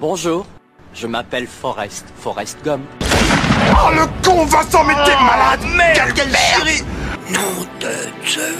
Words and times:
Bonjour, 0.00 0.46
je 0.94 1.06
m'appelle 1.06 1.46
Forrest, 1.46 2.06
Forrest 2.18 2.56
Gump. 2.64 2.80
Oh 3.02 3.90
le 3.92 4.06
con 4.24 4.46
Vincent 4.46 4.82
mais 4.84 4.94
t'es 5.04 5.14
malade 5.14 5.60
Merde 5.76 6.12
quelle 6.14 6.34
chérie 6.34 6.82
Nom 7.30 7.66
de 7.80 8.26
Dieu 8.26 8.54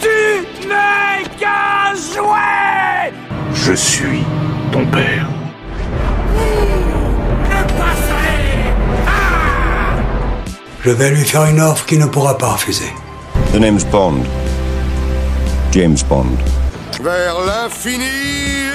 Tu 0.00 0.66
n'es 0.66 1.28
qu'un 1.38 1.94
jouet 1.94 3.12
Je 3.52 3.74
suis 3.74 4.24
ton 4.72 4.86
père. 4.86 5.28
Je 10.82 10.90
vais 10.90 11.10
lui 11.10 11.24
faire 11.26 11.44
une 11.44 11.60
offre 11.60 11.84
qu'il 11.84 11.98
ne 11.98 12.06
pourra 12.06 12.38
pas 12.38 12.52
refuser. 12.52 12.90
The 13.52 13.56
name's 13.56 13.84
Bond. 13.84 14.22
James 15.70 15.98
Bond. 16.08 16.38
Vers 17.02 17.34
l'infini 17.44 18.67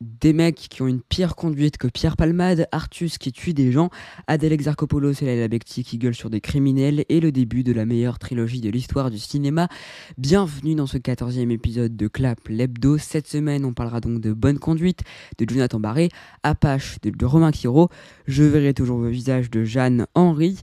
Des 0.00 0.32
mecs 0.32 0.68
qui 0.70 0.82
ont 0.82 0.86
une 0.86 1.00
pire 1.00 1.34
conduite 1.34 1.78
que 1.78 1.88
Pierre 1.88 2.16
Palmade, 2.16 2.68
Artus 2.70 3.18
qui 3.18 3.32
tue 3.32 3.54
des 3.54 3.72
gens, 3.72 3.90
Adèle 4.26 4.52
Exarchopoulos 4.52 5.12
et 5.22 5.24
Laila 5.24 5.48
Bekti 5.48 5.84
qui 5.84 5.98
gueulent 5.98 6.14
sur 6.14 6.30
des 6.30 6.40
criminels 6.40 7.04
et 7.08 7.20
le 7.20 7.32
début 7.32 7.64
de 7.64 7.72
la 7.72 7.86
meilleure 7.86 8.18
trilogie 8.18 8.60
de 8.60 8.70
l'histoire 8.70 9.10
du 9.10 9.18
cinéma. 9.18 9.68
Bienvenue 10.16 10.74
dans 10.74 10.86
ce 10.86 10.98
14e 10.98 11.50
épisode 11.50 11.96
de 11.96 12.08
Clap 12.08 12.38
l'Hebdo. 12.48 12.98
Cette 12.98 13.26
semaine, 13.26 13.64
on 13.64 13.72
parlera 13.72 14.00
donc 14.00 14.20
de 14.20 14.32
Bonne 14.32 14.58
Conduite, 14.58 15.00
de 15.38 15.46
Jonathan 15.48 15.80
Barré, 15.80 16.10
Apache 16.42 16.98
de, 17.02 17.10
de 17.10 17.24
Romain 17.24 17.50
Quiro. 17.50 17.88
Je 18.26 18.44
verrai 18.44 18.74
toujours 18.74 19.00
le 19.00 19.10
visage 19.10 19.50
de 19.50 19.64
Jeanne 19.64 20.06
Henry. 20.14 20.58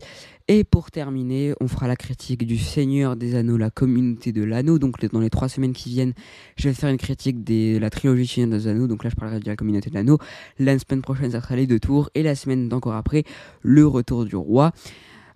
Et 0.50 0.66
pour 0.66 0.92
terminer, 0.92 1.54
on 1.62 1.70
fera 1.70 1.88
la 1.88 1.96
critique 1.96 2.46
du 2.46 2.58
Seigneur 2.58 3.16
des 3.16 3.36
Anneaux, 3.36 3.56
la 3.56 3.70
communauté 3.70 4.34
de 4.34 4.44
l'anneau. 4.44 4.78
Donc 4.78 5.00
dans 5.06 5.22
les 5.22 5.30
trois 5.30 5.48
semaines 5.48 5.72
qui 5.72 5.90
viennent, 5.90 6.14
je 6.58 6.68
vais 6.68 6.74
faire 6.74 6.90
une 6.90 6.98
critique 6.98 7.46
de 7.46 7.78
la 7.78 7.90
trilogie 7.90 8.28
Seigneur 8.28 8.60
des 8.60 8.68
Anneaux. 8.68 8.88
Donc 8.88 9.06
là, 9.06 9.10
je 9.10 9.16
parlerai 9.16 9.40
de 9.40 9.48
la 9.48 9.56
communauté 9.56 9.90
de 9.90 9.96
l'anneau. 9.96 10.18
La 10.60 10.78
semaine 10.78 11.02
prochaine, 11.02 11.32
ça 11.32 11.40
sera 11.40 11.56
les 11.56 11.66
deux 11.66 11.80
tours. 11.80 12.10
Et 12.14 12.24
la 12.24 12.36
semaine 12.36 12.68
d'encore 12.68 12.96
après, 12.96 13.24
le 13.62 13.88
retour 13.88 14.26
du 14.26 14.36
roi. 14.36 14.74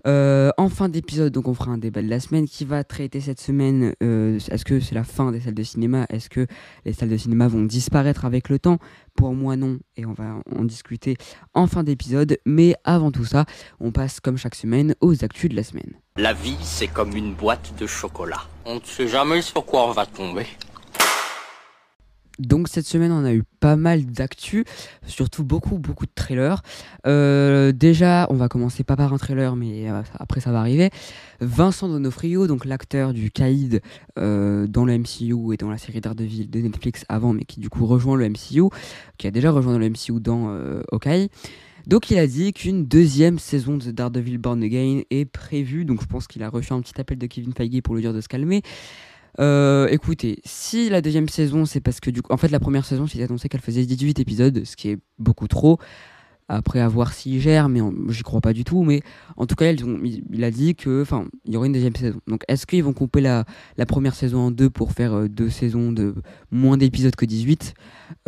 Euh, 0.06 0.52
en 0.58 0.70
fin 0.70 0.90
d'épisode, 0.90 1.34
donc 1.34 1.48
on 1.48 1.53
fera 1.53 1.72
un 1.72 1.78
débat 1.78 2.02
de 2.02 2.08
la 2.08 2.20
semaine 2.20 2.48
qui 2.48 2.66
va 2.66 2.84
traiter 2.84 3.20
cette 3.22 3.42
semaine. 3.42 3.94
euh, 4.04 4.38
Est-ce 4.52 4.64
que 4.66 4.80
c'est 4.80 4.95
la 4.95 5.04
fin 5.04 5.31
des 5.31 5.39
salles 5.39 5.54
de 5.56 5.64
cinéma? 5.64 6.06
Est-ce 6.09 6.30
que 6.30 6.45
les 6.86 6.94
salles 6.94 7.09
de 7.09 7.17
cinéma 7.17 7.48
vont 7.48 7.64
disparaître 7.64 8.26
avec 8.26 8.50
le 8.50 8.59
temps? 8.59 8.78
Pour 9.16 9.34
moi, 9.34 9.56
non. 9.56 9.80
Et 9.95 10.06
on 10.06 10.14
va 10.14 10.36
en 10.56 10.64
discuter 10.64 11.17
en 11.54 11.67
fin 11.67 11.84
d'épisode. 11.84 12.38
Mais 12.45 12.76
avant 12.84 13.12
tout 13.12 13.26
ça, 13.26 13.45
on 13.80 13.92
passe 13.92 14.20
comme 14.20 14.38
chaque 14.38 14.56
semaine 14.56 14.95
aux 15.02 15.23
actus 15.23 15.50
de 15.50 15.56
la 15.56 15.64
semaine. 15.64 15.94
La 16.17 16.34
vie, 16.34 16.58
c'est 16.61 16.88
comme 16.88 17.16
une 17.16 17.34
boîte 17.34 17.73
de 17.80 17.88
chocolat. 17.88 18.42
On 18.66 18.76
ne 18.76 18.80
sait 18.84 19.08
jamais 19.08 19.42
sur 19.42 19.66
quoi 19.66 19.88
on 19.88 19.92
va 19.92 20.06
tomber. 20.06 20.45
Donc 22.39 22.67
cette 22.67 22.85
semaine, 22.85 23.11
on 23.11 23.25
a 23.25 23.33
eu 23.33 23.43
pas 23.59 23.75
mal 23.75 24.05
d'actu, 24.05 24.63
surtout 25.05 25.43
beaucoup, 25.43 25.77
beaucoup 25.80 26.05
de 26.05 26.11
trailers. 26.13 26.61
Euh, 27.05 27.71
déjà, 27.71 28.27
on 28.30 28.35
va 28.35 28.47
commencer 28.47 28.83
pas 28.83 28.95
par 28.95 29.13
un 29.13 29.17
trailer, 29.17 29.55
mais 29.55 29.89
euh, 29.89 30.02
après 30.19 30.39
ça 30.39 30.52
va 30.52 30.59
arriver. 30.59 30.89
Vincent 31.41 31.88
Donofrio, 31.88 32.47
donc 32.47 32.65
l'acteur 32.65 33.13
du 33.13 33.31
Caïd 33.31 33.81
euh, 34.19 34.67
dans 34.67 34.85
le 34.85 34.97
MCU 34.97 35.53
et 35.53 35.58
dans 35.58 35.69
la 35.69 35.77
série 35.77 36.02
Daredevil 36.02 36.49
de 36.49 36.59
Netflix 36.59 37.05
avant, 37.09 37.33
mais 37.33 37.43
qui 37.43 37.59
du 37.59 37.69
coup 37.69 37.85
rejoint 37.85 38.15
le 38.17 38.30
MCU, 38.30 38.69
qui 39.17 39.27
a 39.27 39.31
déjà 39.31 39.52
rejoint 39.52 39.77
le 39.77 39.89
MCU 39.89 40.19
dans 40.19 40.55
Hawkeye. 40.91 41.30
Donc 41.88 42.11
il 42.11 42.19
a 42.19 42.27
dit 42.27 42.52
qu'une 42.52 42.85
deuxième 42.85 43.39
saison 43.39 43.77
de 43.77 43.91
Daredevil 43.91 44.38
Born 44.39 44.61
Again 44.61 45.03
est 45.09 45.23
prévue, 45.23 45.85
donc 45.85 46.02
je 46.02 46.05
pense 46.08 46.27
qu'il 46.27 46.43
a 46.43 46.49
reçu 46.49 46.73
un 46.73 46.81
petit 46.81 46.99
appel 46.99 47.17
de 47.17 47.25
Kevin 47.27 47.53
Feige 47.53 47.81
pour 47.81 47.95
lui 47.95 48.02
dire 48.02 48.13
de 48.13 48.19
se 48.19 48.27
calmer. 48.27 48.61
Euh, 49.39 49.88
écoutez, 49.89 50.39
si 50.45 50.89
la 50.89 51.02
deuxième 51.02 51.30
saison, 51.30 51.66
c'est 51.66 51.81
parce 51.81 51.99
que 51.99 52.09
du 52.09 52.21
coup, 52.21 52.31
en 52.31 52.38
fait, 52.38 52.49
la 52.49 52.59
première 52.59 52.85
saison, 52.85 53.07
c'était 53.07 53.23
annoncé 53.23 53.49
qu'elle 53.49 53.61
faisait 53.61 53.85
18 53.85 54.19
épisodes, 54.19 54.63
ce 54.66 54.75
qui 54.75 54.89
est 54.89 54.97
beaucoup 55.19 55.47
trop. 55.47 55.80
Après, 56.49 56.80
à 56.80 56.88
voir 56.88 57.11
s'il 57.11 57.41
gère, 57.41 57.67
mais 57.67 57.81
j'y 58.08 58.23
crois 58.23 58.39
pas 58.39 58.53
du 58.53 58.64
tout. 58.64 58.83
Mais 58.83 59.02
en 59.36 59.45
tout 59.45 59.55
cas, 59.55 59.70
il, 59.70 60.43
a 60.45 60.52
dit 60.52 60.76
que, 60.76 61.03
il 61.45 61.53
y 61.53 61.58
aurait 61.58 61.67
une 61.67 61.73
deuxième 61.73 61.95
saison. 61.95 62.21
Donc, 62.26 62.43
est-ce 62.47 62.65
qu'ils 62.65 62.83
vont 62.83 62.93
couper 62.93 63.20
la, 63.20 63.45
première 63.86 64.15
saison 64.15 64.39
en 64.39 64.52
deux 64.52 64.70
pour 64.70 64.93
faire 64.93 65.14
euh, 65.14 65.27
deux 65.27 65.49
saisons 65.49 65.92
de 65.92 66.15
moins 66.49 66.77
d'épisodes 66.77 67.15
que 67.15 67.26
18 67.26 67.73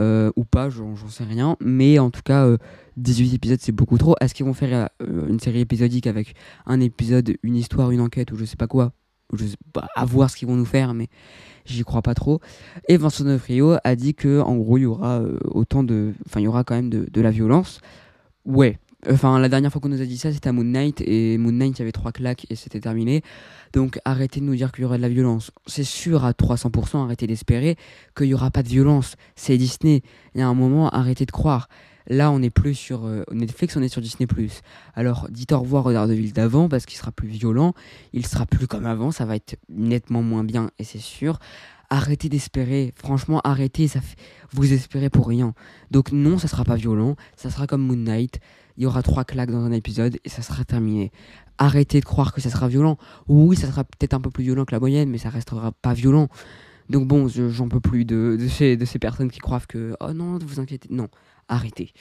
euh, 0.01 0.31
ou 0.35 0.43
pas 0.43 0.69
J'en 0.69 0.95
sais 1.07 1.23
rien. 1.23 1.55
Mais 1.61 1.97
en 1.97 2.09
tout 2.09 2.21
cas, 2.23 2.45
euh, 2.45 2.57
18 2.97 3.35
épisodes, 3.35 3.59
c'est 3.61 3.71
beaucoup 3.71 3.97
trop. 3.97 4.15
Est-ce 4.19 4.33
qu'ils 4.33 4.45
vont 4.45 4.53
faire 4.53 4.89
euh, 5.01 5.27
une 5.27 5.39
série 5.39 5.61
épisodique 5.61 6.05
avec 6.05 6.35
un 6.65 6.81
épisode, 6.81 7.37
une 7.43 7.55
histoire, 7.55 7.91
une 7.91 8.01
enquête 8.01 8.31
ou 8.33 8.35
je 8.35 8.43
sais 8.43 8.57
pas 8.57 8.67
quoi? 8.67 8.91
Je 9.33 9.45
sais 9.45 9.57
pas, 9.73 9.87
à 9.95 10.05
voir 10.05 10.29
ce 10.29 10.35
qu'ils 10.35 10.47
vont 10.47 10.55
nous 10.55 10.65
faire, 10.65 10.93
mais 10.93 11.07
j'y 11.65 11.83
crois 11.83 12.01
pas 12.01 12.13
trop. 12.13 12.39
Et 12.87 12.97
Vincent 12.97 13.23
Donofrio 13.23 13.77
a 13.83 13.95
dit 13.95 14.13
que 14.13 14.41
en 14.41 14.55
gros 14.57 14.77
il 14.77 14.81
y 14.83 14.85
aura 14.85 15.19
euh, 15.19 15.37
autant 15.45 15.83
de, 15.83 16.13
enfin 16.25 16.39
il 16.39 16.43
y 16.43 16.47
aura 16.47 16.63
quand 16.63 16.75
même 16.75 16.89
de, 16.89 17.07
de 17.11 17.21
la 17.21 17.31
violence. 17.31 17.81
Ouais. 18.45 18.79
Enfin 19.09 19.39
la 19.39 19.47
dernière 19.47 19.71
fois 19.71 19.79
qu'on 19.79 19.89
nous 19.89 20.01
a 20.01 20.05
dit 20.05 20.17
ça 20.17 20.33
c'était 20.33 20.49
à 20.49 20.51
Moon 20.51 20.65
Knight 20.65 21.01
et 21.05 21.37
Moon 21.37 21.53
Knight 21.53 21.77
il 21.77 21.79
y 21.79 21.83
avait 21.83 21.93
trois 21.93 22.11
claques 22.11 22.45
et 22.49 22.55
c'était 22.55 22.81
terminé. 22.81 23.21
Donc 23.71 23.99
arrêtez 24.03 24.41
de 24.41 24.45
nous 24.45 24.55
dire 24.55 24.71
qu'il 24.71 24.81
y 24.81 24.85
aura 24.85 24.97
de 24.97 25.01
la 25.01 25.09
violence. 25.09 25.51
C'est 25.67 25.83
sûr 25.83 26.25
à 26.25 26.31
300%, 26.31 27.03
arrêtez 27.03 27.27
d'espérer 27.27 27.77
qu'il 28.17 28.27
y 28.27 28.33
aura 28.33 28.51
pas 28.51 28.63
de 28.63 28.67
violence. 28.67 29.15
C'est 29.35 29.57
Disney. 29.57 30.01
Il 30.35 30.41
y 30.41 30.43
a 30.43 30.47
un 30.47 30.53
moment 30.53 30.89
arrêtez 30.89 31.25
de 31.25 31.31
croire. 31.31 31.69
Là, 32.09 32.31
on 32.31 32.39
n'est 32.39 32.49
plus 32.49 32.75
sur 32.75 33.05
euh, 33.05 33.23
Netflix, 33.31 33.77
on 33.77 33.81
est 33.81 33.89
sur 33.89 34.01
Disney+. 34.01 34.27
Alors, 34.95 35.27
dites 35.29 35.51
au 35.51 35.59
revoir 35.59 35.85
au 35.85 35.93
Daredevil 35.93 36.33
d'avant 36.33 36.67
parce 36.67 36.85
qu'il 36.85 36.97
sera 36.97 37.11
plus 37.11 37.27
violent 37.27 37.73
il 38.13 38.25
sera 38.25 38.45
plus 38.45 38.67
comme 38.67 38.85
avant, 38.85 39.11
ça 39.11 39.25
va 39.25 39.35
être 39.35 39.57
nettement 39.69 40.21
moins 40.21 40.43
bien 40.43 40.71
et 40.79 40.83
c'est 40.83 40.99
sûr. 40.99 41.39
Arrêtez 41.89 42.29
d'espérer, 42.29 42.93
franchement 42.95 43.41
arrêtez, 43.43 43.87
ça 43.87 43.99
vous 44.51 44.73
espérez 44.73 45.09
pour 45.09 45.27
rien. 45.27 45.53
Donc 45.89 46.11
non, 46.11 46.37
ça 46.37 46.47
sera 46.47 46.63
pas 46.63 46.75
violent, 46.75 47.15
ça 47.35 47.49
sera 47.49 47.65
comme 47.65 47.81
Moon 47.81 47.95
Knight, 47.95 48.39
il 48.77 48.83
y 48.83 48.85
aura 48.85 49.01
trois 49.01 49.25
claques 49.25 49.51
dans 49.51 49.63
un 49.63 49.71
épisode 49.71 50.17
et 50.23 50.29
ça 50.29 50.41
sera 50.41 50.63
terminé. 50.65 51.11
Arrêtez 51.57 51.99
de 51.99 52.05
croire 52.05 52.31
que 52.33 52.41
ça 52.41 52.49
sera 52.49 52.67
violent. 52.67 52.97
Oui, 53.27 53.57
ça 53.57 53.67
sera 53.67 53.83
peut-être 53.83 54.13
un 54.13 54.21
peu 54.21 54.29
plus 54.29 54.43
violent 54.43 54.63
que 54.65 54.71
la 54.71 54.79
moyenne, 54.79 55.09
mais 55.09 55.17
ça 55.17 55.29
restera 55.29 55.71
pas 55.73 55.93
violent. 55.93 56.29
Donc 56.89 57.07
bon, 57.07 57.27
je- 57.27 57.49
j'en 57.49 57.69
peux 57.69 57.79
plus 57.79 58.03
de, 58.05 58.37
ces, 58.49 58.75
de 58.77 58.85
ces 58.85 58.99
personnes 58.99 59.29
qui 59.29 59.39
croient 59.39 59.61
que 59.67 59.95
oh 59.99 60.13
non, 60.13 60.39
vous 60.41 60.59
inquiétez, 60.59 60.87
non, 60.91 61.07
arrêtez. 61.47 61.93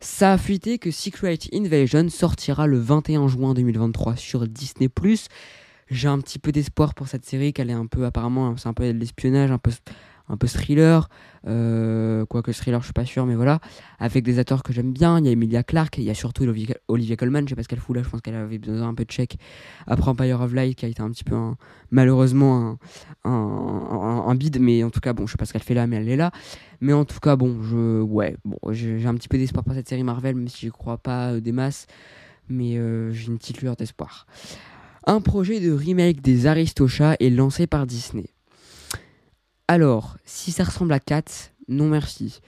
Ça 0.00 0.32
a 0.32 0.38
fuité 0.38 0.78
que 0.78 0.90
Secret 0.90 1.38
Invasion 1.52 2.08
sortira 2.08 2.66
le 2.66 2.78
21 2.78 3.28
juin 3.28 3.54
2023 3.54 4.16
sur 4.16 4.46
Disney+. 4.48 4.88
J'ai 5.90 6.08
un 6.08 6.18
petit 6.18 6.38
peu 6.38 6.52
d'espoir 6.52 6.94
pour 6.94 7.06
cette 7.08 7.24
série, 7.26 7.52
qu'elle 7.52 7.70
est 7.70 7.74
un 7.74 7.86
peu, 7.86 8.04
apparemment, 8.04 8.56
c'est 8.56 8.68
un 8.68 8.72
peu 8.72 8.90
l'espionnage, 8.90 9.50
un 9.50 9.58
peu, 9.58 9.70
un 10.32 10.36
peu 10.36 10.48
thriller. 10.48 11.08
Euh, 11.46 12.24
quoique 12.26 12.52
thriller, 12.52 12.80
je 12.80 12.86
suis 12.86 12.92
pas 12.92 13.04
sûr, 13.04 13.26
mais 13.26 13.34
voilà. 13.34 13.60
Avec 13.98 14.24
des 14.24 14.38
acteurs 14.38 14.62
que 14.62 14.72
j'aime 14.72 14.92
bien. 14.92 15.18
Il 15.18 15.26
y 15.26 15.28
a 15.28 15.32
Emilia 15.32 15.62
Clarke, 15.62 15.98
il 15.98 16.04
y 16.04 16.10
a 16.10 16.14
surtout 16.14 16.44
Olivia, 16.44 16.74
Olivia 16.88 17.16
Colman. 17.16 17.42
Je 17.44 17.50
sais 17.50 17.54
pas 17.54 17.62
ce 17.62 17.68
qu'elle 17.68 17.78
fout 17.78 17.94
là, 17.94 18.02
je 18.02 18.08
pense 18.08 18.22
qu'elle 18.22 18.34
avait 18.34 18.58
besoin 18.58 18.88
un 18.88 18.94
peu 18.94 19.04
de 19.04 19.10
check 19.10 19.36
après 19.86 20.10
Empire 20.10 20.40
of 20.40 20.54
Light, 20.54 20.76
qui 20.76 20.86
a 20.86 20.88
été 20.88 21.02
un 21.02 21.10
petit 21.10 21.24
peu, 21.24 21.36
malheureusement, 21.90 22.78
un, 23.24 23.30
un, 23.30 24.24
un, 24.26 24.34
bide. 24.34 24.58
Mais 24.58 24.82
en 24.82 24.90
tout 24.90 25.00
cas, 25.00 25.12
bon, 25.12 25.26
je 25.26 25.32
sais 25.32 25.36
pas 25.38 25.44
ce 25.44 25.52
qu'elle 25.52 25.62
fait 25.62 25.74
là, 25.74 25.86
mais 25.86 25.96
elle 25.96 26.08
est 26.08 26.16
là. 26.16 26.32
Mais 26.80 26.94
en 26.94 27.04
tout 27.04 27.20
cas, 27.20 27.36
bon, 27.36 27.62
je, 27.62 28.00
ouais, 28.00 28.36
bon, 28.44 28.58
j'ai 28.70 28.98
j'ai 28.98 29.06
un 29.06 29.14
petit 29.14 29.28
peu 29.28 29.36
d'espoir 29.36 29.64
pour 29.64 29.74
cette 29.74 29.88
série 29.88 30.02
Marvel, 30.02 30.34
même 30.34 30.48
si 30.48 30.66
je 30.66 30.72
crois 30.72 30.96
pas 30.96 31.32
euh, 31.32 31.40
des 31.40 31.52
masses. 31.52 31.86
Mais 32.48 32.78
euh, 32.78 33.12
j'ai 33.12 33.28
une 33.28 33.38
petite 33.38 33.60
lueur 33.60 33.76
d'espoir. 33.76 34.26
Un 35.06 35.20
projet 35.20 35.60
de 35.60 35.72
remake 35.72 36.22
des 36.22 36.46
Aristochats 36.46 37.16
est 37.20 37.30
lancé 37.30 37.66
par 37.66 37.86
Disney. 37.86 38.26
Alors, 39.72 40.18
si 40.26 40.52
ça 40.52 40.64
ressemble 40.64 40.92
à 40.92 41.00
Cats, 41.00 41.50
non 41.66 41.88
merci. 41.88 42.40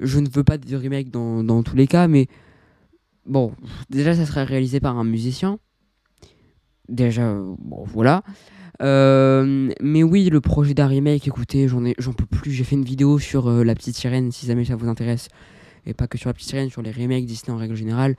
Je 0.00 0.20
ne 0.20 0.28
veux 0.28 0.44
pas 0.44 0.58
de 0.58 0.76
remake 0.76 1.10
dans, 1.10 1.62
tous 1.64 1.74
les 1.74 1.88
cas, 1.88 2.06
mais 2.06 2.28
bon, 3.26 3.50
déjà 3.90 4.14
ça 4.14 4.24
serait 4.24 4.44
réalisé 4.44 4.78
par 4.78 4.96
un 4.96 5.02
musicien. 5.02 5.58
Déjà, 6.88 7.34
bon, 7.58 7.82
voilà. 7.82 8.22
Euh, 8.80 9.72
mais 9.80 10.04
oui, 10.04 10.30
le 10.30 10.40
projet 10.40 10.72
d'un 10.72 10.86
remake, 10.86 11.26
écoutez, 11.26 11.66
j'en 11.66 12.12
peux 12.12 12.26
plus. 12.26 12.52
J'ai 12.52 12.62
fait 12.62 12.76
une 12.76 12.84
vidéo 12.84 13.18
sur 13.18 13.48
euh, 13.48 13.64
La 13.64 13.74
Petite 13.74 13.96
Sirène, 13.96 14.30
si 14.30 14.46
jamais 14.46 14.64
ça 14.64 14.76
vous 14.76 14.86
intéresse. 14.86 15.26
Et 15.84 15.94
pas 15.94 16.06
que 16.06 16.16
sur 16.16 16.28
La 16.28 16.34
Petite 16.34 16.50
Sirène, 16.50 16.70
sur 16.70 16.82
les 16.82 16.92
remakes 16.92 17.26
Disney 17.26 17.52
en 17.52 17.58
règle 17.58 17.74
générale. 17.74 18.14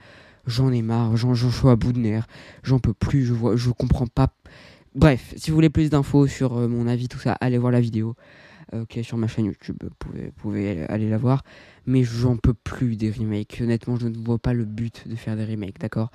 J'en 0.46 0.70
ai 0.70 0.82
marre, 0.82 1.16
j'en 1.16 1.32
j'en 1.32 1.50
suis 1.50 1.68
à 1.68 1.76
bout 1.76 1.94
de 1.94 1.98
nerfs. 1.98 2.26
J'en 2.62 2.78
peux 2.78 2.92
plus, 2.92 3.24
je 3.24 3.32
vois, 3.32 3.56
je 3.56 3.70
comprends 3.70 4.06
pas. 4.06 4.34
Bref, 4.94 5.32
si 5.38 5.50
vous 5.50 5.54
voulez 5.54 5.70
plus 5.70 5.88
d'infos 5.88 6.26
sur 6.26 6.58
euh, 6.58 6.68
mon 6.68 6.86
avis, 6.86 7.08
tout 7.08 7.18
ça, 7.18 7.38
allez 7.40 7.56
voir 7.56 7.72
la 7.72 7.80
vidéo 7.80 8.16
euh, 8.74 8.84
qui 8.86 9.00
est 9.00 9.02
sur 9.02 9.16
ma 9.16 9.26
chaîne 9.26 9.46
YouTube. 9.46 9.76
Vous 9.82 9.90
pouvez, 9.98 10.30
pouvez 10.32 10.86
aller 10.86 11.08
la 11.08 11.18
voir. 11.18 11.42
Mais 11.86 12.04
j'en 12.04 12.36
peux 12.36 12.54
plus 12.54 12.96
des 12.96 13.10
remakes. 13.10 13.58
Honnêtement, 13.60 13.96
je 13.96 14.08
ne 14.08 14.16
vois 14.16 14.38
pas 14.38 14.52
le 14.52 14.64
but 14.64 15.08
de 15.08 15.16
faire 15.16 15.36
des 15.36 15.44
remakes, 15.44 15.78
d'accord? 15.78 16.10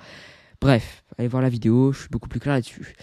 Bref, 0.60 1.04
allez 1.18 1.28
voir 1.28 1.42
la 1.42 1.48
vidéo, 1.50 1.92
je 1.92 2.00
suis 2.00 2.08
beaucoup 2.08 2.28
plus 2.28 2.40
clair 2.40 2.54
là-dessus. 2.54 2.94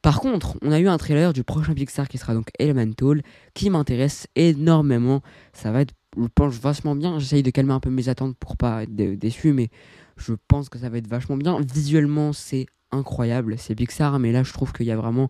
Par 0.00 0.20
contre, 0.20 0.56
on 0.62 0.72
a 0.72 0.80
eu 0.80 0.88
un 0.88 0.98
trailer 0.98 1.32
du 1.32 1.44
prochain 1.44 1.74
Pixar 1.74 2.08
qui 2.08 2.18
sera 2.18 2.34
donc 2.34 2.48
Elemental, 2.58 3.22
qui 3.54 3.70
m'intéresse 3.70 4.26
énormément. 4.34 5.22
Ça 5.52 5.70
va 5.70 5.82
être, 5.82 5.94
je 6.16 6.26
pense, 6.34 6.54
vachement 6.58 6.96
bien. 6.96 7.18
J'essaye 7.18 7.42
de 7.44 7.50
calmer 7.50 7.72
un 7.72 7.80
peu 7.80 7.90
mes 7.90 8.08
attentes 8.08 8.36
pour 8.38 8.56
pas 8.56 8.82
être 8.82 8.94
dé- 8.94 9.16
déçu, 9.16 9.52
mais 9.52 9.68
je 10.16 10.34
pense 10.48 10.68
que 10.68 10.78
ça 10.78 10.88
va 10.88 10.98
être 10.98 11.06
vachement 11.06 11.36
bien. 11.36 11.60
Visuellement, 11.60 12.32
c'est 12.32 12.66
incroyable. 12.92 13.56
C'est 13.58 13.74
Pixar, 13.74 14.18
mais 14.18 14.32
là 14.32 14.42
je 14.42 14.52
trouve 14.52 14.72
qu'il 14.72 14.86
y 14.86 14.90
a 14.92 14.96
vraiment 14.96 15.28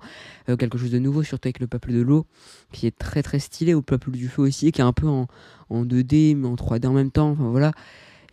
euh, 0.48 0.56
quelque 0.56 0.78
chose 0.78 0.90
de 0.90 0.98
nouveau, 0.98 1.22
surtout 1.22 1.46
avec 1.48 1.60
le 1.60 1.66
peuple 1.66 1.92
de 1.92 2.00
l'eau, 2.02 2.26
qui 2.72 2.86
est 2.86 2.96
très 2.98 3.22
très 3.22 3.38
stylé, 3.38 3.74
au 3.74 3.82
peuple 3.82 4.10
du 4.10 4.28
feu 4.28 4.42
aussi, 4.42 4.72
qui 4.72 4.80
est 4.80 4.84
un 4.84 4.92
peu 4.92 5.06
en, 5.08 5.26
en 5.70 5.84
2D, 5.84 6.36
mais 6.36 6.48
en 6.48 6.54
3D 6.56 6.86
en 6.86 6.92
même 6.92 7.10
temps. 7.10 7.30
Enfin 7.30 7.50
voilà. 7.50 7.72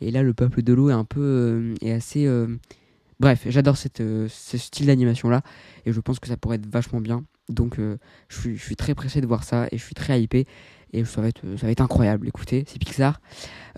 Et 0.02 0.12
là, 0.12 0.24
le 0.24 0.34
peuple 0.34 0.62
de 0.64 0.74
l'eau 0.74 0.90
est 0.90 0.94
un 0.94 1.06
peu. 1.06 1.22
euh, 1.22 1.76
est 1.82 1.92
assez. 1.92 2.26
euh, 2.26 2.48
Bref, 3.20 3.44
j'adore 3.48 3.76
ce 3.78 4.58
style 4.58 4.86
d'animation 4.86 5.30
là, 5.30 5.42
et 5.86 5.92
je 5.92 6.00
pense 6.00 6.20
que 6.20 6.28
ça 6.30 6.38
pourrait 6.38 6.56
être 6.56 6.68
vachement 6.72 7.02
bien. 7.02 7.26
Donc 7.50 7.76
je, 7.78 7.98
suis, 8.30 8.56
je 8.56 8.64
suis 8.64 8.76
très 8.78 8.96
pressé 8.96 9.20
de 9.20 9.28
voir 9.28 9.44
ça, 9.44 9.68
et 9.74 9.78
je 9.78 9.84
suis 9.84 9.94
très 9.96 10.22
hypé. 10.22 10.48
Et 10.94 11.06
ça 11.06 11.22
va 11.22 11.28
être, 11.28 11.42
ça 11.58 11.66
va 11.66 11.72
être 11.72 11.82
incroyable, 11.82 12.28
écoutez, 12.28 12.64
c'est 12.68 12.80
Pixar. 12.80 13.22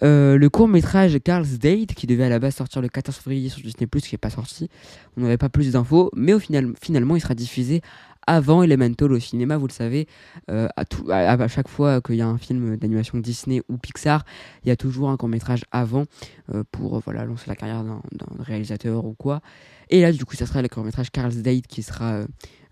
Euh, 0.03 0.37
le 0.37 0.49
court 0.49 0.67
métrage 0.67 1.17
Carl's 1.23 1.59
Date, 1.59 1.93
qui 1.93 2.07
devait 2.07 2.23
à 2.23 2.29
la 2.29 2.39
base 2.39 2.55
sortir 2.55 2.81
le 2.81 2.87
14 2.87 3.17
février 3.17 3.49
sur 3.49 3.61
Disney+, 3.61 3.87
qui 3.87 4.13
n'est 4.13 4.17
pas 4.17 4.29
sorti, 4.29 4.69
on 5.17 5.21
n'avait 5.21 5.37
pas 5.37 5.49
plus 5.49 5.73
d'infos, 5.73 6.09
mais 6.15 6.33
au 6.33 6.39
final, 6.39 6.73
finalement 6.81 7.15
il 7.15 7.21
sera 7.21 7.35
diffusé 7.35 7.81
avant 8.27 8.63
Elemental 8.63 9.11
au 9.11 9.19
cinéma, 9.19 9.57
vous 9.57 9.67
le 9.67 9.73
savez, 9.73 10.07
euh, 10.49 10.67
à, 10.77 10.85
tout, 10.85 11.09
à, 11.11 11.47
chaque 11.47 11.67
fois 11.67 12.01
qu'il 12.01 12.15
y 12.15 12.21
a 12.21 12.27
un 12.27 12.37
film 12.37 12.77
d'animation 12.77 13.17
Disney 13.17 13.61
ou 13.67 13.77
Pixar, 13.77 14.23
il 14.63 14.69
y 14.69 14.71
a 14.71 14.75
toujours 14.77 15.09
un 15.09 15.17
court 15.17 15.27
métrage 15.27 15.65
avant 15.71 16.05
euh, 16.53 16.63
pour 16.71 16.99
voilà, 16.99 17.25
lancer 17.25 17.45
la 17.47 17.55
carrière 17.55 17.83
d'un 17.83 17.99
réalisateur 18.39 19.05
ou 19.05 19.13
quoi. 19.13 19.41
Et 19.89 20.01
là, 20.01 20.11
du 20.11 20.23
coup, 20.23 20.35
ça 20.35 20.45
sera 20.45 20.61
le 20.61 20.69
court 20.69 20.83
métrage 20.83 21.11
Carl's 21.11 21.37
Date 21.37 21.67
qui 21.67 21.83
sera 21.83 22.21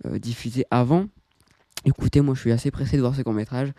diffusé 0.05 0.65
avant. 0.71 1.07
Écoutez, 1.85 2.19
moi 2.19 2.35
je 2.35 2.41
suis 2.41 2.51
assez 2.51 2.71
pressé 2.71 2.97
de 2.97 3.01
voir 3.01 3.15
ce 3.15 3.21
court 3.21 3.33
métrage. 3.33 3.71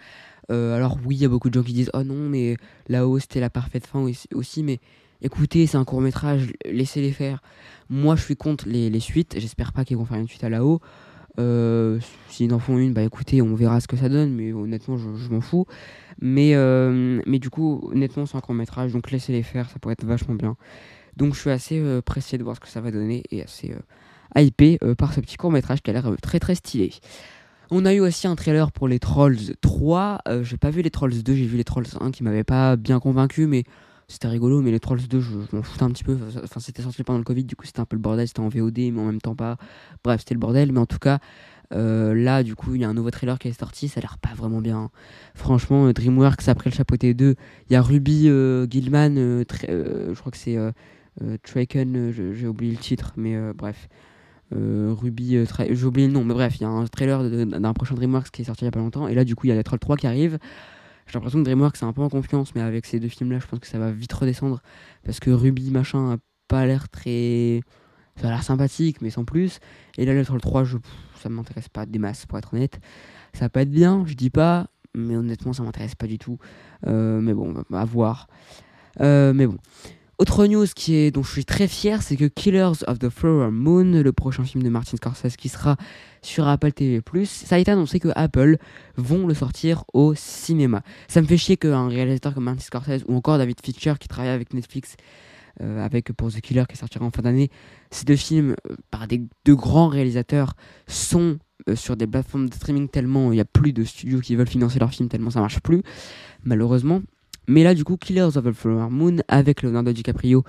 Euh, 0.51 0.75
alors 0.75 0.99
oui, 1.05 1.17
il 1.17 1.23
y 1.23 1.25
a 1.25 1.29
beaucoup 1.29 1.49
de 1.49 1.55
gens 1.55 1.63
qui 1.63 1.73
disent 1.73 1.91
oh 1.95 2.03
non 2.03 2.29
mais 2.29 2.57
là-haut 2.89 3.19
c'était 3.19 3.41
la 3.41 3.51
parfaite 3.51 3.87
fin 3.87 4.05
aussi- 4.33 4.63
mais 4.63 4.81
écoutez 5.23 5.67
c'est 5.67 5.77
un 5.77 5.85
court 5.85 6.01
métrage, 6.01 6.53
laissez-les 6.65 7.13
faire. 7.13 7.41
Moi 7.89 8.17
je 8.17 8.23
suis 8.23 8.37
contre 8.37 8.69
les, 8.69 9.01
suites, 9.01 9.37
j'espère 9.39 9.73
pas 9.73 9.85
qu'ils 9.85 9.97
vont 9.97 10.05
faire 10.05 10.19
une 10.19 10.29
suite 10.29 10.45
à 10.45 10.49
là-haut. 10.49 10.81
Euh, 11.39 12.01
S'ils 12.29 12.53
en 12.53 12.59
font 12.59 12.79
une, 12.79 12.93
bah 12.93 13.03
écoutez 13.03 13.41
on 13.43 13.55
verra 13.55 13.81
ce 13.81 13.87
que 13.87 13.97
ça 13.97 14.09
donne, 14.09 14.35
mais 14.35 14.53
honnêtement 14.53 14.97
je, 14.99 15.29
m'en 15.31 15.41
fous. 15.41 15.67
Mais, 16.21 16.55
euh, 16.55 17.23
mais 17.27 17.39
du 17.39 17.51
coup 17.51 17.89
honnêtement 17.93 18.27
c'est 18.27 18.37
un 18.37 18.41
court 18.41 18.55
métrage, 18.55 18.93
donc 18.93 19.11
laissez-les 19.11 19.45
faire, 19.45 19.71
ça 19.71 19.79
pourrait 19.79 19.93
être 19.93 20.05
vachement 20.05 20.35
bien. 20.35 20.57
Donc 21.17 21.35
je 21.35 21.41
suis 21.41 21.51
assez 21.51 21.83
pressé 22.05 22.39
de 22.39 22.43
voir 22.45 22.57
ce 22.57 22.61
que 22.61 22.69
ça 22.69 22.81
va 22.81 22.91
donner 22.91 23.23
et 23.31 23.43
assez 23.43 23.75
hypé 24.37 24.79
par 24.99 25.13
ce 25.13 25.21
petit 25.21 25.37
court 25.37 25.53
métrage 25.53 25.83
qui 25.83 25.91
a 25.91 25.93
l'air 25.93 26.11
très 26.23 26.41
très 26.41 26.57
stylé. 26.57 26.93
On 27.73 27.85
a 27.85 27.95
eu 27.95 28.01
aussi 28.01 28.27
un 28.27 28.35
trailer 28.35 28.73
pour 28.73 28.89
les 28.89 28.99
Trolls 28.99 29.55
3. 29.61 30.23
Euh, 30.27 30.43
j'ai 30.43 30.57
pas 30.57 30.71
vu 30.71 30.83
les 30.83 30.91
Trolls 30.91 31.23
2, 31.23 31.35
j'ai 31.35 31.47
vu 31.47 31.57
les 31.57 31.63
Trolls 31.63 31.87
1 32.01 32.11
qui 32.11 32.25
m'avaient 32.25 32.43
pas 32.43 32.75
bien 32.75 32.99
convaincu, 32.99 33.47
mais 33.47 33.63
c'était 34.09 34.27
rigolo. 34.27 34.61
Mais 34.61 34.73
les 34.73 34.81
Trolls 34.81 35.07
2, 35.09 35.21
je, 35.21 35.31
m'en 35.53 35.63
foutais 35.63 35.85
un 35.85 35.91
petit 35.91 36.03
peu. 36.03 36.19
Enfin, 36.43 36.59
c'était 36.59 36.83
sorti 36.83 37.05
pendant 37.05 37.21
le 37.21 37.25
Covid, 37.25 37.45
du 37.45 37.55
coup, 37.55 37.67
c'était 37.67 37.79
un 37.79 37.85
peu 37.85 37.95
le 37.95 38.03
bordel. 38.03 38.27
C'était 38.27 38.41
en 38.41 38.49
VOD, 38.49 38.79
mais 38.79 39.01
en 39.01 39.05
même 39.05 39.21
temps 39.21 39.37
pas. 39.37 39.57
Bref, 40.03 40.21
c'était 40.21 40.35
le 40.35 40.41
bordel. 40.41 40.73
Mais 40.73 40.81
en 40.81 40.87
tout 40.87 40.99
cas, 40.99 41.21
euh, 41.73 42.13
là, 42.13 42.43
du 42.43 42.57
coup, 42.57 42.75
il 42.75 42.81
y 42.81 42.85
a 42.85 42.89
un 42.89 42.95
nouveau 42.95 43.13
trailer 43.13 43.39
qui 43.39 43.47
est 43.47 43.57
sorti. 43.57 43.87
Ça 43.87 43.99
a 43.99 44.01
l'air 44.01 44.19
pas 44.19 44.35
vraiment 44.35 44.61
bien. 44.61 44.91
Franchement, 45.37 45.87
euh, 45.87 45.93
Dreamworks, 45.93 46.49
après 46.49 46.71
le 46.71 46.75
chapeauté 46.75 47.15
2, 47.15 47.37
il 47.69 47.73
y 47.73 47.77
a 47.77 47.83
Ruby 47.83 48.23
Gilman, 48.69 49.15
je 49.15 50.19
crois 50.19 50.33
que 50.33 50.39
c'est 50.39 50.59
Traken, 51.45 52.11
j'ai 52.35 52.47
oublié 52.49 52.73
le 52.73 52.79
titre, 52.79 53.13
mais 53.17 53.39
bref. 53.53 53.89
Euh, 54.53 54.95
Ruby, 54.99 55.37
euh, 55.37 55.45
j'ai 55.71 55.85
oublié 55.85 56.09
le 56.09 56.13
nom, 56.13 56.25
mais 56.25 56.35
bref, 56.35 56.57
il 56.59 56.63
y 56.63 56.65
a 56.65 56.69
un 56.69 56.87
trailer 56.87 57.23
d'un 57.47 57.73
prochain 57.73 57.95
DreamWorks 57.95 58.31
qui 58.31 58.43
est 58.43 58.45
sorti 58.45 58.65
il 58.65 58.67
y 58.67 58.69
a 58.69 58.73
pas 58.73 58.81
longtemps, 58.81 59.07
et 59.07 59.15
là 59.15 59.25
du 59.25 59.35
coup 59.35 59.47
il 59.47 59.51
y 59.51 59.53
a 59.53 59.55
les 59.55 59.63
Trolls 59.63 59.79
3 59.79 59.97
qui 59.97 60.07
arrive. 60.07 60.39
J'ai 61.07 61.15
l'impression 61.15 61.41
que 61.41 61.45
DreamWorks 61.45 61.77
est 61.77 61.85
un 61.85 61.93
peu 61.93 62.03
en 62.03 62.09
confiance, 62.09 62.55
mais 62.55 62.61
avec 62.61 62.87
ces 62.87 63.01
deux 63.01 63.09
films-là, 63.09 63.39
je 63.41 63.47
pense 63.47 63.61
que 63.61 63.67
ça 63.67 63.79
va 63.79 63.91
vite 63.91 64.13
redescendre, 64.13 64.61
parce 65.05 65.21
que 65.21 65.31
Ruby 65.31 65.71
machin 65.71 66.13
a 66.13 66.17
pas 66.49 66.67
l'air 66.67 66.89
très, 66.89 67.63
ça 68.17 68.29
a 68.29 68.31
l'air 68.31 68.43
sympathique, 68.43 69.01
mais 69.03 69.11
sans 69.11 69.25
plus. 69.25 69.61
Et 69.99 70.05
là 70.05 70.15
les 70.15 70.25
Trolls 70.25 70.41
3, 70.41 70.65
je, 70.65 70.79
ça 71.21 71.29
m'intéresse 71.29 71.69
pas 71.69 71.87
des 71.87 71.99
masses 71.99 72.27
pour 72.27 72.39
être 72.39 72.55
honnête. 72.55 72.81
Ça 73.33 73.49
pas 73.49 73.63
être 73.63 73.71
bien, 73.71 74.05
je 74.07 74.15
dis 74.15 74.31
pas, 74.31 74.67
mais 74.95 75.17
honnêtement 75.17 75.53
ça 75.53 75.63
m'intéresse 75.63 75.95
pas 75.95 76.09
du 76.09 76.19
tout. 76.19 76.39
Euh, 76.87 77.21
mais 77.21 77.35
bon, 77.35 77.55
à 77.73 77.85
voir. 77.85 78.27
Mais 78.99 79.47
bon. 79.47 79.59
Autre 80.21 80.47
news 80.47 80.67
qui 80.77 80.97
est, 80.97 81.11
dont 81.11 81.23
je 81.23 81.33
suis 81.33 81.47
très 81.47 81.67
fier, 81.67 82.03
c'est 82.03 82.15
que 82.15 82.27
Killers 82.27 82.85
of 82.87 82.99
the 82.99 83.09
Flower 83.09 83.51
Moon, 83.51 84.03
le 84.03 84.13
prochain 84.13 84.45
film 84.45 84.63
de 84.63 84.69
Martin 84.69 84.99
Scorsese 84.99 85.35
qui 85.39 85.49
sera 85.49 85.79
sur 86.21 86.47
Apple 86.47 86.73
TV+, 86.73 87.01
ça 87.25 87.57
a 87.57 87.59
été 87.59 87.71
annoncé 87.71 88.01
que 88.01 88.11
Apple 88.15 88.59
vont 88.99 89.27
le 89.27 89.33
sortir 89.33 89.85
au 89.95 90.13
cinéma. 90.15 90.83
Ça 91.09 91.23
me 91.23 91.27
fait 91.27 91.39
chier 91.39 91.57
qu'un 91.57 91.89
réalisateur 91.89 92.35
comme 92.35 92.45
Martin 92.45 92.61
Scorsese 92.61 93.03
ou 93.09 93.17
encore 93.17 93.39
David 93.39 93.65
Fincher 93.65 93.95
qui 93.99 94.09
travaille 94.09 94.33
avec 94.33 94.53
Netflix 94.53 94.97
euh, 95.63 95.83
avec 95.83 96.13
pour 96.13 96.31
The 96.31 96.43
Killer 96.43 96.65
qui 96.69 96.77
sortira 96.77 97.07
en 97.07 97.11
fin 97.11 97.23
d'année, 97.23 97.49
ces 97.91 98.05
deux 98.05 98.17
films 98.17 98.57
euh, 98.71 98.77
par 98.91 99.09
des 99.09 99.23
deux 99.47 99.57
grands 99.57 99.89
réalisateurs 99.89 100.53
sont 100.87 101.39
euh, 101.67 101.77
sur 101.77 101.97
des 101.97 102.07
plateformes 102.07 102.51
de 102.51 102.55
streaming 102.55 102.91
tellement 102.91 103.33
il 103.33 103.37
n'y 103.37 103.41
a 103.41 103.47
plus 103.47 103.73
de 103.73 103.85
studios 103.85 104.21
qui 104.21 104.37
veulent 104.37 104.47
financer 104.47 104.79
leurs 104.81 104.93
films 104.93 105.09
tellement 105.09 105.31
ça 105.31 105.41
marche 105.41 105.61
plus 105.61 105.83
malheureusement. 106.45 107.01
Mais 107.49 107.65
là, 107.65 107.75
du 107.75 107.85
coup, 107.85 107.97
Killers 107.97 108.37
of 108.37 108.45
the 108.45 108.53
Flower 108.53 108.89
Moon 108.91 109.17
avec 109.29 109.63
Leonardo 109.63 109.93
DiCaprio 109.93 110.45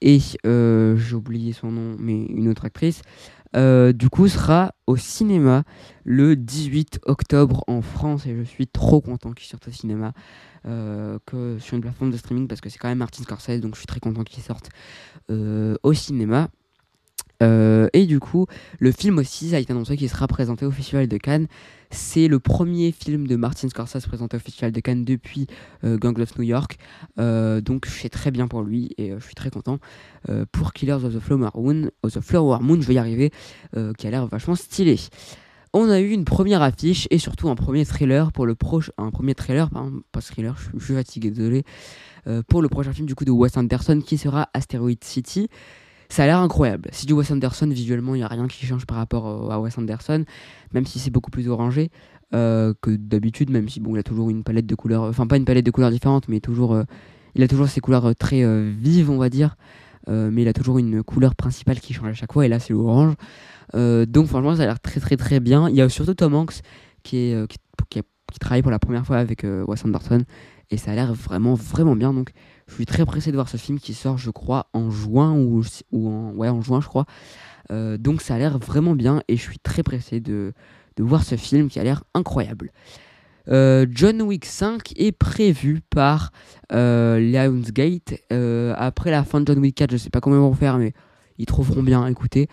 et 0.00 0.18
euh, 0.46 0.96
j'ai 0.96 1.14
oublié 1.14 1.52
son 1.52 1.70
nom, 1.70 1.96
mais 1.98 2.24
une 2.24 2.48
autre 2.48 2.64
actrice, 2.64 3.02
euh, 3.56 3.92
du 3.92 4.08
coup, 4.08 4.28
sera 4.28 4.74
au 4.86 4.96
cinéma 4.96 5.64
le 6.04 6.36
18 6.36 7.00
octobre 7.04 7.64
en 7.66 7.82
France 7.82 8.26
et 8.26 8.36
je 8.36 8.42
suis 8.42 8.66
trop 8.66 9.00
content 9.00 9.32
qu'il 9.32 9.46
sorte 9.46 9.68
au 9.68 9.72
cinéma 9.72 10.12
euh, 10.66 11.18
que 11.26 11.58
sur 11.58 11.74
une 11.74 11.80
plateforme 11.82 12.10
de 12.10 12.16
streaming 12.16 12.48
parce 12.48 12.60
que 12.60 12.68
c'est 12.68 12.78
quand 12.78 12.88
même 12.88 12.98
Martin 12.98 13.22
Scorsese, 13.22 13.60
donc 13.60 13.74
je 13.74 13.80
suis 13.80 13.86
très 13.86 14.00
content 14.00 14.24
qu'il 14.24 14.42
sorte 14.42 14.70
au 15.28 15.92
cinéma. 15.92 16.48
Euh, 17.42 17.88
et 17.92 18.06
du 18.06 18.20
coup, 18.20 18.46
le 18.78 18.92
film 18.92 19.18
aussi, 19.18 19.50
ça 19.50 19.56
a 19.56 19.58
été 19.58 19.72
annoncé 19.72 19.96
qu'il 19.96 20.08
sera 20.08 20.26
présenté 20.26 20.66
au 20.66 20.70
Festival 20.70 21.08
de 21.08 21.16
Cannes. 21.16 21.46
C'est 21.90 22.28
le 22.28 22.38
premier 22.38 22.92
film 22.92 23.26
de 23.26 23.34
Martin 23.36 23.68
Scorsese 23.68 24.06
présenté 24.06 24.36
au 24.36 24.40
Festival 24.40 24.70
de 24.70 24.80
Cannes 24.80 25.04
depuis 25.04 25.46
euh, 25.82 25.98
Gang 25.98 26.16
of 26.20 26.38
New 26.38 26.44
York. 26.44 26.78
Euh, 27.18 27.60
donc 27.60 27.86
je 27.86 27.90
suis 27.92 28.10
très 28.10 28.30
bien 28.30 28.46
pour 28.46 28.62
lui 28.62 28.90
et 28.96 29.10
euh, 29.10 29.18
je 29.18 29.24
suis 29.24 29.34
très 29.34 29.50
content 29.50 29.78
pour 30.52 30.72
Killers 30.74 30.92
of 31.04 31.14
the 31.14 31.18
Flower 31.18 31.48
Moon, 31.54 31.90
of 32.02 32.12
the 32.12 32.20
Flower 32.20 32.58
Moon, 32.60 32.80
je 32.80 32.86
vais 32.86 32.94
y 32.94 32.98
arriver, 32.98 33.30
qui 33.96 34.06
a 34.06 34.10
l'air 34.10 34.26
vachement 34.26 34.54
stylé. 34.54 34.96
On 35.72 35.88
a 35.88 35.98
eu 35.98 36.10
une 36.10 36.26
première 36.26 36.60
affiche 36.60 37.08
et 37.10 37.18
surtout 37.18 37.48
un 37.48 37.54
premier 37.54 37.86
trailer 37.86 38.30
pour 38.30 38.44
le 38.44 38.54
prochain, 38.54 38.92
un 38.98 39.10
premier 39.10 39.34
trailer, 39.34 39.70
pas 40.12 40.20
thriller, 40.20 40.56
je, 40.76 40.84
suis- 40.84 40.94
fatigué, 40.94 41.30
désolé, 41.30 41.64
pour 42.48 42.60
le 42.60 42.68
prochain 42.68 42.92
film 42.92 43.06
du 43.06 43.14
coup 43.14 43.24
de 43.24 43.30
Wes 43.30 43.56
Anderson 43.56 44.02
qui 44.04 44.18
sera 44.18 44.50
Asteroid 44.52 44.92
City. 45.02 45.48
Ça 46.10 46.24
a 46.24 46.26
l'air 46.26 46.38
incroyable. 46.38 46.88
C'est 46.92 47.06
du 47.06 47.12
Wes 47.12 47.30
Anderson, 47.30 47.68
visuellement, 47.68 48.16
il 48.16 48.18
n'y 48.18 48.24
a 48.24 48.28
rien 48.28 48.48
qui 48.48 48.66
change 48.66 48.84
par 48.84 48.96
rapport 48.96 49.52
à 49.52 49.60
Wes 49.60 49.78
Anderson, 49.78 50.24
même 50.74 50.84
si 50.84 50.98
c'est 50.98 51.10
beaucoup 51.10 51.30
plus 51.30 51.48
orangé 51.48 51.90
euh, 52.32 52.74
que 52.80 52.90
d'habitude, 52.90 53.50
même 53.50 53.68
si 53.68 53.80
bon, 53.80 53.96
il 53.96 53.98
a 53.98 54.02
toujours 54.04 54.30
une 54.30 54.44
palette 54.44 54.66
de 54.66 54.76
couleurs, 54.76 55.02
enfin 55.02 55.26
pas 55.26 55.36
une 55.36 55.44
palette 55.44 55.66
de 55.66 55.70
couleurs 55.72 55.90
différentes, 55.90 56.28
mais 56.28 56.38
toujours, 56.38 56.74
euh, 56.74 56.82
il 57.36 57.42
a 57.44 57.48
toujours 57.48 57.68
ses 57.68 57.80
couleurs 57.80 58.06
euh, 58.06 58.12
très 58.12 58.44
vives, 58.70 59.10
on 59.10 59.18
va 59.18 59.28
dire, 59.28 59.56
mais 60.08 60.42
il 60.42 60.48
a 60.48 60.52
toujours 60.52 60.78
une 60.78 61.04
couleur 61.04 61.36
principale 61.36 61.78
qui 61.78 61.92
change 61.92 62.08
à 62.08 62.14
chaque 62.14 62.32
fois, 62.32 62.44
et 62.44 62.48
là 62.48 62.58
c'est 62.58 62.72
l'orange. 62.72 63.14
Donc 63.74 64.26
franchement, 64.26 64.56
ça 64.56 64.62
a 64.62 64.66
l'air 64.66 64.80
très 64.80 64.98
très 64.98 65.16
très 65.16 65.38
bien. 65.38 65.68
Il 65.68 65.76
y 65.76 65.80
a 65.80 65.88
surtout 65.88 66.14
Tom 66.14 66.34
Hanks 66.34 66.62
qui, 67.04 67.34
travaille 68.40 68.62
pour 68.62 68.72
la 68.72 68.80
première 68.80 69.06
fois 69.06 69.18
avec 69.18 69.44
Wes 69.44 69.84
Anderson, 69.84 70.24
et 70.70 70.76
ça 70.76 70.90
a 70.90 70.94
l'air 70.94 71.14
vraiment 71.14 71.54
vraiment 71.54 71.94
bien. 71.94 72.12
Donc 72.12 72.30
je 72.70 72.76
suis 72.76 72.86
très 72.86 73.04
pressé 73.04 73.32
de 73.32 73.36
voir 73.36 73.48
ce 73.48 73.56
film 73.56 73.78
qui 73.80 73.94
sort, 73.94 74.16
je 74.16 74.30
crois, 74.30 74.68
en 74.72 74.90
juin 74.90 75.32
ou, 75.32 75.62
en, 75.92 76.32
ouais, 76.34 76.48
en 76.48 76.62
juin, 76.62 76.80
je 76.80 76.86
crois. 76.86 77.04
Euh, 77.72 77.98
donc 77.98 78.22
ça 78.22 78.36
a 78.36 78.38
l'air 78.38 78.58
vraiment 78.58 78.94
bien 78.94 79.22
et 79.28 79.36
je 79.36 79.42
suis 79.42 79.58
très 79.58 79.82
pressé 79.82 80.20
de, 80.20 80.52
de 80.96 81.02
voir 81.02 81.22
ce 81.24 81.36
film 81.36 81.68
qui 81.68 81.80
a 81.80 81.84
l'air 81.84 82.04
incroyable. 82.14 82.70
Euh, 83.48 83.86
John 83.90 84.22
Wick 84.22 84.44
5 84.44 84.92
est 84.96 85.12
prévu 85.12 85.80
par 85.90 86.30
euh, 86.72 87.18
Lionsgate. 87.18 88.22
Après 88.76 89.10
la 89.10 89.24
fin 89.24 89.40
de 89.40 89.46
John 89.46 89.58
Wick 89.58 89.74
4, 89.74 89.90
je 89.90 89.96
sais 89.96 90.10
pas 90.10 90.20
comment 90.20 90.36
ils 90.36 90.40
vont 90.40 90.54
faire, 90.54 90.78
mais 90.78 90.92
ils 91.38 91.46
trouveront 91.46 91.82
bien, 91.82 92.06
écoutez. 92.06 92.48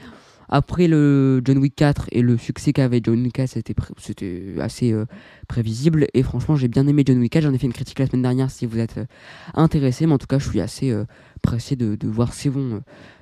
Après 0.49 0.87
le 0.87 1.41
John 1.43 1.57
Wick 1.57 1.75
4 1.75 2.07
et 2.11 2.21
le 2.21 2.37
succès 2.37 2.71
qu'avait 2.71 3.01
John 3.03 3.21
Wick 3.21 3.33
4, 3.33 3.49
c'était 3.97 4.55
assez 4.59 4.93
euh, 4.93 5.05
prévisible. 5.47 6.07
Et 6.13 6.23
franchement, 6.23 6.55
j'ai 6.55 6.69
bien 6.69 6.87
aimé 6.87 7.03
John 7.05 7.19
Wick 7.19 7.33
4. 7.33 7.43
J'en 7.43 7.53
ai 7.53 7.57
fait 7.57 7.67
une 7.67 7.73
critique 7.73 7.99
la 7.99 8.07
semaine 8.07 8.21
dernière 8.21 8.49
si 8.49 8.65
vous 8.65 8.79
êtes 8.79 8.97
euh, 8.97 9.05
intéressé. 9.53 10.05
Mais 10.05 10.13
en 10.13 10.17
tout 10.17 10.27
cas, 10.27 10.39
je 10.39 10.49
suis 10.49 10.61
assez 10.61 10.91
euh, 10.91 11.05
pressé 11.41 11.75
de, 11.75 11.95
de 11.95 12.07
voir 12.07 12.33
ce 12.33 12.43
qu'ils 12.43 12.51
vont 12.51 12.75
euh, 12.75 12.79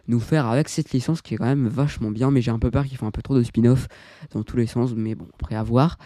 nous 0.08 0.20
faire 0.20 0.46
avec 0.46 0.70
cette 0.70 0.91
licence 0.91 1.22
qui 1.22 1.34
est 1.34 1.38
quand 1.38 1.46
même 1.46 1.67
vachement 1.67 2.12
bien. 2.12 2.29
Mais 2.29 2.41
j'ai 2.41 2.51
un 2.51 2.60
peu 2.60 2.70
peur 2.70 2.86
qu'ils 2.86 2.98
font 2.98 3.08
un 3.08 3.12
peu 3.12 3.24
trop 3.24 3.36
de 3.36 3.44
spin-off 3.44 3.88
dans 4.32 4.44
tous 4.44 4.58
les 4.58 4.67
sens. 4.67 4.94
Mais 4.96 5.15
bon, 5.15 5.27
après 5.34 5.55
à 5.55 5.63
voir. 5.63 5.98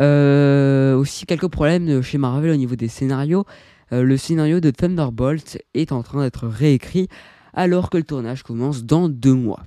Aussi 0.00 1.26
quelques 1.26 1.48
problèmes 1.48 2.02
chez 2.02 2.18
Marvel 2.18 2.50
au 2.50 2.56
niveau 2.56 2.74
des 2.74 2.88
scénarios. 2.88 3.44
Le 3.92 4.16
scénario 4.16 4.58
de 4.58 4.70
Thunderbolt 4.70 5.58
est 5.74 5.92
en 5.92 6.02
train 6.02 6.22
d'être 6.22 6.48
réécrit 6.48 7.08
alors 7.52 7.88
que 7.90 7.98
le 7.98 8.02
tournage 8.02 8.42
commence 8.42 8.84
dans 8.84 9.08
deux 9.08 9.34
mois. 9.34 9.62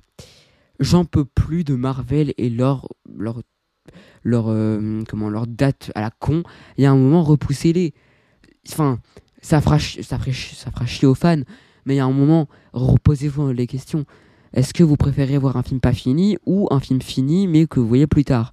J'en 0.80 1.04
peux 1.04 1.24
plus 1.24 1.64
de 1.64 1.74
Marvel 1.74 2.34
et 2.36 2.50
leur 2.50 2.88
leur 3.14 3.42
leur 4.22 4.46
euh, 4.48 5.02
comment 5.08 5.30
leur 5.30 5.46
date 5.46 5.90
à 5.94 6.00
la 6.00 6.10
con. 6.10 6.42
Il 6.76 6.84
y 6.84 6.86
a 6.86 6.90
un 6.90 6.96
moment 6.96 7.22
repoussez-les. 7.22 7.94
Enfin, 8.68 8.98
ça 9.40 9.60
fera 9.60 9.78
ça 9.78 10.18
fera 10.18 10.32
ça 10.32 10.70
fera 10.70 10.86
chier 10.86 11.06
aux 11.06 11.14
fans, 11.14 11.42
mais 11.84 11.94
il 11.94 11.96
y 11.98 12.00
a 12.00 12.04
un 12.04 12.12
moment 12.12 12.48
reposez-vous 12.72 13.52
les 13.52 13.66
questions. 13.66 14.04
Est-ce 14.52 14.74
que 14.74 14.82
vous 14.82 14.96
préférez 14.96 15.38
voir 15.38 15.56
un 15.56 15.62
film 15.62 15.80
pas 15.80 15.92
fini 15.92 16.38
ou 16.46 16.68
un 16.70 16.80
film 16.80 17.00
fini 17.00 17.46
mais 17.46 17.66
que 17.66 17.80
vous 17.80 17.88
voyez 17.88 18.06
plus 18.06 18.24
tard? 18.24 18.52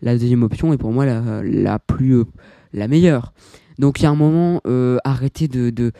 La 0.00 0.16
deuxième 0.18 0.42
option 0.42 0.72
est 0.72 0.78
pour 0.78 0.92
moi 0.92 1.06
la, 1.06 1.42
la 1.42 1.78
plus 1.78 2.16
euh, 2.16 2.24
la 2.72 2.88
meilleure. 2.88 3.32
Donc 3.78 4.00
il 4.00 4.04
y 4.04 4.06
a 4.06 4.10
un 4.10 4.16
moment, 4.16 4.60
euh, 4.66 4.98
arrêtez 5.04 5.48
de, 5.48 5.70
de 5.70 5.92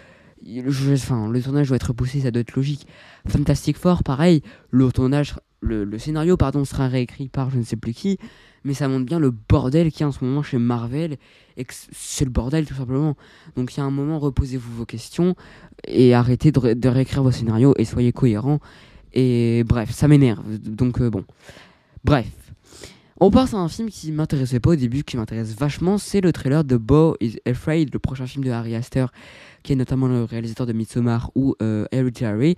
enfin, 0.95 1.29
le 1.31 1.43
tournage 1.43 1.69
doit 1.69 1.77
être 1.77 1.93
poussé, 1.93 2.21
ça 2.21 2.31
doit 2.31 2.41
être 2.41 2.55
logique. 2.55 2.87
Fantastic 3.29 3.77
Four, 3.77 4.03
pareil, 4.03 4.43
le 4.71 4.91
tournage, 4.91 5.35
le, 5.63 5.99
scénario, 5.99 6.37
pardon, 6.37 6.65
sera 6.65 6.89
réécrit 6.89 7.29
par 7.29 7.51
je 7.51 7.59
ne 7.59 7.63
sais 7.63 7.77
plus 7.77 7.95
qui, 7.95 8.19
mais 8.65 8.75
ça 8.75 8.89
montre 8.89 9.07
bien 9.07 9.19
le 9.19 9.31
bordel 9.31 9.91
qu'il 9.91 10.03
y 10.03 10.05
a 10.05 10.09
en 10.09 10.13
ce 10.13 10.25
moment 10.25 10.43
chez 10.43 10.59
Marvel, 10.59 11.17
et 11.57 11.65
que 11.65 11.73
c'est 11.93 12.25
le 12.25 12.31
bordel 12.31 12.67
tout 12.67 12.75
simplement. 12.75 13.17
Donc 13.57 13.75
il 13.75 13.79
y 13.79 13.81
a 13.81 13.85
un 13.85 13.91
moment, 13.91 14.19
reposez-vous 14.19 14.73
vos 14.75 14.87
questions, 14.87 15.35
et 15.87 16.15
arrêtez 16.15 16.53
de, 16.53 16.59
ré- 16.59 16.75
de 16.75 16.89
réécrire 16.89 17.23
vos 17.23 17.31
scénarios, 17.31 17.75
et 17.79 17.85
soyez 17.85 18.13
cohérents. 18.13 18.61
Et 19.15 19.63
bref, 19.67 19.91
ça 19.91 20.09
m'énerve, 20.09 20.59
donc 20.59 21.01
euh, 21.01 21.11
bon. 21.11 21.25
Bref. 22.05 22.27
On 23.21 23.31
passe 23.31 23.55
à 23.55 23.59
un 23.59 23.69
film 23.69 23.89
qui 23.89 24.11
m'intéressait 24.11 24.59
pas 24.59 24.71
au 24.71 24.75
début, 24.77 25.05
qui 25.05 25.17
m'intéresse 25.17 25.55
vachement, 25.57 25.97
c'est 25.97 26.21
le 26.21 26.33
trailer 26.33 26.65
de 26.65 26.77
Beau 26.77 27.17
is 27.21 27.39
Afraid, 27.47 27.93
le 27.93 28.01
prochain 28.01 28.27
film 28.27 28.43
de 28.43 28.51
Harry 28.51 28.75
Astor, 28.75 29.13
qui 29.63 29.75
est 29.75 29.77
notamment 29.77 30.09
le 30.09 30.25
réalisateur 30.25 30.67
de 30.67 30.73
Midsommar 30.73 31.31
ou 31.37 31.55
euh, 31.63 31.85
Hereditary. 31.93 32.57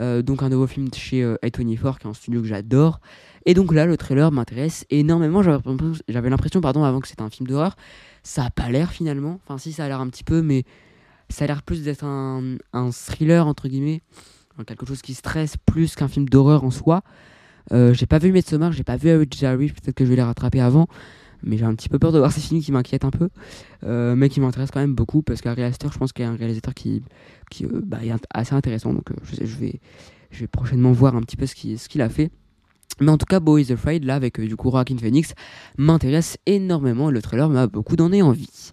Euh, 0.00 0.22
donc 0.22 0.42
un 0.42 0.48
nouveau 0.48 0.66
film 0.66 0.88
chez 0.92 1.22
euh, 1.22 1.36
A24, 1.44 1.98
qui 1.98 2.06
est 2.06 2.10
un 2.10 2.14
studio 2.14 2.40
que 2.42 2.48
j'adore. 2.48 3.00
Et 3.46 3.54
donc 3.54 3.72
là, 3.72 3.86
le 3.86 3.96
trailer 3.96 4.32
m'intéresse 4.32 4.86
énormément. 4.90 5.42
J'avais 5.42 6.30
l'impression- 6.30 6.60
pardon, 6.60 6.82
avant 6.84 7.00
que 7.00 7.08
c'était 7.08 7.22
un 7.22 7.30
film 7.30 7.46
d'horreur. 7.48 7.76
Ça 8.22 8.44
a 8.44 8.50
pas 8.50 8.70
l'air 8.70 8.90
finalement. 8.90 9.38
Enfin, 9.46 9.58
si, 9.58 9.72
ça 9.72 9.84
a 9.84 9.88
l'air 9.88 10.00
un 10.00 10.08
petit 10.08 10.24
peu, 10.24 10.42
mais 10.42 10.64
ça 11.28 11.44
a 11.44 11.48
l'air 11.48 11.62
plus 11.62 11.82
d'être 11.82 12.04
un, 12.04 12.56
un 12.72 12.90
thriller, 12.90 13.46
entre 13.46 13.68
guillemets. 13.68 14.02
Quelque 14.66 14.86
chose 14.86 15.02
qui 15.02 15.14
stresse 15.14 15.56
plus 15.66 15.94
qu'un 15.96 16.08
film 16.08 16.28
d'horreur 16.28 16.64
en 16.64 16.70
soi. 16.70 17.02
Euh, 17.72 17.92
j'ai 17.92 18.06
pas 18.06 18.18
vu 18.18 18.30
Midsommar, 18.30 18.72
j'ai 18.72 18.84
pas 18.84 18.96
vu 18.96 19.08
Hereditary, 19.08 19.68
peut-être 19.68 19.94
que 19.96 20.04
je 20.04 20.10
vais 20.10 20.16
les 20.16 20.22
rattraper 20.22 20.60
avant. 20.60 20.86
Mais 21.44 21.56
j'ai 21.58 21.64
un 21.64 21.74
petit 21.74 21.88
peu 21.88 21.98
peur 21.98 22.12
de 22.12 22.18
voir 22.18 22.32
ces 22.32 22.40
films 22.40 22.60
qui 22.60 22.72
m'inquiètent 22.72 23.04
un 23.04 23.10
peu. 23.10 23.28
Euh, 23.84 24.14
mais 24.16 24.28
qui 24.28 24.40
m'intéressent 24.40 24.72
quand 24.72 24.80
même 24.80 24.94
beaucoup 24.94 25.22
parce 25.22 25.40
qu'Ari 25.40 25.62
Aster, 25.62 25.88
je 25.92 25.98
pense 25.98 26.12
qu'il 26.12 26.24
y 26.24 26.28
a 26.28 26.30
un 26.30 26.36
réalisateur 26.36 26.74
qui, 26.74 27.02
qui 27.50 27.64
euh, 27.66 27.80
bah, 27.84 27.98
est 28.02 28.12
assez 28.32 28.54
intéressant. 28.54 28.92
Donc 28.94 29.10
euh, 29.10 29.14
je, 29.22 29.56
vais, 29.56 29.80
je 30.30 30.40
vais 30.40 30.46
prochainement 30.46 30.92
voir 30.92 31.16
un 31.16 31.20
petit 31.20 31.36
peu 31.36 31.46
ce 31.46 31.54
qu'il 31.54 31.78
ce 31.78 32.00
a 32.00 32.08
fait. 32.08 32.30
Mais 33.00 33.10
en 33.10 33.18
tout 33.18 33.26
cas, 33.26 33.40
Boy 33.40 33.62
is 33.62 33.72
Afraid, 33.72 34.04
là, 34.04 34.14
avec 34.14 34.40
du 34.40 34.56
coup 34.56 34.70
Joaquin 34.70 34.96
Phoenix, 34.96 35.34
m'intéresse 35.78 36.38
énormément 36.46 37.10
et 37.10 37.12
le 37.12 37.22
trailer 37.22 37.48
m'a 37.48 37.66
beaucoup 37.66 37.96
donné 37.96 38.22
envie. 38.22 38.70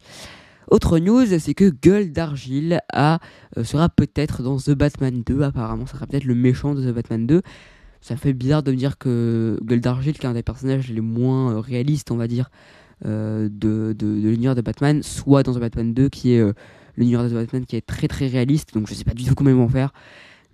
Autre 0.70 1.00
news, 1.00 1.26
c'est 1.40 1.54
que 1.54 1.70
Gueule 1.70 2.12
d'Argile 2.12 2.82
sera 3.64 3.90
peut-être 3.90 4.44
dans 4.44 4.58
The 4.58 4.72
Batman 4.72 5.24
2, 5.26 5.42
apparemment, 5.42 5.86
ça 5.86 5.94
sera 5.96 6.08
peut-être 6.08 6.24
le 6.24 6.36
méchant 6.36 6.76
de 6.76 6.90
The 6.90 6.94
Batman 6.94 7.26
2. 7.26 7.42
Ça 8.02 8.18
fait 8.18 8.34
bizarre 8.34 8.64
de 8.64 8.72
me 8.72 8.78
dire 8.78 8.98
que 8.98 9.60
Gueule 9.64 9.80
d'Argile, 9.80 10.18
qui 10.18 10.26
est 10.26 10.30
un 10.30 10.34
des 10.34 10.44
personnages 10.44 10.90
les 10.90 11.02
moins 11.02 11.54
euh, 11.54 11.60
réalistes, 11.60 12.12
on 12.12 12.18
va 12.18 12.28
dire, 12.28 12.50
euh, 13.06 13.48
de 13.52 13.96
l'univers 14.02 14.56
de 14.56 14.62
Batman, 14.62 15.04
soit 15.04 15.44
dans 15.44 15.54
The 15.54 15.60
Batman 15.60 15.94
2, 15.94 16.10
qui 16.10 16.34
est 16.34 16.40
euh, 16.40 16.54
l'univers 16.98 17.24
de 17.24 17.30
The 17.30 17.34
Batman 17.34 17.66
qui 17.66 17.76
est 17.76 17.86
très 17.86 18.08
très 18.08 18.28
réaliste, 18.28 18.74
donc 18.74 18.88
je 18.90 18.96
sais 18.96 19.04
pas 19.04 19.14
du 19.14 19.24
tout 19.24 19.36
comment 19.36 19.52
ils 19.52 19.56
vont 19.56 19.70
faire. 19.70 19.94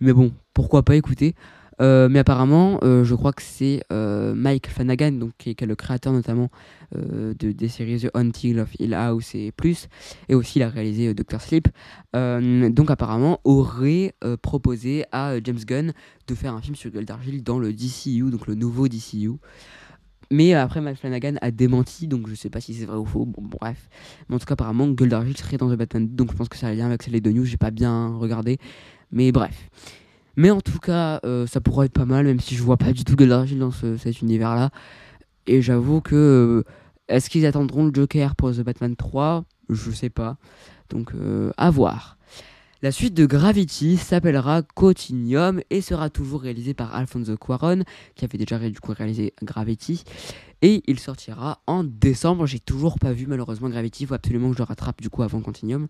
Mais 0.01 0.11
bon, 0.11 0.33
pourquoi 0.53 0.83
pas 0.83 0.95
écouter. 0.95 1.35
Euh, 1.79 2.09
mais 2.09 2.19
apparemment, 2.19 2.79
euh, 2.83 3.03
je 3.03 3.13
crois 3.13 3.33
que 3.33 3.41
c'est 3.41 3.83
euh, 3.91 4.33
Mike 4.33 4.67
Flanagan, 4.67 5.11
donc, 5.11 5.31
qui, 5.37 5.51
est, 5.51 5.61
le 5.61 5.75
créateur 5.75 6.13
notamment 6.13 6.49
de, 6.95 7.51
des 7.51 7.67
séries 7.67 7.99
The 7.99 8.09
Haunting 8.13 8.59
of 8.59 8.73
Hill 8.79 8.93
House 8.93 9.35
et 9.35 9.51
plus, 9.51 9.89
et 10.29 10.35
aussi 10.35 10.59
il 10.59 10.63
a 10.63 10.69
réalisé 10.69 11.13
Doctor 11.13 11.41
Sleep. 11.41 11.67
Donc 12.13 12.89
apparemment 12.89 13.41
aurait 13.43 14.15
proposé 14.41 15.03
à 15.11 15.33
James 15.43 15.59
Gunn 15.59 15.91
de 16.27 16.35
faire 16.35 16.53
un 16.53 16.61
film 16.61 16.75
sur 16.75 16.89
Gueule 16.89 17.03
d'Argile 17.03 17.43
dans 17.43 17.59
le 17.59 17.73
DCU, 17.73 18.31
donc 18.31 18.47
le 18.47 18.55
nouveau 18.55 18.87
DCU. 18.87 19.31
Mais 20.31 20.53
après, 20.53 20.81
Mike 20.81 20.97
Flanagan 20.97 21.35
a 21.41 21.51
démenti, 21.51 22.07
donc 22.07 22.27
je 22.29 22.35
sais 22.35 22.49
pas 22.49 22.61
si 22.61 22.73
c'est 22.73 22.85
vrai 22.85 22.97
ou 22.97 23.05
faux. 23.05 23.25
Bon, 23.25 23.41
bref. 23.41 23.89
Mais 24.27 24.35
en 24.35 24.39
tout 24.39 24.45
cas, 24.45 24.53
apparemment, 24.53 24.87
Gueule 24.87 25.09
d'Argile 25.09 25.37
serait 25.37 25.57
dans 25.57 25.69
The 25.69 25.77
Batman 25.77 26.07
2, 26.07 26.15
donc 26.15 26.31
je 26.31 26.37
pense 26.37 26.49
que 26.49 26.57
ça 26.57 26.67
a 26.67 26.73
lien 26.73 26.85
avec 26.85 27.05
les 27.07 27.21
deux 27.21 27.31
news. 27.31 27.45
J'ai 27.45 27.57
pas 27.57 27.71
bien 27.71 28.15
regardé. 28.15 28.57
Mais 29.11 29.31
bref. 29.31 29.69
Mais 30.37 30.51
en 30.51 30.61
tout 30.61 30.79
cas, 30.79 31.19
euh, 31.25 31.45
ça 31.47 31.59
pourrait 31.59 31.87
être 31.87 31.93
pas 31.93 32.05
mal, 32.05 32.25
même 32.25 32.39
si 32.39 32.55
je 32.55 32.63
vois 32.63 32.77
pas 32.77 32.93
du 32.93 33.03
tout 33.03 33.15
d'Argile 33.15 33.59
dans 33.59 33.71
ce- 33.71 33.97
cet 33.97 34.21
univers-là. 34.21 34.69
Et 35.47 35.61
j'avoue 35.61 35.99
que. 36.01 36.15
euh, 36.15 36.63
Est-ce 37.09 37.29
qu'ils 37.29 37.45
attendront 37.45 37.85
le 37.85 37.93
Joker 37.93 38.35
pour 38.35 38.51
The 38.51 38.59
Batman 38.61 38.95
3 38.97 39.45
Je 39.69 39.91
sais 39.91 40.09
pas. 40.09 40.35
Donc, 40.89 41.13
euh, 41.15 41.51
à 41.57 41.69
voir. 41.69 42.16
La 42.83 42.91
suite 42.91 43.15
de 43.15 43.25
Gravity 43.25 43.97
s'appellera 43.97 44.61
Continuum 44.61 45.61
et 45.71 45.81
sera 45.81 46.11
toujours 46.11 46.41
réalisée 46.41 46.75
par 46.75 46.93
Alfonso 46.93 47.35
Cuaron, 47.35 47.81
qui 48.13 48.23
avait 48.23 48.37
déjà 48.37 48.59
réalisé 48.59 49.33
Gravity. 49.41 50.03
Et 50.61 50.83
il 50.85 50.99
sortira 50.99 51.63
en 51.65 51.83
décembre. 51.83 52.45
J'ai 52.45 52.59
toujours 52.59 52.99
pas 52.99 53.13
vu 53.13 53.25
malheureusement 53.25 53.69
Gravity. 53.69 54.03
Il 54.03 54.07
faut 54.07 54.13
absolument 54.13 54.49
que 54.49 54.53
je 54.53 54.59
le 54.59 54.65
rattrape 54.65 55.01
du 55.01 55.09
coup 55.09 55.23
avant 55.23 55.41
Continuum. 55.41 55.87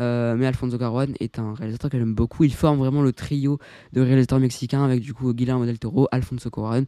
Euh, 0.00 0.34
mais 0.34 0.46
Alfonso 0.46 0.76
Cuaron 0.76 1.12
est 1.20 1.38
un 1.38 1.54
réalisateur 1.54 1.92
que 1.92 1.98
j'aime 1.98 2.16
beaucoup. 2.16 2.42
Il 2.42 2.52
forme 2.52 2.78
vraiment 2.78 3.02
le 3.02 3.12
trio 3.12 3.60
de 3.92 4.00
réalisateurs 4.00 4.40
mexicains 4.40 4.84
avec 4.84 5.02
du 5.02 5.14
coup 5.14 5.32
Guillermo 5.32 5.64
del 5.64 5.78
Toro, 5.78 6.08
Alfonso 6.10 6.50
Cuaron, 6.50 6.86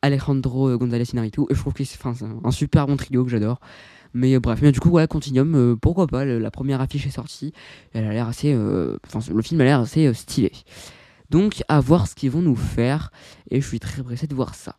Alejandro 0.00 0.78
González 0.78 1.04
Iñárritu. 1.12 1.42
Et 1.50 1.54
je 1.54 1.60
trouve 1.60 1.74
que 1.74 1.84
c'est 1.84 1.98
un 2.06 2.50
super 2.50 2.86
bon 2.86 2.96
trio 2.96 3.24
que 3.24 3.30
j'adore. 3.30 3.60
Mais 4.14 4.34
euh, 4.34 4.40
bref, 4.40 4.58
mais 4.62 4.72
du 4.72 4.80
coup, 4.80 4.90
ouais, 4.90 5.06
Continuum, 5.06 5.54
euh, 5.54 5.76
pourquoi 5.76 6.06
pas, 6.06 6.24
le- 6.24 6.38
la 6.38 6.50
première 6.50 6.80
affiche 6.80 7.06
est 7.06 7.10
sortie, 7.10 7.52
elle 7.92 8.06
a 8.06 8.12
l'air 8.12 8.28
assez, 8.28 8.52
euh, 8.52 8.96
enfin, 9.06 9.20
le 9.32 9.42
film 9.42 9.60
a 9.60 9.64
l'air 9.64 9.80
assez 9.80 10.06
euh, 10.06 10.14
stylé. 10.14 10.52
Donc, 11.30 11.62
à 11.68 11.78
voir 11.80 12.08
ce 12.08 12.14
qu'ils 12.16 12.30
vont 12.30 12.42
nous 12.42 12.56
faire, 12.56 13.12
et 13.50 13.60
je 13.60 13.66
suis 13.66 13.78
très 13.78 14.02
pressé 14.02 14.26
de 14.26 14.34
voir 14.34 14.54
ça. 14.54 14.76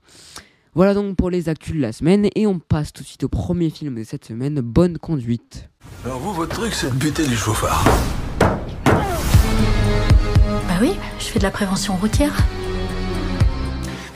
Voilà 0.74 0.94
donc 0.94 1.16
pour 1.18 1.30
les 1.30 1.50
actus 1.50 1.76
de 1.76 1.82
la 1.82 1.92
semaine, 1.94 2.28
et 2.36 2.48
on 2.48 2.60
passe 2.60 2.92
tout 2.94 3.04
de 3.04 3.08
suite 3.08 3.24
au 3.24 3.30
premier 3.30 3.70
film 3.70 3.96
de 3.96 4.04
cette 4.04 4.26
semaine, 4.26 4.60
Bonne 4.62 4.98
Conduite. 4.98 5.70
Alors 6.06 6.20
vous, 6.20 6.34
votre 6.34 6.56
truc, 6.56 6.74
c'est 6.74 6.90
de 6.90 6.96
buter 6.96 7.26
les 7.28 7.36
chauffards. 7.36 7.86
Bah 10.68 10.78
oui, 10.82 10.94
je 11.20 11.26
fais 11.26 11.40
de 11.40 11.44
la 11.44 11.52
prévention 11.52 11.96
routière. 11.96 12.36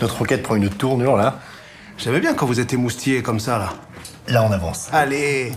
Notre 0.01 0.21
enquête 0.21 0.43
prend 0.43 0.55
une 0.55 0.69
tournure 0.69 1.15
là. 1.15 1.39
J'aimais 1.97 2.19
bien 2.19 2.33
quand 2.33 2.45
vous 2.45 2.59
êtes 2.59 2.73
émoustillé 2.73 3.21
comme 3.21 3.39
ça, 3.39 3.57
là. 3.57 3.73
Là, 4.27 4.43
on 4.43 4.51
avance. 4.51 4.89
Allez 4.91 5.53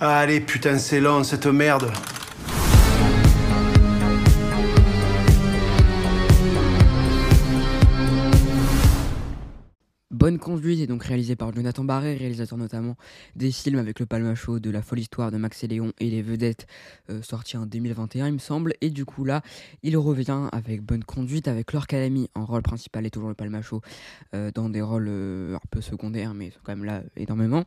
Allez, 0.00 0.40
putain, 0.40 0.78
c'est 0.78 1.00
lent, 1.00 1.22
cette 1.24 1.46
merde. 1.46 1.90
Bonne 10.24 10.38
Conduite 10.38 10.80
est 10.80 10.86
donc 10.86 11.04
réalisé 11.04 11.36
par 11.36 11.52
Jonathan 11.52 11.84
Barré, 11.84 12.16
réalisateur 12.16 12.56
notamment 12.56 12.96
des 13.36 13.52
films 13.52 13.78
avec 13.78 14.00
le 14.00 14.06
Palmacho, 14.06 14.58
de 14.58 14.70
La 14.70 14.80
Folle 14.80 15.00
Histoire 15.00 15.30
de 15.30 15.36
Max 15.36 15.62
et 15.64 15.68
Léon 15.68 15.92
et 16.00 16.08
Les 16.08 16.22
Vedettes, 16.22 16.66
euh, 17.10 17.20
en 17.56 17.66
2021 17.66 18.28
il 18.28 18.32
me 18.32 18.38
semble. 18.38 18.72
Et 18.80 18.88
du 18.88 19.04
coup 19.04 19.24
là, 19.24 19.42
il 19.82 19.98
revient 19.98 20.48
avec 20.50 20.80
Bonne 20.80 21.04
Conduite, 21.04 21.46
avec 21.46 21.74
Laure 21.74 21.86
Calamy 21.86 22.30
en 22.34 22.46
rôle 22.46 22.62
principal 22.62 23.04
et 23.04 23.10
toujours 23.10 23.28
le 23.28 23.34
Palmacho, 23.34 23.82
euh, 24.34 24.50
dans 24.50 24.70
des 24.70 24.80
rôles 24.80 25.08
euh, 25.10 25.56
un 25.56 25.66
peu 25.70 25.82
secondaires, 25.82 26.32
mais 26.32 26.46
ils 26.46 26.52
sont 26.52 26.60
quand 26.64 26.74
même 26.74 26.86
là 26.86 27.02
énormément. 27.18 27.62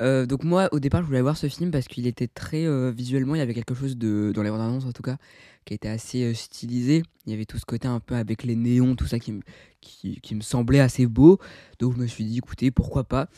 Euh, 0.00 0.26
donc 0.26 0.42
moi 0.42 0.68
au 0.72 0.80
départ 0.80 1.02
je 1.02 1.06
voulais 1.06 1.20
voir 1.20 1.36
ce 1.36 1.48
film 1.48 1.70
parce 1.70 1.86
qu'il 1.86 2.06
était 2.06 2.26
très 2.26 2.66
euh, 2.66 2.90
visuellement 2.90 3.36
il 3.36 3.38
y 3.38 3.42
avait 3.42 3.54
quelque 3.54 3.74
chose 3.74 3.96
de 3.96 4.32
dans 4.34 4.42
les 4.42 4.50
bandes 4.50 4.60
annonces 4.60 4.86
en 4.86 4.92
tout 4.92 5.02
cas 5.02 5.18
qui 5.64 5.72
était 5.74 5.88
assez 5.88 6.24
euh, 6.24 6.34
stylisé. 6.34 7.02
Il 7.26 7.32
y 7.32 7.34
avait 7.34 7.44
tout 7.44 7.58
ce 7.58 7.64
côté 7.64 7.86
un 7.88 8.00
peu 8.00 8.16
avec 8.16 8.42
les 8.42 8.56
néons 8.56 8.96
tout 8.96 9.06
ça 9.06 9.18
qui 9.18 9.32
me 9.32 9.40
qui, 9.80 10.34
me 10.34 10.40
semblait 10.40 10.80
assez 10.80 11.06
beau. 11.06 11.38
Donc 11.78 11.94
je 11.94 11.98
me 11.98 12.06
suis 12.06 12.24
dit 12.24 12.38
écoutez 12.38 12.70
pourquoi 12.70 13.04
pas? 13.04 13.28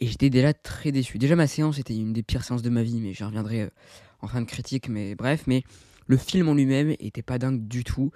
Et 0.00 0.06
j'étais 0.06 0.30
déjà 0.30 0.52
très 0.52 0.92
déçu. 0.92 1.18
Déjà 1.18 1.36
ma 1.36 1.46
séance 1.46 1.78
était 1.78 1.94
une 1.94 2.12
des 2.12 2.22
pires 2.22 2.42
séances 2.42 2.62
de 2.62 2.70
ma 2.70 2.82
vie 2.82 3.00
mais 3.00 3.12
j'y 3.12 3.22
reviendrai 3.24 3.70
en 4.20 4.26
fin 4.26 4.40
de 4.40 4.46
critique 4.46 4.88
mais 4.88 5.14
bref. 5.14 5.44
Mais 5.46 5.62
le 6.06 6.16
film 6.16 6.48
en 6.48 6.54
lui-même 6.54 6.94
était 6.98 7.22
pas 7.22 7.38
dingue 7.38 7.66
du 7.68 7.84
tout 7.84 8.10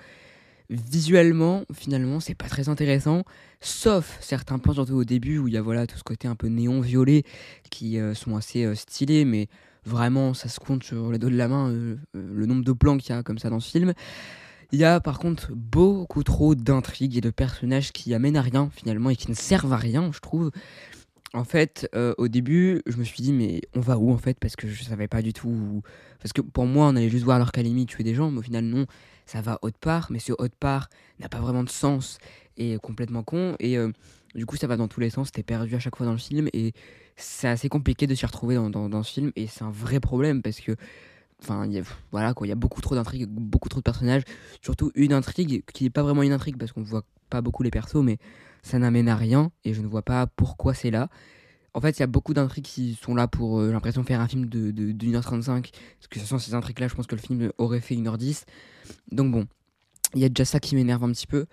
visuellement 0.70 1.64
finalement 1.72 2.20
c'est 2.20 2.34
pas 2.34 2.48
très 2.48 2.68
intéressant 2.68 3.25
sauf 3.60 4.18
certains 4.20 4.58
plans 4.58 4.75
surtout 4.75 4.96
au 4.96 5.04
début 5.04 5.38
où 5.38 5.48
il 5.48 5.54
y 5.54 5.56
a 5.56 5.62
voilà 5.62 5.87
tout 5.87 5.96
ce 5.96 6.04
côté 6.04 6.28
un 6.28 6.37
peu 6.37 6.48
néon 6.48 6.80
violet 6.80 7.22
qui 7.70 7.98
euh, 7.98 8.14
sont 8.14 8.37
assez 8.37 8.64
euh, 8.64 8.75
stylés 8.75 9.25
mais 9.25 9.48
vraiment 9.87 10.34
ça 10.34 10.48
se 10.48 10.60
compte 10.60 10.84
sur 10.84 11.10
les 11.10 11.18
doigts 11.18 11.30
de 11.30 11.37
la 11.37 11.48
main 11.48 11.70
euh, 11.70 11.96
le 12.12 12.46
nombre 12.46 12.64
de 12.64 12.72
plans 12.72 12.98
qu'il 12.98 13.14
y 13.14 13.18
a 13.18 13.22
comme 13.22 13.38
ça 13.38 13.48
dans 13.48 13.60
ce 13.60 13.70
film. 13.70 13.94
Il 14.70 14.78
y 14.78 14.84
a 14.84 15.00
par 15.00 15.18
contre 15.18 15.52
beaucoup 15.54 16.22
trop 16.22 16.54
d'intrigues 16.54 17.16
et 17.16 17.22
de 17.22 17.30
personnages 17.30 17.90
qui 17.92 18.12
amènent 18.12 18.37
à 18.37 18.42
rien 18.42 18.68
finalement 18.70 19.08
et 19.08 19.16
qui 19.16 19.30
ne 19.30 19.37
servent 19.37 19.72
à 19.72 19.78
rien 19.78 20.10
je 20.12 20.20
trouve. 20.20 20.50
En 21.34 21.44
fait, 21.44 21.90
au 22.16 22.26
début, 22.26 22.80
je 22.87 22.96
me 22.96 23.04
suis 23.04 23.22
dit, 23.22 23.34
mais 23.34 23.60
on 23.75 23.80
va 23.80 23.98
où 23.98 24.10
en 24.10 24.16
fait? 24.16 24.38
Parce 24.40 24.56
que 24.56 24.66
je 24.66 24.82
savais 24.82 25.08
pas 25.08 25.20
du 25.20 25.34
tout. 25.34 25.82
Parce 26.20 26.32
que 26.32 26.40
pour 26.40 26.64
moi, 26.64 26.87
on 26.87 26.96
allait 26.96 27.10
juste 27.10 27.25
voir 27.25 27.38
leur 27.38 27.52
Calimi 27.52 27.84
tuer 27.84 28.02
des 28.02 28.14
gens, 28.14 28.30
mais 28.30 28.38
au 28.38 28.42
final, 28.42 28.64
non, 28.64 28.87
ça 29.28 29.42
va 29.42 29.58
autre 29.62 29.78
part. 29.78 30.08
Mais 30.11 30.18
ce 30.18 30.32
autre 30.32 30.56
part 30.58 30.88
n'a 31.20 31.28
pas 31.28 31.38
vraiment 31.38 31.62
de 31.62 31.68
sens 31.68 32.18
et 32.56 32.73
est 32.73 32.78
complètement 32.78 33.23
con. 33.23 33.54
Et 33.61 33.76
euh, 33.76 33.92
du 34.35 34.47
coup, 34.47 34.56
ça 34.56 34.66
va 34.66 34.76
dans 34.76 34.88
tous 34.88 35.00
les 35.00 35.11
sens. 35.11 35.30
T'es 35.30 35.42
perdu 35.42 35.75
à 35.75 35.78
chaque 35.78 35.97
fois 35.97 36.06
dans 36.06 36.12
le 36.12 36.18
film 36.18 36.49
et 36.52 36.73
c'est 37.16 37.49
assez 37.49 37.68
compliqué 37.68 38.06
de 38.06 38.14
s'y 38.14 38.25
retrouver 38.25 38.54
dans, 38.54 38.70
dans, 38.70 38.88
dans 38.88 39.02
ce 39.02 39.12
film. 39.12 39.32
Et 39.37 39.47
c'est 39.47 39.62
un 39.62 39.70
vrai 39.70 40.00
problème 40.00 40.42
parce 40.42 40.61
que 40.61 40.76
enfin, 41.42 41.68
voilà 42.11 42.35
quoi, 42.35 42.47
il 42.47 42.50
y 42.50 42.52
a 42.52 42.56
beaucoup 42.56 42.80
trop 42.80 42.94
d'intrigues, 42.94 43.26
beaucoup 43.28 43.68
trop 43.68 43.80
de 43.80 43.85
personnages. 43.85 44.23
Surtout 44.62 44.90
une 44.94 45.12
intrigue 45.12 45.62
qui 45.73 45.85
n'est 45.85 45.90
pas 45.90 46.02
vraiment 46.02 46.23
une 46.23 46.32
intrigue 46.32 46.56
parce 46.56 46.73
qu'on 46.73 46.80
ne 46.80 46.87
voit 46.87 47.04
pas 47.30 47.42
beaucoup 47.42 47.62
les 47.62 47.70
persos, 47.70 48.02
mais 48.02 48.18
ça 48.62 48.78
n'amène 48.78 49.08
à 49.08 49.16
rien 49.16 49.52
et 49.64 49.75
je 49.75 49.82
ne 49.82 49.87
vois 49.87 50.02
pas 50.02 50.26
pourquoi 50.26 50.75
c'est 50.75 50.90
là. 50.90 51.08
En 51.75 51.80
fait, 51.80 51.98
il 51.98 52.00
y 52.00 52.02
a 52.02 52.06
beaucoup 52.06 52.34
d'intrigues 52.34 52.64
qui 52.64 52.98
sont 53.00 53.14
là 53.14 53.28
pour, 53.28 53.60
euh, 53.60 53.70
l'impression, 53.72 54.02
faire 54.02 54.20
un 54.20 54.28
film 54.28 54.46
de, 54.46 54.70
de, 54.70 54.92
de 54.92 55.06
1h35. 55.06 55.70
Parce 55.70 56.08
que 56.10 56.18
sans 56.18 56.38
ces 56.38 56.54
intrigues-là, 56.54 56.88
je 56.88 56.94
pense 56.94 57.06
que 57.06 57.14
le 57.14 57.20
film 57.20 57.52
aurait 57.58 57.80
fait 57.80 57.94
1h10. 57.94 58.44
Donc 59.12 59.30
bon, 59.30 59.46
il 60.14 60.20
y 60.20 60.25
a 60.25 60.28
déjà 60.28 60.44
ça 60.44 60.60
qui 60.60 60.75
m'énerve 60.75 61.04
un 61.04 61.12
petit 61.12 61.26
peu. 61.26 61.46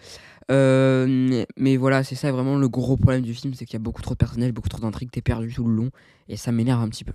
Euh, 0.52 1.44
mais- 1.58 1.78
voilà, 1.78 2.04
c'est 2.04 2.16
ça 2.16 2.32
vraiment 2.32 2.58
le 2.58 2.70
gros 2.70 2.98
problème 2.98 3.22
du 3.24 3.34
film, 3.34 3.54
c'est 3.54 3.66
qu'il 3.66 3.74
y 3.74 3.78
a 3.78 3.84
beaucoup 3.84 4.02
trop 4.02 4.14
de 4.14 4.18
personnages, 4.20 4.52
beaucoup 4.54 4.70
trop 4.70 4.80
d'intrigues, 4.80 5.12
t'es 5.12 5.22
perdu 5.22 5.52
tout 5.54 5.66
le 5.66 5.74
long, 5.76 5.90
et 6.30 6.38
ça 6.38 6.52
m'énerve 6.52 6.82
un 6.82 6.90
petit 6.90 7.04
peu. 7.04 7.14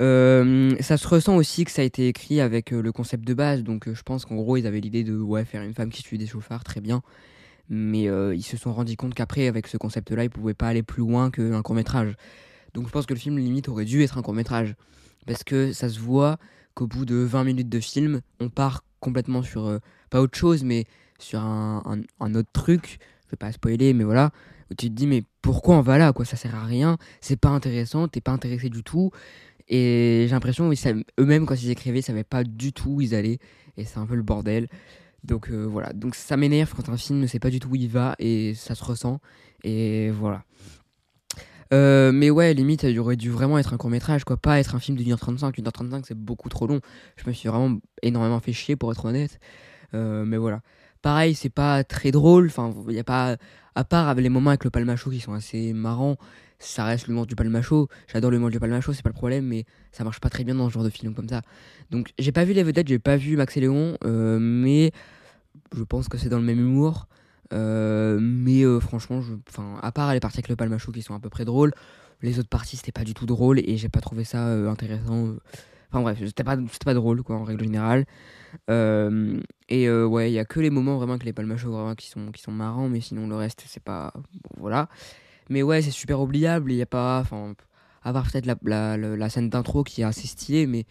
Euh, 0.00 0.74
ça 0.80 0.96
se 0.96 1.06
ressent 1.06 1.36
aussi 1.36 1.64
que 1.64 1.70
ça 1.70 1.82
a 1.82 1.84
été 1.84 2.08
écrit 2.08 2.40
avec 2.40 2.72
le 2.72 2.90
concept 2.90 3.24
de 3.24 3.32
base, 3.34 3.62
donc 3.62 3.92
je 3.92 4.02
pense 4.02 4.24
qu'en 4.24 4.34
gros 4.34 4.56
ils 4.56 4.66
avaient 4.66 4.80
l'idée 4.80 5.04
de 5.04 5.16
ouais, 5.16 5.44
faire 5.44 5.62
une 5.62 5.72
femme 5.74 5.90
qui 5.90 6.02
tue 6.02 6.18
des 6.18 6.26
chauffards, 6.26 6.64
très 6.64 6.80
bien. 6.80 7.02
Mais 7.68 8.08
euh, 8.08 8.34
ils 8.34 8.42
se 8.42 8.56
sont 8.56 8.72
rendus 8.72 8.96
compte 8.96 9.14
qu'après, 9.14 9.46
avec 9.46 9.66
ce 9.66 9.76
concept-là, 9.76 10.24
ils 10.24 10.30
pouvaient 10.30 10.54
pas 10.54 10.68
aller 10.68 10.82
plus 10.82 11.00
loin 11.00 11.30
qu'un 11.30 11.62
court-métrage. 11.62 12.14
Donc 12.74 12.86
je 12.86 12.92
pense 12.92 13.06
que 13.06 13.14
le 13.14 13.20
film, 13.20 13.38
limite, 13.38 13.68
aurait 13.68 13.84
dû 13.84 14.02
être 14.02 14.18
un 14.18 14.22
court-métrage. 14.22 14.74
Parce 15.26 15.44
que 15.44 15.72
ça 15.72 15.88
se 15.88 15.98
voit 15.98 16.38
qu'au 16.74 16.86
bout 16.86 17.04
de 17.04 17.16
20 17.16 17.44
minutes 17.44 17.68
de 17.68 17.80
film, 17.80 18.20
on 18.40 18.48
part 18.48 18.84
complètement 19.00 19.42
sur, 19.42 19.66
euh, 19.66 19.78
pas 20.10 20.20
autre 20.20 20.36
chose, 20.36 20.64
mais 20.64 20.84
sur 21.18 21.40
un, 21.40 22.02
autre 22.20 22.50
truc. 22.52 22.98
Je 23.26 23.30
vais 23.30 23.36
pas 23.36 23.52
spoiler, 23.52 23.94
mais 23.94 24.04
voilà. 24.04 24.30
Où 24.70 24.74
tu 24.74 24.88
te 24.88 24.94
dis, 24.94 25.06
mais 25.06 25.22
pourquoi 25.42 25.76
on 25.76 25.80
va 25.80 25.98
là 25.98 26.12
quoi? 26.12 26.24
Ça 26.24 26.36
sert 26.36 26.54
à 26.54 26.64
rien, 26.64 26.96
c'est 27.20 27.36
pas 27.36 27.50
intéressant, 27.50 28.08
t'es 28.08 28.20
pas 28.20 28.32
intéressé 28.32 28.68
du 28.68 28.82
tout. 28.82 29.10
Et 29.68 30.24
j'ai 30.26 30.32
l'impression 30.32 30.70
eux-mêmes, 31.18 31.46
quand 31.46 31.54
ils 31.54 31.70
écrivaient, 31.70 32.00
ils 32.00 32.02
savaient 32.02 32.24
pas 32.24 32.44
du 32.44 32.72
tout 32.72 32.90
où 32.90 33.00
ils 33.00 33.14
allaient. 33.14 33.38
Et 33.76 33.84
c'est 33.84 33.98
un 33.98 34.06
peu 34.06 34.14
le 34.14 34.22
bordel. 34.22 34.68
Donc 35.24 35.50
euh, 35.50 35.64
voilà, 35.64 35.92
donc 35.92 36.14
ça 36.14 36.36
m'énerve 36.36 36.72
quand 36.74 36.88
un 36.90 36.96
film 36.96 37.18
ne 37.18 37.26
sait 37.26 37.38
pas 37.38 37.50
du 37.50 37.58
tout 37.58 37.70
où 37.70 37.76
il 37.76 37.88
va 37.88 38.14
et 38.18 38.54
ça 38.54 38.74
se 38.74 38.84
ressent. 38.84 39.20
Et 39.62 40.10
voilà. 40.10 40.44
Euh, 41.72 42.12
mais 42.12 42.30
ouais, 42.30 42.52
limite, 42.54 42.82
il 42.82 42.98
aurait 43.00 43.16
dû 43.16 43.30
vraiment 43.30 43.58
être 43.58 43.72
un 43.72 43.78
court 43.78 43.90
métrage, 43.90 44.24
quoi, 44.24 44.36
pas 44.36 44.60
être 44.60 44.74
un 44.74 44.80
film 44.80 44.96
de 44.96 45.02
1h35. 45.02 45.54
1h35, 45.54 46.04
c'est 46.06 46.16
beaucoup 46.16 46.48
trop 46.48 46.66
long. 46.66 46.80
Je 47.16 47.26
me 47.26 47.32
suis 47.32 47.48
vraiment 47.48 47.78
énormément 48.02 48.38
fait 48.38 48.52
chier, 48.52 48.76
pour 48.76 48.92
être 48.92 49.04
honnête. 49.06 49.40
Euh, 49.94 50.24
mais 50.24 50.36
voilà. 50.36 50.60
Pareil, 51.02 51.34
c'est 51.34 51.50
pas 51.50 51.84
très 51.84 52.10
drôle. 52.10 52.46
Enfin, 52.46 52.74
il 52.88 52.94
y 52.94 53.00
a 53.00 53.04
pas. 53.04 53.36
À 53.76 53.82
part 53.82 54.14
les 54.14 54.28
moments 54.28 54.50
avec 54.50 54.62
le 54.62 54.70
palmacho 54.70 55.10
qui 55.10 55.18
sont 55.18 55.32
assez 55.32 55.72
marrants, 55.72 56.16
ça 56.60 56.84
reste 56.84 57.08
l'humour 57.08 57.26
du 57.26 57.34
palmacho. 57.34 57.88
J'adore 58.12 58.30
l'humour 58.30 58.50
du 58.50 58.60
palmacho, 58.60 58.92
c'est 58.92 59.02
pas 59.02 59.08
le 59.08 59.14
problème, 59.14 59.46
mais 59.46 59.64
ça 59.90 60.04
marche 60.04 60.20
pas 60.20 60.30
très 60.30 60.44
bien 60.44 60.54
dans 60.54 60.68
ce 60.68 60.74
genre 60.74 60.84
de 60.84 60.90
film 60.90 61.12
comme 61.12 61.28
ça. 61.28 61.42
Donc, 61.90 62.12
j'ai 62.16 62.30
pas 62.30 62.44
vu 62.44 62.52
les 62.52 62.62
vedettes, 62.62 62.86
j'ai 62.86 63.00
pas 63.00 63.16
vu 63.16 63.36
Max 63.36 63.56
et 63.56 63.60
Léon, 63.60 63.98
mais 64.04 64.92
je 65.76 65.82
pense 65.82 66.08
que 66.08 66.18
c'est 66.18 66.28
dans 66.28 66.38
le 66.38 66.44
même 66.44 66.60
humour. 66.60 67.06
Euh, 67.52 68.18
mais 68.20 68.62
euh, 68.62 68.80
franchement, 68.80 69.20
je, 69.20 69.34
à 69.82 69.92
part 69.92 70.12
les 70.12 70.20
parties 70.20 70.38
avec 70.38 70.48
le 70.48 70.56
palmacho 70.56 70.92
qui 70.92 71.02
sont 71.02 71.14
à 71.14 71.20
peu 71.20 71.28
près 71.28 71.44
drôles, 71.44 71.72
les 72.22 72.38
autres 72.38 72.48
parties 72.48 72.76
c'était 72.76 72.90
pas 72.92 73.04
du 73.04 73.12
tout 73.14 73.26
drôle 73.26 73.58
et 73.60 73.76
j'ai 73.76 73.88
pas 73.90 74.00
trouvé 74.00 74.24
ça 74.24 74.46
euh, 74.48 74.70
intéressant. 74.70 75.34
Enfin 75.90 76.00
bref, 76.02 76.18
c'était 76.24 76.42
pas, 76.42 76.56
pas 76.84 76.94
drôle 76.94 77.22
quoi 77.22 77.36
en 77.36 77.44
règle 77.44 77.62
générale. 77.64 78.06
Et 78.68 79.90
ouais, 79.90 80.30
il 80.30 80.34
y 80.34 80.38
a 80.38 80.44
que 80.44 80.60
les 80.60 80.70
moments 80.70 80.96
vraiment 80.96 81.18
que 81.18 81.24
les 81.24 81.32
vraiment 81.32 81.94
qui 81.94 82.08
sont, 82.08 82.32
qui 82.32 82.42
sont 82.42 82.52
marrants, 82.52 82.88
mais 82.88 83.00
sinon 83.00 83.28
le 83.28 83.36
reste 83.36 83.62
c'est 83.66 83.82
pas. 83.82 84.12
voilà. 84.58 84.88
Mais 85.50 85.62
ouais, 85.62 85.82
c'est 85.82 85.90
super 85.90 86.20
oubliable. 86.20 86.72
Il 86.72 86.76
y 86.76 86.82
a 86.82 86.86
pas. 86.86 87.20
Enfin, 87.20 87.54
à 88.02 88.12
part 88.12 88.24
peut-être 88.30 88.46
la, 88.46 88.56
la, 88.64 88.96
la- 88.96 89.28
scène 89.30 89.50
d'intro 89.50 89.84
qui 89.84 90.00
est 90.00 90.04
assez 90.04 90.26
stylée, 90.26 90.66
mais 90.66 90.86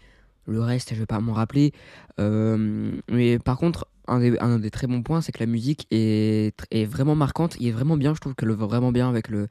le 0.46 0.60
reste 0.62 0.94
je 0.94 1.00
vais 1.00 1.06
pas 1.06 1.20
m'en 1.20 1.32
rappeler. 1.32 1.72
Mais 2.18 3.38
par 3.40 3.58
contre, 3.58 3.86
un 4.06 4.58
des, 4.58 4.70
très 4.70 4.86
bons 4.86 5.02
points, 5.02 5.20
c'est 5.20 5.32
que 5.32 5.40
la 5.40 5.46
musique 5.46 5.86
est, 5.90 6.52
vraiment 6.86 7.14
marquante. 7.14 7.56
Il 7.60 7.68
est 7.68 7.72
vraiment 7.72 7.96
bien, 7.96 8.14
je 8.14 8.20
trouve 8.20 8.34
qu'elle 8.34 8.50
va 8.50 8.66
vraiment 8.66 8.92
bien 8.92 9.08
avec 9.08 9.28
le, 9.28 9.48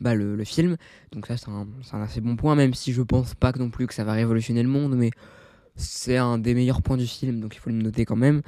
bah, 0.00 0.12
film. 0.44 0.76
Donc 1.12 1.26
ça, 1.26 1.36
c'est 1.36 1.48
un, 1.48 2.02
assez 2.02 2.20
bon 2.20 2.36
point, 2.36 2.54
même 2.54 2.74
si 2.74 2.92
je 2.92 3.02
pense 3.02 3.34
pas 3.34 3.52
non 3.58 3.70
plus 3.70 3.86
que 3.86 3.94
ça 3.94 4.04
va 4.04 4.12
révolutionner 4.12 4.62
le 4.62 4.68
monde, 4.68 4.96
mais 4.96 5.10
c'est 5.76 6.16
un 6.16 6.38
des 6.38 6.54
meilleurs 6.54 6.82
points 6.82 6.96
du 6.96 7.06
film, 7.06 7.40
donc 7.40 7.54
il 7.56 7.58
faut 7.58 7.70
le 7.70 7.76
noter 7.76 8.04
quand 8.04 8.16
même. 8.16 8.42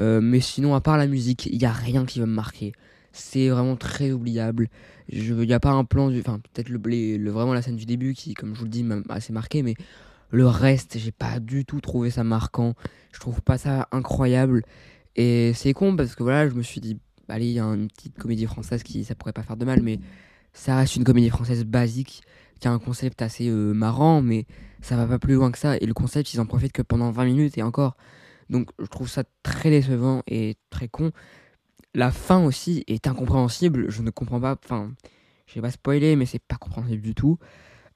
Euh, 0.00 0.20
mais 0.20 0.40
sinon, 0.40 0.74
à 0.74 0.80
part 0.80 0.96
la 0.96 1.06
musique, 1.06 1.46
il 1.46 1.58
n'y 1.58 1.66
a 1.66 1.72
rien 1.72 2.04
qui 2.04 2.18
va 2.20 2.26
me 2.26 2.34
marquer. 2.34 2.72
C'est 3.12 3.48
vraiment 3.48 3.76
très 3.76 4.10
oubliable. 4.10 4.68
Il 5.08 5.34
n'y 5.34 5.52
a 5.52 5.60
pas 5.60 5.70
un 5.70 5.84
plan, 5.84 6.12
enfin 6.18 6.40
peut-être 6.52 6.68
le, 6.68 6.80
le- 7.16 7.30
vraiment 7.30 7.54
la 7.54 7.62
scène 7.62 7.76
du 7.76 7.86
début 7.86 8.14
qui, 8.14 8.34
comme 8.34 8.54
je 8.54 8.58
vous 8.58 8.64
le 8.64 8.70
dis, 8.70 8.82
m'a 8.82 8.96
assez 9.08 9.32
marqué, 9.32 9.62
mais 9.62 9.74
le 10.30 10.48
reste, 10.48 10.98
j'ai 10.98 11.12
pas 11.12 11.38
du 11.38 11.64
tout 11.64 11.80
trouvé 11.80 12.10
ça 12.10 12.24
marquant. 12.24 12.74
Je 13.12 13.20
trouve 13.20 13.40
pas 13.40 13.56
ça 13.56 13.88
incroyable. 13.92 14.64
Et 15.16 15.52
c'est 15.54 15.72
con 15.72 15.96
parce 15.96 16.14
que 16.14 16.22
voilà, 16.22 16.48
je 16.48 16.54
me 16.54 16.62
suis 16.62 16.80
dit, 16.80 16.98
allez, 17.28 17.46
il 17.46 17.52
y 17.52 17.60
a 17.60 17.64
une 17.64 17.88
petite 17.88 18.18
comédie 18.18 18.46
française 18.46 18.82
qui, 18.82 19.04
ça 19.04 19.14
pourrait 19.14 19.32
pas 19.32 19.42
faire 19.42 19.56
de 19.56 19.64
mal, 19.64 19.82
mais 19.82 20.00
ça 20.52 20.76
reste 20.76 20.96
une 20.96 21.04
comédie 21.04 21.30
française 21.30 21.64
basique 21.64 22.22
qui 22.60 22.68
a 22.68 22.72
un 22.72 22.78
concept 22.78 23.22
assez 23.22 23.48
euh, 23.48 23.72
marrant, 23.72 24.22
mais 24.22 24.46
ça 24.80 24.96
va 24.96 25.06
pas 25.06 25.18
plus 25.18 25.34
loin 25.34 25.50
que 25.50 25.58
ça. 25.58 25.76
Et 25.76 25.86
le 25.86 25.94
concept, 25.94 26.32
ils 26.34 26.40
en 26.40 26.46
profitent 26.46 26.72
que 26.72 26.82
pendant 26.82 27.10
20 27.10 27.24
minutes 27.24 27.58
et 27.58 27.62
encore. 27.62 27.96
Donc 28.50 28.70
je 28.78 28.86
trouve 28.86 29.08
ça 29.08 29.24
très 29.42 29.70
décevant 29.70 30.22
et 30.26 30.56
très 30.70 30.88
con. 30.88 31.10
La 31.94 32.10
fin 32.10 32.44
aussi 32.44 32.84
est 32.86 33.06
incompréhensible. 33.06 33.90
Je 33.90 34.02
ne 34.02 34.10
comprends 34.10 34.40
pas. 34.40 34.56
Enfin, 34.64 34.92
je 35.46 35.54
vais 35.54 35.60
pas 35.60 35.70
spoiler, 35.70 36.16
mais 36.16 36.26
c'est 36.26 36.42
pas 36.42 36.56
compréhensible 36.56 37.02
du 37.02 37.14
tout. 37.14 37.38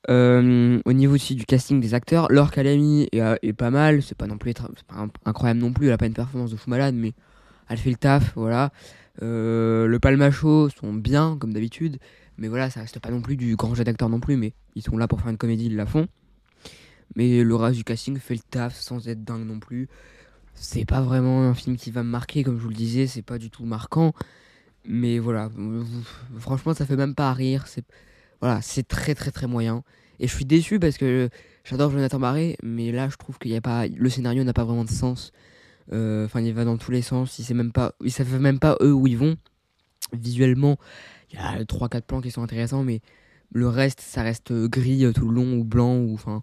Euh, 0.08 0.80
au 0.84 0.92
niveau 0.92 1.14
aussi 1.14 1.34
du 1.34 1.44
casting 1.44 1.80
des 1.80 1.92
acteurs, 1.92 2.30
Laure 2.30 2.50
Calamy 2.50 3.08
est, 3.12 3.20
euh, 3.20 3.36
est 3.42 3.52
pas 3.52 3.70
mal. 3.70 4.02
C'est 4.02 4.16
pas 4.16 4.26
non 4.26 4.38
plus 4.38 4.54
pas 4.54 5.06
incroyable 5.24 5.60
non 5.60 5.72
plus. 5.72 5.86
Elle 5.88 5.92
a 5.92 5.98
pas 5.98 6.06
une 6.06 6.14
performance 6.14 6.50
de 6.50 6.56
fou 6.56 6.70
malade, 6.70 6.94
mais 6.94 7.12
elle 7.68 7.78
fait 7.78 7.90
le 7.90 7.96
taf. 7.96 8.32
Voilà. 8.36 8.70
Euh, 9.22 9.86
le 9.86 9.98
Palmacho 9.98 10.70
sont 10.70 10.92
bien 10.92 11.36
comme 11.40 11.52
d'habitude, 11.52 11.98
mais 12.36 12.46
voilà, 12.46 12.70
ça 12.70 12.80
reste 12.80 13.00
pas 13.00 13.10
non 13.10 13.20
plus 13.20 13.36
du 13.36 13.56
grand 13.56 13.74
jet 13.74 13.84
d'acteurs 13.84 14.08
non 14.08 14.20
plus. 14.20 14.36
Mais 14.36 14.52
ils 14.76 14.82
sont 14.82 14.96
là 14.96 15.08
pour 15.08 15.20
faire 15.20 15.30
une 15.30 15.38
comédie, 15.38 15.66
ils 15.66 15.76
la 15.76 15.86
font. 15.86 16.06
Mais 17.16 17.42
le 17.42 17.54
reste 17.56 17.76
du 17.76 17.84
casting 17.84 18.18
fait 18.18 18.34
le 18.34 18.40
taf 18.40 18.76
sans 18.76 19.08
être 19.08 19.24
dingue 19.24 19.46
non 19.46 19.58
plus. 19.58 19.88
C'est 20.54 20.84
pas 20.84 21.00
vraiment 21.00 21.42
un 21.42 21.54
film 21.54 21.76
qui 21.76 21.90
va 21.90 22.02
me 22.02 22.10
marquer, 22.10 22.42
comme 22.42 22.58
je 22.58 22.62
vous 22.62 22.68
le 22.68 22.74
disais, 22.74 23.06
c'est 23.06 23.22
pas 23.22 23.38
du 23.38 23.50
tout 23.50 23.64
marquant. 23.64 24.12
Mais 24.84 25.18
voilà, 25.18 25.50
franchement, 26.38 26.74
ça 26.74 26.86
fait 26.86 26.96
même 26.96 27.14
pas 27.14 27.32
rire. 27.32 27.66
Voilà, 28.40 28.60
c'est 28.62 28.86
très 28.86 29.14
très 29.14 29.30
très 29.30 29.46
moyen. 29.46 29.82
Et 30.20 30.26
je 30.28 30.34
suis 30.34 30.44
déçu 30.44 30.78
parce 30.78 30.98
que 30.98 31.28
j'adore 31.64 31.90
Jonathan 31.90 32.18
Barré, 32.18 32.56
mais 32.62 32.92
là, 32.92 33.08
je 33.08 33.16
trouve 33.16 33.38
qu'il 33.38 33.54
a 33.54 33.60
pas, 33.60 33.86
le 33.86 34.10
scénario 34.10 34.44
n'a 34.44 34.52
pas 34.52 34.64
vraiment 34.64 34.84
de 34.84 34.90
sens. 34.90 35.32
Euh, 35.92 36.24
Enfin, 36.24 36.40
il 36.40 36.52
va 36.54 36.64
dans 36.64 36.76
tous 36.76 36.90
les 36.90 37.02
sens. 37.02 37.38
Ils 37.38 37.44
savent 37.44 37.56
même 37.56 37.72
pas, 37.72 37.94
ils 38.04 38.12
savent 38.12 38.40
même 38.40 38.58
pas 38.58 38.76
eux 38.82 38.92
où 38.92 39.06
ils 39.06 39.18
vont. 39.18 39.36
Visuellement, 40.12 40.78
il 41.30 41.36
y 41.36 41.42
a 41.42 41.64
3-4 41.64 42.02
plans 42.02 42.20
qui 42.20 42.30
sont 42.30 42.42
intéressants, 42.42 42.82
mais 42.82 43.00
le 43.50 43.68
reste, 43.68 44.00
ça 44.00 44.22
reste 44.22 44.52
gris 44.52 45.04
tout 45.14 45.28
le 45.28 45.34
long 45.34 45.54
ou 45.58 45.64
blanc 45.64 45.96
ou 45.96 46.14
enfin 46.14 46.42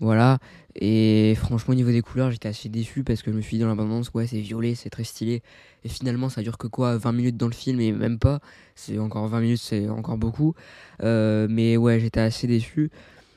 voilà. 0.00 0.38
Et 0.76 1.34
franchement, 1.36 1.72
au 1.72 1.76
niveau 1.76 1.90
des 1.90 2.02
couleurs, 2.02 2.30
j'étais 2.30 2.48
assez 2.48 2.68
déçu 2.68 3.04
parce 3.04 3.22
que 3.22 3.30
je 3.30 3.36
me 3.36 3.42
suis 3.42 3.56
dit 3.56 3.62
dans 3.62 3.68
l'abondance, 3.68 4.10
ouais, 4.12 4.26
c'est 4.26 4.40
violet, 4.40 4.74
c'est 4.74 4.90
très 4.90 5.04
stylé. 5.04 5.42
Et 5.84 5.88
finalement, 5.88 6.28
ça 6.28 6.42
dure 6.42 6.58
que 6.58 6.66
quoi 6.66 6.96
20 6.96 7.12
minutes 7.12 7.36
dans 7.36 7.46
le 7.46 7.54
film 7.54 7.80
et 7.80 7.92
même 7.92 8.18
pas. 8.18 8.40
C'est 8.74 8.98
encore 8.98 9.28
20 9.28 9.40
minutes, 9.40 9.60
c'est 9.60 9.88
encore 9.88 10.18
beaucoup. 10.18 10.54
Euh, 11.02 11.46
mais 11.48 11.76
ouais, 11.76 12.00
j'étais 12.00 12.20
assez 12.20 12.46
déçu. 12.46 12.90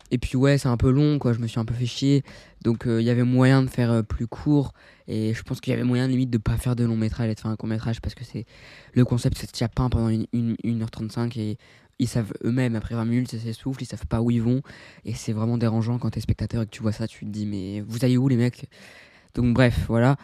Et 0.09 0.17
puis 0.17 0.37
ouais, 0.37 0.57
c'est 0.57 0.69
un 0.69 0.77
peu 0.77 0.89
long, 0.89 1.19
quoi. 1.19 1.33
Je 1.33 1.39
me 1.39 1.47
suis 1.47 1.59
un 1.59 1.65
peu 1.65 1.73
fait 1.73 1.85
chier. 1.85 2.23
Donc 2.63 2.87
euh, 2.87 3.01
il 3.01 3.05
y 3.05 3.09
avait 3.09 3.23
moyen 3.23 3.61
de 3.61 3.69
faire 3.69 3.91
euh, 3.91 4.01
plus 4.01 4.27
court. 4.27 4.73
Et 5.07 5.33
je 5.33 5.43
pense 5.43 5.61
qu'il 5.61 5.71
y 5.71 5.73
avait 5.73 5.83
moyen 5.83 6.07
limite 6.07 6.29
de 6.29 6.37
pas 6.37 6.57
faire 6.57 6.75
de 6.75 6.85
long 6.85 6.97
métrage 6.97 7.29
et 7.29 7.35
de 7.35 7.39
faire 7.39 7.51
un 7.51 7.55
court 7.55 7.69
métrage 7.69 8.01
parce 8.01 8.15
que 8.15 8.23
c'est 8.23 8.45
le 8.93 9.05
concept 9.05 9.37
se 9.37 9.45
tient 9.45 9.67
pas 9.67 9.87
pendant 9.89 10.09
une, 10.09 10.25
une, 10.33 10.55
1h35 10.65 11.37
et 11.39 11.57
ils 11.99 12.07
savent 12.07 12.33
eux-mêmes 12.43 12.75
après 12.75 12.95
20 12.95 13.05
minutes 13.05 13.31
ça 13.31 13.39
s'essouffle, 13.39 13.81
ils 13.81 13.87
savent 13.87 14.05
pas 14.05 14.21
où 14.21 14.31
ils 14.31 14.41
vont 14.41 14.61
et 15.05 15.13
c'est 15.13 15.33
vraiment 15.33 15.57
dérangeant 15.57 15.97
quand 15.97 16.11
t'es 16.11 16.21
spectateur 16.21 16.61
et 16.61 16.65
que 16.65 16.71
tu 16.71 16.81
vois 16.81 16.91
ça, 16.91 17.07
tu 17.07 17.25
te 17.25 17.29
dis 17.29 17.45
mais 17.45 17.81
vous 17.81 18.05
allez 18.05 18.17
où 18.17 18.27
les 18.27 18.37
mecs? 18.37 18.65
Donc 19.33 19.53
bref, 19.53 19.85
voilà. 19.87 20.17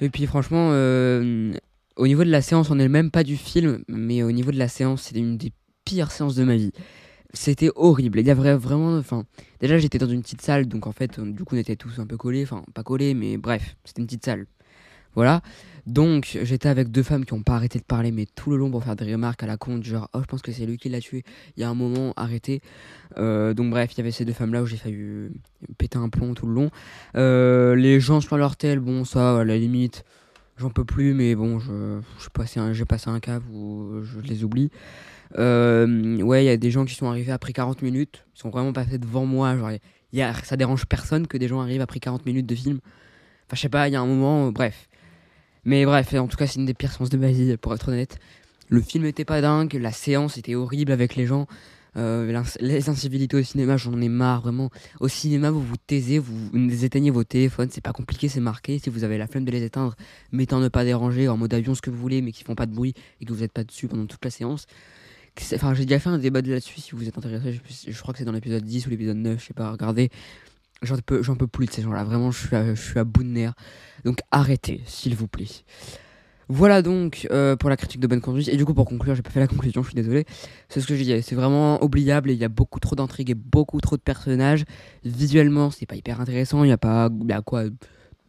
Et 0.00 0.10
puis 0.10 0.26
franchement, 0.26 0.70
euh, 0.72 1.52
au 1.96 2.06
niveau 2.06 2.24
de 2.24 2.30
la 2.30 2.42
séance 2.42 2.70
en 2.70 2.78
elle-même, 2.78 3.10
pas 3.10 3.24
du 3.24 3.36
film, 3.36 3.82
mais 3.88 4.22
au 4.22 4.32
niveau 4.32 4.50
de 4.52 4.58
la 4.58 4.68
séance, 4.68 5.02
c'était 5.02 5.20
une 5.20 5.36
des 5.36 5.52
pires 5.84 6.10
séances 6.10 6.34
de 6.34 6.44
ma 6.44 6.56
vie. 6.56 6.72
C'était 7.32 7.70
horrible. 7.74 8.20
Il 8.20 8.26
y 8.26 8.30
avait 8.30 8.54
vraiment, 8.54 8.96
enfin, 8.96 9.24
déjà 9.60 9.78
j'étais 9.78 9.98
dans 9.98 10.08
une 10.08 10.22
petite 10.22 10.42
salle, 10.42 10.66
donc 10.66 10.86
en 10.86 10.92
fait, 10.92 11.18
du 11.20 11.44
coup, 11.44 11.54
on 11.54 11.58
était 11.58 11.76
tous 11.76 11.98
un 11.98 12.06
peu 12.06 12.16
collés, 12.16 12.44
enfin, 12.44 12.64
pas 12.74 12.82
collés, 12.82 13.14
mais 13.14 13.36
bref, 13.36 13.76
c'était 13.84 14.00
une 14.00 14.06
petite 14.06 14.24
salle. 14.24 14.46
Voilà. 15.16 15.42
Donc, 15.86 16.36
j'étais 16.42 16.68
avec 16.68 16.90
deux 16.90 17.04
femmes 17.04 17.24
qui 17.24 17.32
n'ont 17.32 17.44
pas 17.44 17.54
arrêté 17.54 17.78
de 17.78 17.84
parler, 17.84 18.10
mais 18.10 18.26
tout 18.26 18.50
le 18.50 18.56
long 18.56 18.70
pour 18.72 18.82
faire 18.82 18.96
des 18.96 19.12
remarques 19.12 19.44
à 19.44 19.46
la 19.46 19.56
con, 19.56 19.80
genre, 19.80 20.10
oh, 20.14 20.20
je 20.20 20.26
pense 20.26 20.42
que 20.42 20.50
c'est 20.50 20.66
lui 20.66 20.78
qui 20.78 20.88
l'a 20.88 21.00
tué. 21.00 21.22
Il 21.56 21.60
y 21.60 21.64
a 21.64 21.68
un 21.68 21.74
moment, 21.74 22.12
arrêté. 22.16 22.60
Euh, 23.18 23.54
donc, 23.54 23.70
bref, 23.70 23.92
il 23.94 23.98
y 23.98 24.00
avait 24.00 24.10
ces 24.10 24.24
deux 24.24 24.32
femmes-là 24.32 24.62
où 24.62 24.66
j'ai 24.66 24.78
failli 24.78 24.96
euh, 24.98 25.28
péter 25.78 25.96
un 25.96 26.08
plomb 26.08 26.34
tout 26.34 26.46
le 26.46 26.54
long. 26.54 26.70
Euh, 27.16 27.76
les 27.76 28.00
gens 28.00 28.20
sur 28.20 28.36
leur 28.36 28.56
tel, 28.56 28.80
bon, 28.80 29.04
ça, 29.04 29.38
à 29.38 29.44
la 29.44 29.56
limite, 29.56 30.04
j'en 30.56 30.70
peux 30.70 30.84
plus, 30.84 31.14
mais 31.14 31.36
bon, 31.36 31.60
je, 31.60 32.00
passé 32.32 32.58
un, 32.58 32.72
j'ai 32.72 32.84
passé 32.84 33.08
un 33.08 33.20
cap 33.20 33.44
où 33.52 34.02
je 34.02 34.18
les 34.18 34.42
oublie. 34.42 34.70
Ouais, 35.38 36.44
il 36.44 36.46
y 36.46 36.50
a 36.50 36.56
des 36.56 36.72
gens 36.72 36.84
qui 36.84 36.96
sont 36.96 37.08
arrivés 37.08 37.30
après 37.30 37.52
40 37.52 37.82
minutes, 37.82 38.24
ils 38.34 38.40
sont 38.40 38.50
vraiment 38.50 38.72
passés 38.72 38.98
devant 38.98 39.24
moi, 39.24 39.56
genre, 39.56 39.70
y 40.12 40.22
ça 40.42 40.56
dérange 40.56 40.86
personne 40.86 41.28
que 41.28 41.36
des 41.36 41.46
gens 41.46 41.60
arrivent 41.60 41.80
après 41.80 42.00
40 42.00 42.26
minutes 42.26 42.46
de 42.46 42.54
film. 42.56 42.80
Enfin, 43.46 43.54
je 43.54 43.60
sais 43.60 43.68
pas, 43.68 43.86
il 43.86 43.92
y 43.92 43.96
a 43.96 44.00
un 44.00 44.06
moment, 44.06 44.50
bref. 44.50 44.85
Mais 45.66 45.84
bref, 45.84 46.14
en 46.14 46.28
tout 46.28 46.36
cas, 46.36 46.46
c'est 46.46 46.60
une 46.60 46.64
des 46.64 46.74
pires 46.74 46.92
séances 46.92 47.10
de 47.10 47.18
ma 47.18 47.32
vie, 47.32 47.56
pour 47.56 47.74
être 47.74 47.88
honnête. 47.88 48.18
Le 48.68 48.80
film 48.80 49.04
était 49.04 49.24
pas 49.24 49.40
dingue, 49.40 49.74
la 49.74 49.90
séance 49.90 50.38
était 50.38 50.54
horrible 50.54 50.92
avec 50.92 51.16
les 51.16 51.26
gens. 51.26 51.46
Euh, 51.96 52.42
les 52.60 52.88
incivilités 52.88 53.36
au 53.36 53.42
cinéma, 53.42 53.76
j'en 53.76 54.00
ai 54.00 54.08
marre, 54.08 54.42
vraiment. 54.42 54.70
Au 55.00 55.08
cinéma, 55.08 55.50
vous 55.50 55.60
vous 55.60 55.76
taisez, 55.76 56.20
vous, 56.20 56.84
éteignez 56.84 57.10
vos 57.10 57.24
téléphones, 57.24 57.68
c'est 57.72 57.80
pas 57.80 57.92
compliqué, 57.92 58.28
c'est 58.28 58.40
marqué. 58.40 58.78
Si 58.78 58.90
vous 58.90 59.02
avez 59.02 59.18
la 59.18 59.26
flemme 59.26 59.44
de 59.44 59.50
les 59.50 59.64
éteindre, 59.64 59.96
mettez 60.30 60.54
en 60.54 60.60
ne 60.60 60.68
pas 60.68 60.84
déranger, 60.84 61.28
en 61.28 61.36
mode 61.36 61.52
avion, 61.52 61.74
ce 61.74 61.82
que 61.82 61.90
vous 61.90 61.98
voulez, 61.98 62.22
mais 62.22 62.30
qui 62.30 62.44
font 62.44 62.54
pas 62.54 62.66
de 62.66 62.74
bruit 62.74 62.94
et 63.20 63.24
que 63.24 63.32
vous 63.32 63.42
êtes 63.42 63.52
pas 63.52 63.64
dessus 63.64 63.88
pendant 63.88 64.06
toute 64.06 64.24
la 64.24 64.30
séance. 64.30 64.66
Enfin, 65.54 65.74
j'ai 65.74 65.84
déjà 65.84 65.98
fait 65.98 66.10
un 66.10 66.18
débat 66.18 66.42
de 66.42 66.52
là-dessus 66.52 66.80
si 66.80 66.92
vous 66.92 67.08
êtes 67.08 67.18
intéressé. 67.18 67.60
Je, 67.86 67.90
je 67.90 68.02
crois 68.02 68.12
que 68.12 68.18
c'est 68.18 68.24
dans 68.24 68.32
l'épisode 68.32 68.64
10 68.64 68.86
ou 68.86 68.90
l'épisode 68.90 69.16
9, 69.16 69.40
je 69.40 69.46
sais 69.46 69.54
pas, 69.54 69.72
regardez. 69.72 70.10
J'en 70.82 70.96
peux, 70.98 71.22
j'en 71.22 71.36
peux 71.36 71.46
plus 71.46 71.66
de 71.66 71.70
ces 71.70 71.82
gens-là, 71.82 72.04
vraiment, 72.04 72.30
je 72.30 72.46
suis, 72.46 72.56
à, 72.56 72.74
je 72.74 72.80
suis 72.80 72.98
à 72.98 73.04
bout 73.04 73.22
de 73.22 73.28
nerfs. 73.28 73.54
Donc 74.04 74.18
arrêtez, 74.30 74.82
s'il 74.86 75.14
vous 75.14 75.28
plaît. 75.28 75.48
Voilà 76.48 76.80
donc 76.80 77.26
euh, 77.32 77.56
pour 77.56 77.70
la 77.70 77.76
critique 77.76 78.00
de 78.00 78.06
bonne 78.06 78.20
conduite. 78.20 78.48
Et 78.48 78.56
du 78.56 78.64
coup, 78.64 78.74
pour 78.74 78.84
conclure, 78.84 79.14
j'ai 79.14 79.22
pas 79.22 79.30
fait 79.30 79.40
la 79.40 79.48
conclusion, 79.48 79.82
je 79.82 79.88
suis 79.88 79.96
désolé. 79.96 80.24
C'est 80.68 80.80
ce 80.80 80.86
que 80.86 80.94
je 80.94 81.00
disais, 81.00 81.22
c'est 81.22 81.34
vraiment 81.34 81.82
oubliable 81.82 82.30
et 82.30 82.34
il 82.34 82.38
y 82.38 82.44
a 82.44 82.48
beaucoup 82.48 82.78
trop 82.78 82.94
d'intrigues 82.94 83.30
et 83.30 83.34
beaucoup 83.34 83.80
trop 83.80 83.96
de 83.96 84.02
personnages. 84.02 84.64
Visuellement, 85.04 85.70
c'est 85.70 85.86
pas 85.86 85.96
hyper 85.96 86.20
intéressant. 86.20 86.62
Il 86.62 86.68
y 86.68 86.72
a 86.72 86.78
pas, 86.78 87.10
y 87.28 87.32
a 87.32 87.42
quoi, 87.42 87.64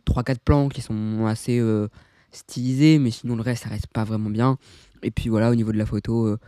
3-4 0.07 0.37
plans 0.43 0.69
qui 0.69 0.81
sont 0.81 1.27
assez 1.27 1.59
euh, 1.59 1.89
stylisés, 2.31 2.97
mais 2.97 3.11
sinon 3.11 3.35
le 3.35 3.43
reste, 3.43 3.63
ça 3.63 3.69
reste 3.69 3.87
pas 3.87 4.03
vraiment 4.03 4.31
bien. 4.31 4.57
Et 5.03 5.11
puis 5.11 5.29
voilà, 5.29 5.51
au 5.51 5.55
niveau 5.55 5.71
de 5.71 5.77
la 5.77 5.85
photo, 5.85 6.25
euh, 6.25 6.39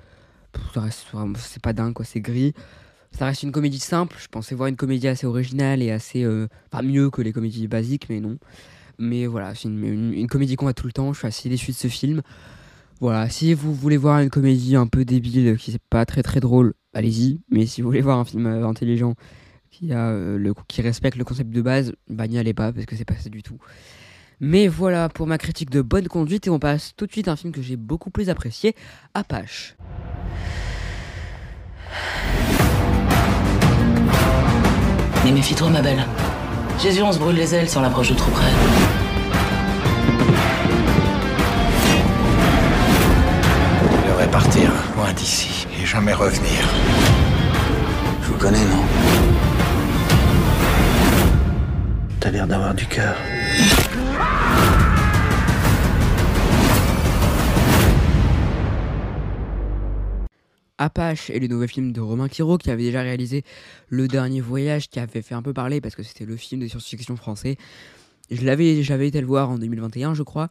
c'est 1.35 1.61
pas 1.61 1.73
dingue 1.73 1.93
quoi, 1.93 2.05
c'est 2.05 2.21
gris. 2.21 2.53
Ça 3.17 3.25
reste 3.25 3.43
une 3.43 3.51
comédie 3.51 3.79
simple. 3.79 4.15
Je 4.21 4.27
pensais 4.27 4.55
voir 4.55 4.67
une 4.67 4.75
comédie 4.75 5.07
assez 5.07 5.25
originale 5.27 5.81
et 5.81 5.91
assez, 5.91 6.23
euh, 6.23 6.47
pas 6.71 6.81
mieux 6.81 7.09
que 7.09 7.21
les 7.21 7.33
comédies 7.33 7.67
basiques, 7.67 8.07
mais 8.09 8.19
non. 8.19 8.37
Mais 8.97 9.25
voilà, 9.25 9.55
c'est 9.55 9.67
une, 9.67 10.13
une- 10.13 10.27
comédie 10.27 10.55
qu'on 10.55 10.65
voit 10.65 10.73
tout 10.73 10.85
le 10.87 10.93
temps. 10.93 11.13
Je 11.13 11.19
suis 11.19 11.27
assez 11.27 11.49
déçu 11.49 11.71
de 11.71 11.75
ce 11.75 11.87
film. 11.87 12.21
Voilà, 13.01 13.29
si 13.29 13.53
vous 13.53 13.73
voulez 13.73 13.97
voir 13.97 14.19
une 14.19 14.29
comédie 14.29 14.75
un 14.75 14.87
peu 14.87 15.05
débile, 15.05 15.57
qui 15.57 15.71
n'est 15.71 15.79
pas 15.89 16.05
très 16.05 16.21
très 16.21 16.39
drôle, 16.41 16.73
allez-y. 16.93 17.39
Mais 17.49 17.65
si 17.65 17.81
vous 17.81 17.87
voulez 17.87 18.01
voir 18.01 18.19
un 18.19 18.25
film 18.25 18.45
euh, 18.45 18.67
intelligent, 18.67 19.15
qui, 19.71 19.93
a, 19.93 20.09
euh, 20.09 20.37
le, 20.37 20.53
qui 20.67 20.81
respecte 20.81 21.17
le 21.17 21.23
concept 21.23 21.49
de 21.51 21.61
base, 21.61 21.93
bah 22.09 22.27
n'y 22.27 22.37
allez 22.37 22.53
pas, 22.53 22.73
parce 22.73 22.85
que 22.85 22.95
c'est 22.97 23.05
pas 23.05 23.15
ça 23.15 23.29
du 23.29 23.41
tout. 23.41 23.57
Mais 24.41 24.67
voilà 24.67 25.07
pour 25.09 25.27
ma 25.27 25.37
critique 25.37 25.69
de 25.69 25.81
bonne 25.81 26.07
conduite, 26.09 26.47
et 26.47 26.49
on 26.49 26.59
passe 26.59 26.93
tout 26.97 27.05
de 27.05 27.11
suite 27.11 27.27
à 27.29 27.31
un 27.31 27.35
film 27.37 27.53
que 27.53 27.61
j'ai 27.61 27.77
beaucoup 27.77 28.09
plus 28.09 28.29
apprécié, 28.29 28.75
Apache. 29.13 29.75
Mais 35.23 35.31
méfie-toi, 35.31 35.69
ma 35.69 35.81
belle. 35.81 36.03
Jésus, 36.81 37.01
on 37.01 37.11
se 37.11 37.19
brûle 37.19 37.35
les 37.35 37.53
ailes 37.53 37.69
si 37.69 37.77
on 37.77 37.81
l'approche 37.81 38.09
de 38.09 38.15
trop 38.15 38.31
près. 38.31 38.51
Je 43.91 44.07
devrais 44.09 44.27
partir 44.27 44.71
loin 44.95 45.11
d'ici 45.13 45.67
et 45.81 45.85
jamais 45.85 46.13
revenir. 46.13 46.61
Je 48.23 48.27
vous 48.29 48.37
connais, 48.37 48.59
non? 48.59 48.83
T'as 52.19 52.31
l'air 52.31 52.47
d'avoir 52.47 52.73
du 52.73 52.85
cœur. 52.85 53.15
Apache 60.79 61.29
est 61.29 61.39
le 61.39 61.47
nouveau 61.47 61.67
film 61.67 61.91
de 61.91 61.99
Romain 61.99 62.29
Quiro 62.29 62.57
qui 62.57 62.71
avait 62.71 62.83
déjà 62.83 63.01
réalisé 63.01 63.43
Le 63.89 64.07
Dernier 64.07 64.39
Voyage 64.39 64.89
qui 64.89 64.99
avait 64.99 65.21
fait 65.21 65.35
un 65.35 65.41
peu 65.41 65.53
parler 65.53 65.81
parce 65.81 65.93
que 65.93 66.03
c'était 66.03 66.25
le 66.25 66.37
film 66.37 66.61
de 66.61 66.67
science-fiction 66.67 67.17
français. 67.17 67.57
Je 68.31 68.45
l'avais, 68.45 68.81
j'avais 68.81 69.09
été 69.09 69.19
le 69.19 69.27
voir 69.27 69.49
en 69.49 69.57
2021 69.57 70.13
je 70.13 70.23
crois 70.23 70.49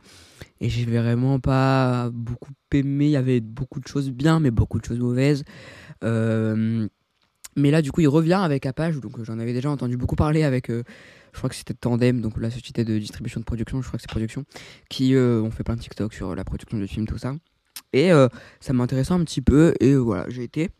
et 0.61 0.69
j'ai 0.69 0.85
vraiment 0.85 1.41
pas 1.41 2.11
beaucoup 2.12 2.53
aimé. 2.73 3.07
Il 3.07 3.12
y 3.12 3.17
avait 3.17 3.41
beaucoup 3.41 3.81
de 3.81 3.88
choses 3.88 4.11
bien 4.11 4.38
mais 4.38 4.51
beaucoup 4.51 4.79
de 4.79 4.85
choses 4.85 4.99
mauvaises. 4.99 5.45
Euh, 6.05 6.87
mais 7.57 7.71
là 7.71 7.81
du 7.81 7.91
coup 7.91 8.03
il 8.03 8.09
revient 8.09 8.41
avec 8.43 8.67
Apache 8.67 9.01
donc 9.01 9.19
euh, 9.19 9.25
j'en 9.25 9.38
avais 9.38 9.55
déjà 9.55 9.71
entendu 9.71 9.97
beaucoup 9.97 10.14
parler 10.14 10.43
avec 10.43 10.71
euh, 10.71 10.85
je 11.33 11.38
crois 11.38 11.49
que 11.49 11.57
c'était 11.57 11.75
Tandem 11.75 12.21
donc 12.21 12.38
la 12.38 12.51
société 12.51 12.85
de 12.85 12.99
distribution 12.99 13.41
de 13.41 13.47
production 13.47 13.81
je 13.81 13.87
crois 13.88 13.97
que 13.97 14.03
c'est 14.03 14.11
production 14.11 14.45
qui 14.91 15.17
ont 15.17 15.51
fait 15.51 15.64
plein 15.64 15.77
de 15.77 15.81
TikTok 15.81 16.12
sur 16.12 16.35
la 16.35 16.45
production 16.45 16.77
du 16.77 16.87
film 16.87 17.07
tout 17.07 17.19
ça. 17.19 17.35
Et 17.93 18.12
euh, 18.12 18.29
ça 18.61 18.73
m'intéressait 18.73 19.12
un 19.12 19.25
petit 19.25 19.41
peu 19.41 19.75
et 19.81 19.93
euh, 19.93 19.99
voilà, 19.99 20.27
j'ai 20.29 20.43
été. 20.43 20.71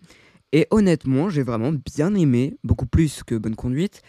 Et 0.53 0.67
honnêtement, 0.71 1.29
j'ai 1.29 1.43
vraiment 1.43 1.73
bien 1.73 2.15
aimé, 2.15 2.57
beaucoup 2.65 2.87
plus 2.87 3.23
que 3.23 3.35
Bonne 3.35 3.57
Conduite. 3.57 4.03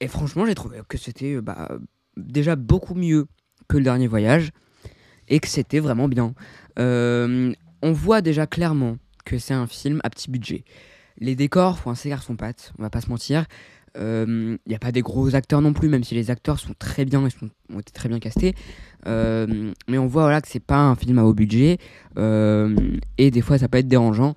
Et 0.00 0.08
franchement, 0.08 0.46
j'ai 0.46 0.54
trouvé 0.54 0.80
que 0.88 0.98
c'était 0.98 1.40
bah, 1.40 1.78
déjà 2.16 2.56
beaucoup 2.56 2.94
mieux 2.94 3.26
que 3.68 3.76
le 3.76 3.84
dernier 3.84 4.06
voyage 4.06 4.50
et 5.28 5.40
que 5.40 5.48
c'était 5.48 5.80
vraiment 5.80 6.08
bien. 6.08 6.34
Euh, 6.78 7.52
on 7.82 7.92
voit 7.92 8.20
déjà 8.20 8.46
clairement 8.46 8.96
que 9.24 9.38
c'est 9.38 9.54
un 9.54 9.66
film 9.66 10.00
à 10.04 10.10
petit 10.10 10.30
budget. 10.30 10.64
Les 11.18 11.36
décors 11.36 11.78
font 11.78 11.90
un 11.90 11.92
assez 11.92 12.08
garçon 12.08 12.36
pâte, 12.36 12.72
on 12.78 12.82
va 12.82 12.90
pas 12.90 13.00
se 13.00 13.08
mentir. 13.08 13.46
Il 13.96 14.58
n'y 14.66 14.74
a 14.74 14.78
pas 14.78 14.92
des 14.92 15.02
gros 15.02 15.34
acteurs 15.34 15.60
non 15.60 15.72
plus, 15.72 15.88
même 15.88 16.04
si 16.04 16.14
les 16.14 16.30
acteurs 16.30 16.58
sont 16.58 16.74
très 16.78 17.04
bien, 17.04 17.26
ils 17.26 17.74
ont 17.74 17.80
été 17.80 17.92
très 17.92 18.08
bien 18.08 18.18
castés. 18.18 18.54
Euh, 19.06 19.72
mais 19.88 19.98
on 19.98 20.06
voit 20.06 20.22
voilà, 20.22 20.40
que 20.40 20.48
c'est 20.48 20.60
pas 20.60 20.78
un 20.78 20.94
film 20.94 21.18
à 21.18 21.24
haut 21.24 21.34
budget. 21.34 21.78
euh, 22.18 22.74
et 23.18 23.30
des 23.30 23.40
fois, 23.40 23.58
ça 23.58 23.68
peut 23.68 23.78
être 23.78 23.88
dérangeant. 23.88 24.34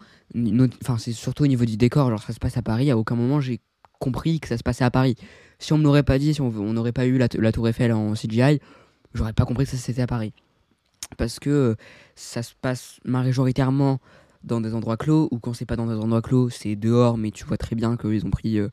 Enfin, 0.81 0.97
c'est 0.97 1.13
surtout 1.13 1.43
au 1.43 1.47
niveau 1.47 1.65
du 1.65 1.77
décor. 1.77 2.09
Genre, 2.09 2.21
ça 2.21 2.33
se 2.33 2.39
passe 2.39 2.57
à 2.57 2.61
Paris. 2.61 2.91
À 2.91 2.97
aucun 2.97 3.15
moment, 3.15 3.39
j'ai 3.39 3.59
compris 3.99 4.39
que 4.39 4.47
ça 4.47 4.57
se 4.57 4.63
passait 4.63 4.83
à 4.83 4.91
Paris. 4.91 5.15
Si 5.59 5.73
on 5.73 5.77
me 5.77 5.83
l'aurait 5.83 6.03
pas 6.03 6.19
dit, 6.19 6.33
si 6.33 6.41
on 6.41 6.51
n'aurait 6.51 6.91
pas 6.91 7.05
eu 7.05 7.17
la, 7.17 7.27
Tour 7.27 7.67
Eiffel 7.67 7.93
en 7.93 8.13
CGI, 8.13 8.59
j'aurais 9.13 9.33
pas 9.33 9.45
compris 9.45 9.65
que 9.65 9.71
ça 9.71 9.77
c'était 9.77 10.01
à 10.01 10.07
Paris. 10.07 10.33
Parce 11.17 11.39
que 11.39 11.49
euh, 11.49 11.75
ça 12.15 12.43
se 12.43 12.53
passe 12.61 12.99
majoritairement 13.05 13.99
dans 14.45 14.61
des 14.61 14.73
endroits 14.73 14.97
clos, 14.97 15.27
ou 15.31 15.39
quand 15.39 15.53
c'est 15.53 15.65
pas 15.65 15.75
dans 15.75 15.87
des 15.87 15.95
endroits 15.95 16.21
clos, 16.21 16.49
c'est 16.49 16.75
dehors, 16.75 17.17
mais 17.17 17.31
tu 17.31 17.43
vois 17.45 17.57
très 17.57 17.75
bien 17.75 17.97
qu'ils 17.97 18.25
ont 18.25 18.29
pris 18.29 18.57
euh, 18.59 18.69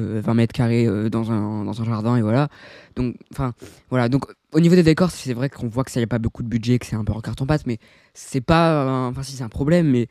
euh, 0.00 0.20
20 0.22 0.34
mètres 0.34 0.52
carrés 0.52 0.86
euh, 0.86 1.08
dans, 1.08 1.32
un, 1.32 1.64
dans 1.64 1.80
un 1.80 1.84
jardin, 1.84 2.16
et 2.16 2.22
voilà. 2.22 2.48
Donc, 2.96 3.16
enfin, 3.32 3.54
voilà. 3.88 4.08
Donc, 4.08 4.24
au 4.52 4.60
niveau 4.60 4.74
des 4.74 4.82
décors, 4.82 5.10
c'est 5.10 5.32
vrai 5.32 5.48
qu'on 5.48 5.68
voit 5.68 5.84
que 5.84 5.90
ça 5.90 6.00
n'y 6.00 6.04
a 6.04 6.08
pas 6.08 6.18
beaucoup 6.18 6.42
de 6.42 6.48
budget, 6.48 6.78
que 6.78 6.86
c'est 6.86 6.96
un 6.96 7.04
peu 7.04 7.12
en 7.12 7.20
carton-pâte, 7.20 7.66
mais 7.66 7.78
c'est 8.14 8.40
pas. 8.40 9.06
Enfin, 9.08 9.22
si 9.22 9.32
c'est 9.32 9.44
un 9.44 9.48
problème, 9.48 9.90
mais 9.90 10.08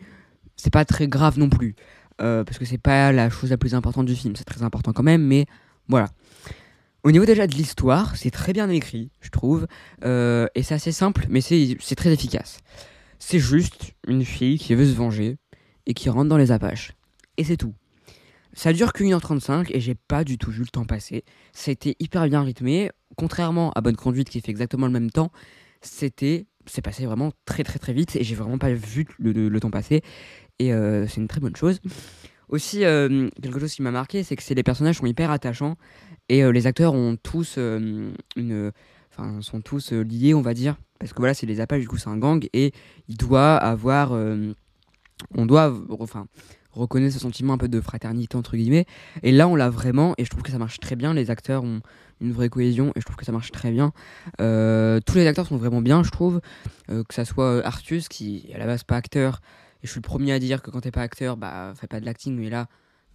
c'est 0.56 0.74
pas 0.74 0.86
très 0.86 1.08
grave 1.08 1.38
non 1.39 1.50
plus. 1.50 1.76
Euh, 2.21 2.43
parce 2.43 2.58
que 2.58 2.65
c'est 2.65 2.78
pas 2.78 3.12
la 3.12 3.30
chose 3.30 3.50
la 3.50 3.58
plus 3.58 3.74
importante 3.74 4.06
du 4.06 4.15
film, 4.15 4.36
c'est 4.36 4.43
très 4.43 4.63
important 4.63 4.93
quand 4.93 5.04
même, 5.04 5.26
mais 5.26 5.45
voilà. 5.88 6.10
Au 7.04 7.12
niveau 7.12 7.26
déjà 7.26 7.47
de 7.47 7.56
l'histoire, 7.56 8.15
c'est 8.15 8.30
très 8.30 8.54
bien 8.54 8.69
écrit, 8.69 9.10
je 9.21 9.30
trouve, 9.32 9.65
euh, 10.06 10.45
et 10.54 10.62
c'est 10.62 10.76
assez 10.76 10.91
simple, 10.91 11.26
mais 11.30 11.41
c'est 11.41 11.95
très 11.95 12.12
efficace. 12.13 12.60
C'est 13.24 13.40
juste 13.40 13.94
une 14.08 14.26
fille 14.26 14.58
qui 14.58 14.74
veut 14.74 14.86
se 14.86 14.96
venger 14.96 15.38
et 15.86 15.94
qui 15.94 16.10
rentre 16.10 16.28
dans 16.28 16.38
les 16.38 16.52
Apaches. 16.52 16.94
Et 17.38 17.44
c'est 17.44 17.56
tout. 17.56 17.76
Ça 18.54 18.74
dure 18.74 18.94
qu'une 18.94 19.14
heure 19.14 19.22
35 19.22 19.70
et 19.70 19.80
j'ai 19.80 19.94
pas 19.94 20.24
du 20.24 20.40
tout 20.40 20.50
vu 20.50 20.62
le 20.62 20.68
temps 20.68 20.86
passer. 20.86 21.24
Été 21.68 21.96
hyper 22.00 22.28
bien 22.28 22.42
rythmé. 22.42 22.90
Contrairement 23.16 23.72
à 23.74 23.82
Bonne 23.82 23.96
Conduite 23.96 24.28
qui 24.28 24.42
fait 24.42 24.50
exactement 24.50 24.88
le 24.88 24.92
même 24.92 25.12
temps, 25.12 25.32
c'était 25.82 26.48
c'est 26.66 26.82
passé 26.82 27.06
vraiment 27.06 27.32
très 27.46 27.64
très 27.64 27.78
très 27.78 27.94
vite 27.94 28.16
et 28.16 28.24
j'ai 28.24 28.36
vraiment 28.36 28.58
pas 28.58 28.74
vu 28.74 29.06
le, 29.20 29.60
temps 29.60 29.70
passer. 29.70 30.02
Et 30.58 30.74
euh, 30.74 31.08
c'est 31.08 31.22
une 31.22 31.28
très 31.28 31.40
bonne 31.40 31.56
chose. 31.56 31.80
Aussi, 32.50 32.84
euh, 32.84 33.30
quelque 33.42 33.60
chose 33.60 33.74
qui 33.74 33.84
m'a 33.84 33.92
marqué, 33.92 34.24
c'est 34.24 34.36
que 34.36 34.54
les 34.54 34.64
personnages 34.64 34.98
sont 34.98 35.06
hyper 35.06 35.30
attachants 35.30 35.78
et 36.28 36.44
euh, 36.44 36.52
les 36.52 36.66
acteurs 36.66 36.96
ont 36.96 37.18
tous 37.22 37.58
une, 37.58 38.14
enfin 39.12 39.41
sont 39.41 39.62
tous 39.62 39.93
euh, 39.93 40.02
liés, 40.02 40.34
on 40.34 40.41
va 40.41 40.54
dire, 40.54 40.78
parce 41.00 41.13
que 41.13 41.19
voilà, 41.19 41.34
c'est 41.34 41.45
les 41.45 41.62
Apaches, 41.62 41.82
du 41.82 41.88
coup 41.88 41.97
c'est 41.97 42.10
un 42.10 42.17
gang 42.17 42.47
et 42.54 42.74
il 43.08 43.17
doit 43.17 43.56
avoir, 43.56 44.13
euh, 44.13 44.54
on 45.36 45.45
doit, 45.45 45.74
enfin 46.00 46.28
reconnaître 46.71 47.13
ce 47.13 47.19
sentiment 47.19 47.54
un 47.54 47.58
peu 47.58 47.67
de 47.67 47.82
fraternité 47.82 48.38
entre 48.38 48.56
guillemets. 48.56 48.86
Et 49.24 49.34
là, 49.34 49.50
on 49.50 49.56
l'a 49.56 49.69
vraiment 49.69 50.13
et 50.17 50.24
je 50.24 50.30
trouve 50.30 50.41
que 50.41 50.52
ça 50.52 50.58
marche 50.58 50.80
très 50.80 50.95
bien. 50.95 51.13
Les 51.13 51.30
acteurs 51.30 51.65
ont 51.65 51.82
une 52.21 52.32
vraie 52.32 52.47
cohésion 52.47 52.93
et 52.95 53.02
je 53.02 53.06
trouve 53.06 53.17
que 53.17 53.26
ça 53.26 53.34
marche 53.34 53.52
très 53.52 53.71
bien. 53.71 53.91
Euh, 54.39 55.02
tous 55.06 55.15
les 55.15 55.28
acteurs 55.28 55.47
sont 55.47 55.58
vraiment 55.58 55.82
bien, 55.82 56.02
je 56.02 56.12
trouve. 56.12 56.39
Que 56.88 57.13
ça 57.13 57.26
soit 57.26 57.65
Artus 57.65 58.08
qui 58.08 58.50
à 58.56 58.58
la 58.58 58.65
base 58.65 58.84
pas 58.84 58.95
acteur. 58.95 59.41
Et 59.84 59.88
je 59.88 59.91
suis 59.91 60.00
le 60.00 60.08
premier 60.08 60.32
à 60.32 60.39
dire 60.39 60.62
que 60.62 60.71
quand 60.71 60.80
t'es 60.80 60.91
pas 60.91 61.02
acteur, 61.02 61.36
bah 61.36 61.74
fais 61.76 61.88
pas 61.88 62.00
de 62.00 62.06
l'acting. 62.06 62.38
Mais 62.38 62.50
là, 62.50 62.67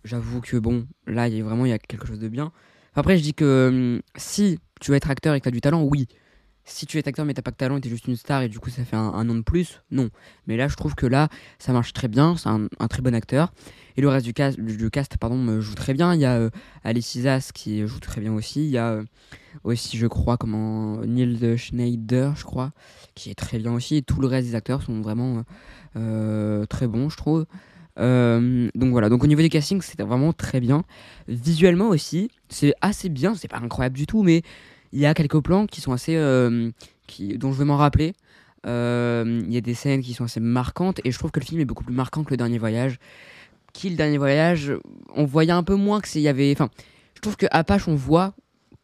j'avoue 0.05 0.43
que 0.43 0.59
bon, 0.59 0.87
là, 1.07 1.29
il 1.29 1.35
y 1.35 1.41
a 1.41 1.45
vraiment 1.45 1.65
il 1.65 1.71
y 1.71 1.73
a 1.73 1.79
quelque 1.79 2.07
chose 2.07 2.19
de 2.19 2.29
bien. 2.29 2.53
Après, 2.95 3.17
je 3.17 3.23
dis 3.23 3.35
que 3.35 3.69
hum, 3.97 4.03
si 4.17 4.59
tu 4.81 4.91
veux 4.91 4.97
être 4.97 5.11
acteur 5.11 5.35
et 5.35 5.41
que 5.41 5.45
t'as 5.45 5.51
du 5.51 5.61
talent, 5.61 5.83
oui. 5.83 6.07
Si 6.69 6.85
tu 6.85 6.99
es 6.99 7.07
acteur 7.07 7.25
mais 7.25 7.33
t'as 7.33 7.43
pas 7.43 7.53
de 7.53 7.57
talent 7.57 7.77
et 7.77 7.81
t'es 7.81 7.89
juste 7.89 8.09
une 8.09 8.17
star 8.17 8.43
et 8.43 8.49
du 8.49 8.59
coup 8.59 8.71
ça 8.71 8.85
fait 8.85 8.97
un, 8.97 9.13
un 9.15 9.23
nom 9.23 9.37
de 9.37 9.43
plus, 9.43 9.83
non. 9.93 10.11
Mais 10.49 10.57
là, 10.57 10.67
je 10.67 10.75
trouve 10.75 10.97
que 10.97 11.07
là, 11.07 11.29
ça 11.61 11.73
marche 11.73 11.93
très 11.93 12.09
bien. 12.09 12.37
C'est 12.37 12.49
un, 12.49 12.67
très 12.89 13.03
bon 13.03 13.15
acteur. 13.15 13.53
Et 13.97 14.01
le 14.01 14.09
reste 14.09 14.27
du 14.27 14.35
cast, 14.35 14.59
du, 14.59 14.91
cast 14.91 15.17
pardon, 15.17 15.37
me 15.37 15.61
joue 15.61 15.77
très 15.77 15.95
bien. 15.95 16.13
Il 16.13 16.21
y 16.21 16.25
a 16.25 16.35
euh, 16.35 16.51
Alice 16.83 17.15
Isas 17.15 17.51
qui 17.55 17.87
joue 17.87 18.01
très 18.01 18.21
bien 18.21 18.33
aussi. 18.33 18.65
Il 18.65 18.71
y 18.71 18.79
a 18.79 18.89
euh, 18.89 19.05
aussi, 19.63 19.97
je 19.97 20.09
crois, 20.09 20.37
comment 20.37 20.97
Neil 21.03 21.57
Schneider, 21.57 22.35
je 22.35 22.45
crois, 22.45 22.73
qui 23.15 23.31
est 23.31 23.37
très 23.37 23.61
bien 23.61 23.73
aussi. 23.73 23.97
Et 23.97 24.03
tout 24.03 24.21
le 24.21 24.27
reste 24.27 24.49
des 24.49 24.57
acteurs 24.57 24.83
sont 24.83 25.01
vraiment 25.01 25.45
euh, 25.95 26.67
très 26.67 26.89
bons, 26.89 27.09
je 27.11 27.17
trouve. 27.17 27.47
Euh, 27.99 28.69
donc 28.75 28.91
voilà, 28.91 29.09
donc 29.09 29.25
au 29.25 29.27
niveau 29.27 29.43
du 29.43 29.49
casting, 29.49 29.81
c'était 29.81 30.03
vraiment 30.03 30.33
très 30.33 30.61
bien. 30.61 30.85
Visuellement 31.29 31.89
aussi, 31.89 32.31
c'est 32.49 32.75
assez 32.81 33.09
bien, 33.09 33.35
c'est 33.35 33.49
pas 33.49 33.59
incroyable 33.59 33.97
du 33.97 34.07
tout, 34.07 34.23
mais 34.23 34.43
il 34.93 35.01
y 35.01 35.07
a 35.07 35.15
quelques 35.15 35.41
plans 35.41 35.67
qui 35.67 35.81
sont 35.81 35.93
assez. 35.93 36.17
euh, 36.17 36.71
dont 37.37 37.53
je 37.53 37.59
vais 37.59 37.65
m'en 37.65 37.77
rappeler. 37.77 38.15
Euh, 38.67 39.43
Il 39.47 39.53
y 39.55 39.57
a 39.57 39.61
des 39.61 39.75
scènes 39.75 40.03
qui 40.03 40.13
sont 40.15 40.25
assez 40.25 40.41
marquantes, 40.41 41.01
et 41.05 41.13
je 41.13 41.19
trouve 41.19 41.31
que 41.31 41.41
le 41.41 41.45
film 41.45 41.61
est 41.61 41.65
beaucoup 41.65 41.85
plus 41.85 41.95
marquant 41.95 42.25
que 42.25 42.31
le 42.31 42.37
dernier 42.37 42.59
voyage. 42.59 42.99
Qui, 43.73 43.91
le 43.91 43.97
dernier 43.97 44.19
voyage, 44.19 44.73
on 45.15 45.25
voyait 45.25 45.53
un 45.53 45.63
peu 45.63 45.75
moins 45.75 46.01
que 46.01 46.09
s'il 46.09 46.23
y 46.23 46.29
avait. 46.29 46.51
Enfin, 46.53 46.69
je 47.15 47.21
trouve 47.21 47.37
que 47.37 47.47
Apache, 47.51 47.89
on 47.89 47.95
voit 47.95 48.35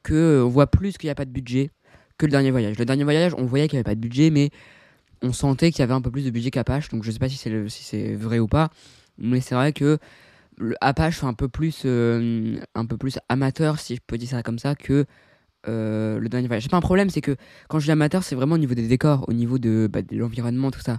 que 0.02 0.42
on 0.44 0.48
voit 0.48 0.66
plus 0.66 0.98
qu'il 0.98 1.08
n'y 1.08 1.12
a 1.12 1.14
pas 1.14 1.24
de 1.24 1.30
budget 1.30 1.70
que 2.18 2.26
le 2.26 2.30
dernier 2.30 2.50
voyage. 2.50 2.78
Le 2.78 2.84
dernier 2.84 3.04
voyage, 3.04 3.34
on 3.36 3.44
voyait 3.44 3.68
qu'il 3.68 3.76
n'y 3.76 3.80
avait 3.80 3.90
pas 3.90 3.94
de 3.94 4.00
budget, 4.00 4.30
mais 4.30 4.50
on 5.22 5.32
sentait 5.32 5.70
qu'il 5.70 5.80
y 5.80 5.82
avait 5.82 5.94
un 5.94 6.00
peu 6.00 6.10
plus 6.10 6.24
de 6.24 6.30
budget 6.30 6.50
qu'Apache. 6.50 6.88
Donc 6.90 7.04
je 7.04 7.10
sais 7.10 7.18
pas 7.18 7.28
si 7.28 7.36
c'est 7.36 7.68
si 7.68 8.14
vrai 8.14 8.38
ou 8.38 8.46
pas, 8.46 8.70
mais 9.22 9.40
c'est 9.40 9.54
vrai 9.54 9.72
que 9.72 9.98
le 10.58 10.74
Apache 10.82 11.20
fait 11.20 11.26
un 11.26 11.32
peu 11.32 11.48
plus 11.48 11.82
euh, 11.86 12.58
un 12.74 12.84
peu 12.86 12.98
plus 12.98 13.18
amateur, 13.30 13.78
si 13.80 13.96
je 13.96 14.00
peux 14.06 14.18
dire 14.18 14.28
ça 14.28 14.42
comme 14.42 14.58
ça, 14.58 14.74
que 14.74 15.06
euh, 15.68 16.18
le 16.18 16.28
dernier 16.28 16.48
voyage. 16.48 16.64
C'est 16.64 16.70
pas 16.70 16.76
un 16.76 16.80
problème, 16.80 17.08
c'est 17.08 17.20
que 17.20 17.36
quand 17.68 17.78
je 17.78 17.84
dis 17.86 17.92
amateur, 17.92 18.24
c'est 18.24 18.34
vraiment 18.34 18.56
au 18.56 18.58
niveau 18.58 18.74
des 18.74 18.88
décors, 18.88 19.24
au 19.28 19.32
niveau 19.32 19.58
de, 19.58 19.88
bah, 19.90 20.00
l'environnement, 20.10 20.72
tout 20.72 20.80
ça. 20.80 20.98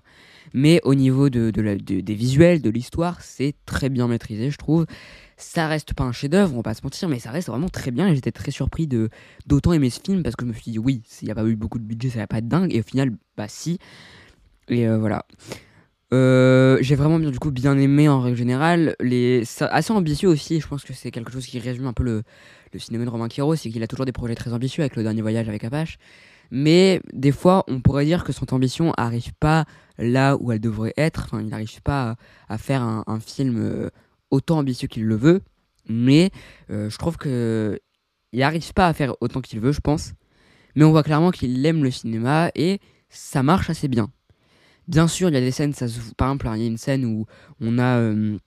Mais 0.53 0.79
au 0.83 0.95
niveau 0.95 1.29
de- 1.29 1.51
des 1.51 2.13
visuels, 2.13 2.61
de 2.61 2.69
l'histoire, 2.69 3.21
c'est 3.21 3.55
très 3.65 3.89
bien 3.89 4.07
maîtrisé, 4.07 4.49
je 4.51 4.57
trouve. 4.57 4.85
Ça 5.35 5.67
reste 5.67 5.93
pas 5.93 6.05
un 6.05 6.13
chef-d'œuvre, 6.13 6.53
on 6.53 6.57
va 6.57 6.63
pas 6.63 6.73
se 6.75 6.81
mentir, 6.83 7.09
mais 7.09 7.19
ça 7.19 7.31
reste 7.31 7.49
vraiment 7.49 7.67
très 7.67 7.91
bien. 7.91 8.07
Et 8.07 8.15
j'étais 8.15 8.31
très 8.31 8.51
surpris 8.51 8.87
de 8.87 9.09
d'autant 9.47 9.73
aimer 9.73 9.89
ce 9.89 9.99
film 9.99 10.23
parce 10.23 10.35
que 10.37 10.45
je 10.45 10.49
me 10.49 10.53
suis 10.53 10.71
dit, 10.71 10.79
oui, 10.79 11.01
s'il 11.05 11.25
n'y 11.25 11.31
a 11.31 11.35
pas 11.35 11.43
eu 11.43 11.55
beaucoup 11.57 11.79
de 11.79 11.83
budget, 11.83 12.09
ça 12.09 12.19
va 12.19 12.27
pas 12.27 12.37
être 12.37 12.47
dingue. 12.47 12.73
Et 12.73 12.79
au 12.79 12.83
final, 12.83 13.11
bah 13.35 13.47
si. 13.49 13.79
Et 14.69 14.87
euh, 14.87 14.97
voilà. 14.97 15.25
Euh, 16.13 16.77
j'ai 16.81 16.95
vraiment 16.95 17.17
bien, 17.17 17.31
du 17.31 17.39
coup 17.39 17.49
bien 17.49 17.77
aimé 17.77 18.07
en 18.07 18.21
règle 18.21 18.37
générale. 18.37 18.95
Les... 18.99 19.43
Assez 19.61 19.91
ambitieux 19.91 20.29
aussi, 20.29 20.61
je 20.61 20.67
pense 20.67 20.83
que 20.83 20.93
c'est 20.93 21.11
quelque 21.11 21.31
chose 21.31 21.45
qui 21.45 21.59
résume 21.59 21.87
un 21.87 21.93
peu 21.93 22.03
le, 22.03 22.23
le 22.71 22.79
cinéma 22.79 23.05
de 23.05 23.09
Romain 23.09 23.27
Quiro, 23.27 23.55
c'est 23.55 23.69
qu'il 23.69 23.81
a 23.81 23.87
toujours 23.87 24.05
des 24.05 24.11
projets 24.11 24.35
très 24.35 24.53
ambitieux 24.53 24.83
avec 24.83 24.95
le 24.95 25.03
dernier 25.03 25.21
voyage 25.21 25.49
avec 25.49 25.63
Apache. 25.63 25.97
Mais 26.51 27.01
des 27.13 27.31
fois, 27.31 27.63
on 27.67 27.81
pourrait 27.81 28.05
dire 28.05 28.23
que 28.23 28.31
son 28.31 28.45
ambition 28.53 28.93
arrive 28.95 29.33
pas 29.39 29.65
là 29.97 30.37
où 30.39 30.51
elle 30.51 30.59
devrait 30.59 30.93
être. 30.97 31.23
Enfin, 31.25 31.41
il 31.41 31.47
n'arrive 31.47 31.81
pas 31.81 32.15
à, 32.47 32.57
faire 32.59 32.83
un, 32.83 33.03
un 33.07 33.19
film 33.19 33.57
euh, 33.57 33.89
autant 34.29 34.59
ambitieux 34.59 34.87
qu'il 34.87 35.05
le 35.05 35.15
veut. 35.15 35.41
Mais 35.89 36.29
euh, 36.69 36.89
je 36.91 36.97
trouve 36.97 37.17
que 37.17 37.79
il 38.33 38.39
n'arrive 38.39 38.73
pas 38.73 38.87
à 38.87 38.93
faire 38.93 39.15
autant 39.21 39.41
qu'il 39.41 39.59
veut, 39.59 39.71
je 39.71 39.79
pense. 39.79 40.13
Mais 40.75 40.83
on 40.83 40.91
voit 40.91 41.03
clairement 41.03 41.31
qu'il 41.31 41.65
aime 41.65 41.83
le 41.83 41.91
cinéma 41.91 42.51
et 42.55 42.79
ça 43.09 43.43
marche 43.43 43.69
assez 43.69 43.87
bien. 43.87 44.09
Bien 44.87 45.07
sûr, 45.07 45.29
il 45.29 45.33
y 45.33 45.37
a 45.37 45.41
des 45.41 45.51
scènes, 45.51 45.73
ça 45.73 45.85
par 46.17 46.29
exemple, 46.29 46.49
il 46.55 46.61
y 46.61 46.65
a 46.65 46.67
une 46.67 46.77
scène 46.77 47.05
où 47.05 47.25
on 47.61 47.79
a, 47.79 47.99
euh, 47.99 48.37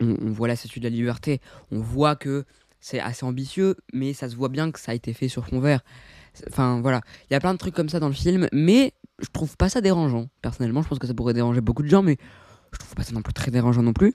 on, 0.00 0.16
on 0.20 0.30
voit 0.30 0.48
la 0.48 0.56
Statue 0.56 0.80
de 0.80 0.84
la 0.84 0.90
Liberté, 0.90 1.40
on 1.70 1.80
voit 1.80 2.16
que 2.16 2.44
c'est 2.80 3.00
assez 3.00 3.24
ambitieux, 3.24 3.76
mais 3.92 4.12
ça 4.12 4.28
se 4.28 4.36
voit 4.36 4.48
bien 4.48 4.70
que 4.70 4.78
ça 4.78 4.92
a 4.92 4.94
été 4.94 5.12
fait 5.12 5.28
sur 5.28 5.46
fond 5.46 5.60
vert. 5.60 5.80
Enfin 6.48 6.80
voilà, 6.80 7.00
il 7.30 7.32
y 7.32 7.36
a 7.36 7.40
plein 7.40 7.54
de 7.54 7.58
trucs 7.58 7.74
comme 7.74 7.88
ça 7.88 8.00
dans 8.00 8.08
le 8.08 8.14
film, 8.14 8.48
mais 8.52 8.92
je 9.20 9.28
trouve 9.32 9.56
pas 9.56 9.68
ça 9.68 9.80
dérangeant. 9.80 10.28
Personnellement, 10.42 10.82
je 10.82 10.88
pense 10.88 10.98
que 10.98 11.06
ça 11.06 11.14
pourrait 11.14 11.34
déranger 11.34 11.60
beaucoup 11.60 11.82
de 11.82 11.88
gens, 11.88 12.02
mais 12.02 12.18
je 12.74 12.78
trouve 12.80 12.94
pas 12.94 13.02
ça 13.02 13.12
non 13.12 13.22
plus 13.22 13.32
très 13.32 13.50
dérangeant 13.50 13.82
non 13.82 13.92
plus. 13.92 14.14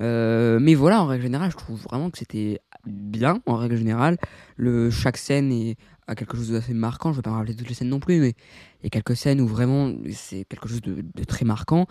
Euh, 0.00 0.58
mais 0.60 0.74
voilà, 0.74 1.02
en 1.02 1.06
règle 1.06 1.22
générale, 1.22 1.50
je 1.50 1.56
trouve 1.56 1.80
vraiment 1.82 2.10
que 2.10 2.18
c'était 2.18 2.60
bien, 2.86 3.40
en 3.46 3.56
règle 3.56 3.76
générale. 3.76 4.16
Le, 4.56 4.90
chaque 4.90 5.16
scène 5.16 5.52
est, 5.52 5.76
a 6.06 6.14
quelque 6.14 6.36
chose 6.36 6.50
d'assez 6.50 6.74
marquant. 6.74 7.12
Je 7.12 7.16
vais 7.16 7.22
pas 7.22 7.30
me 7.30 7.36
rappeler 7.36 7.54
toutes 7.54 7.68
les 7.68 7.74
scènes 7.74 7.88
non 7.88 8.00
plus, 8.00 8.20
mais 8.20 8.34
il 8.80 8.84
y 8.84 8.86
a 8.86 8.90
quelques 8.90 9.16
scènes 9.16 9.40
où 9.40 9.46
vraiment 9.46 9.92
c'est 10.12 10.44
quelque 10.44 10.68
chose 10.68 10.80
de 10.82 11.24
très 11.24 11.44
marquant. 11.44 11.86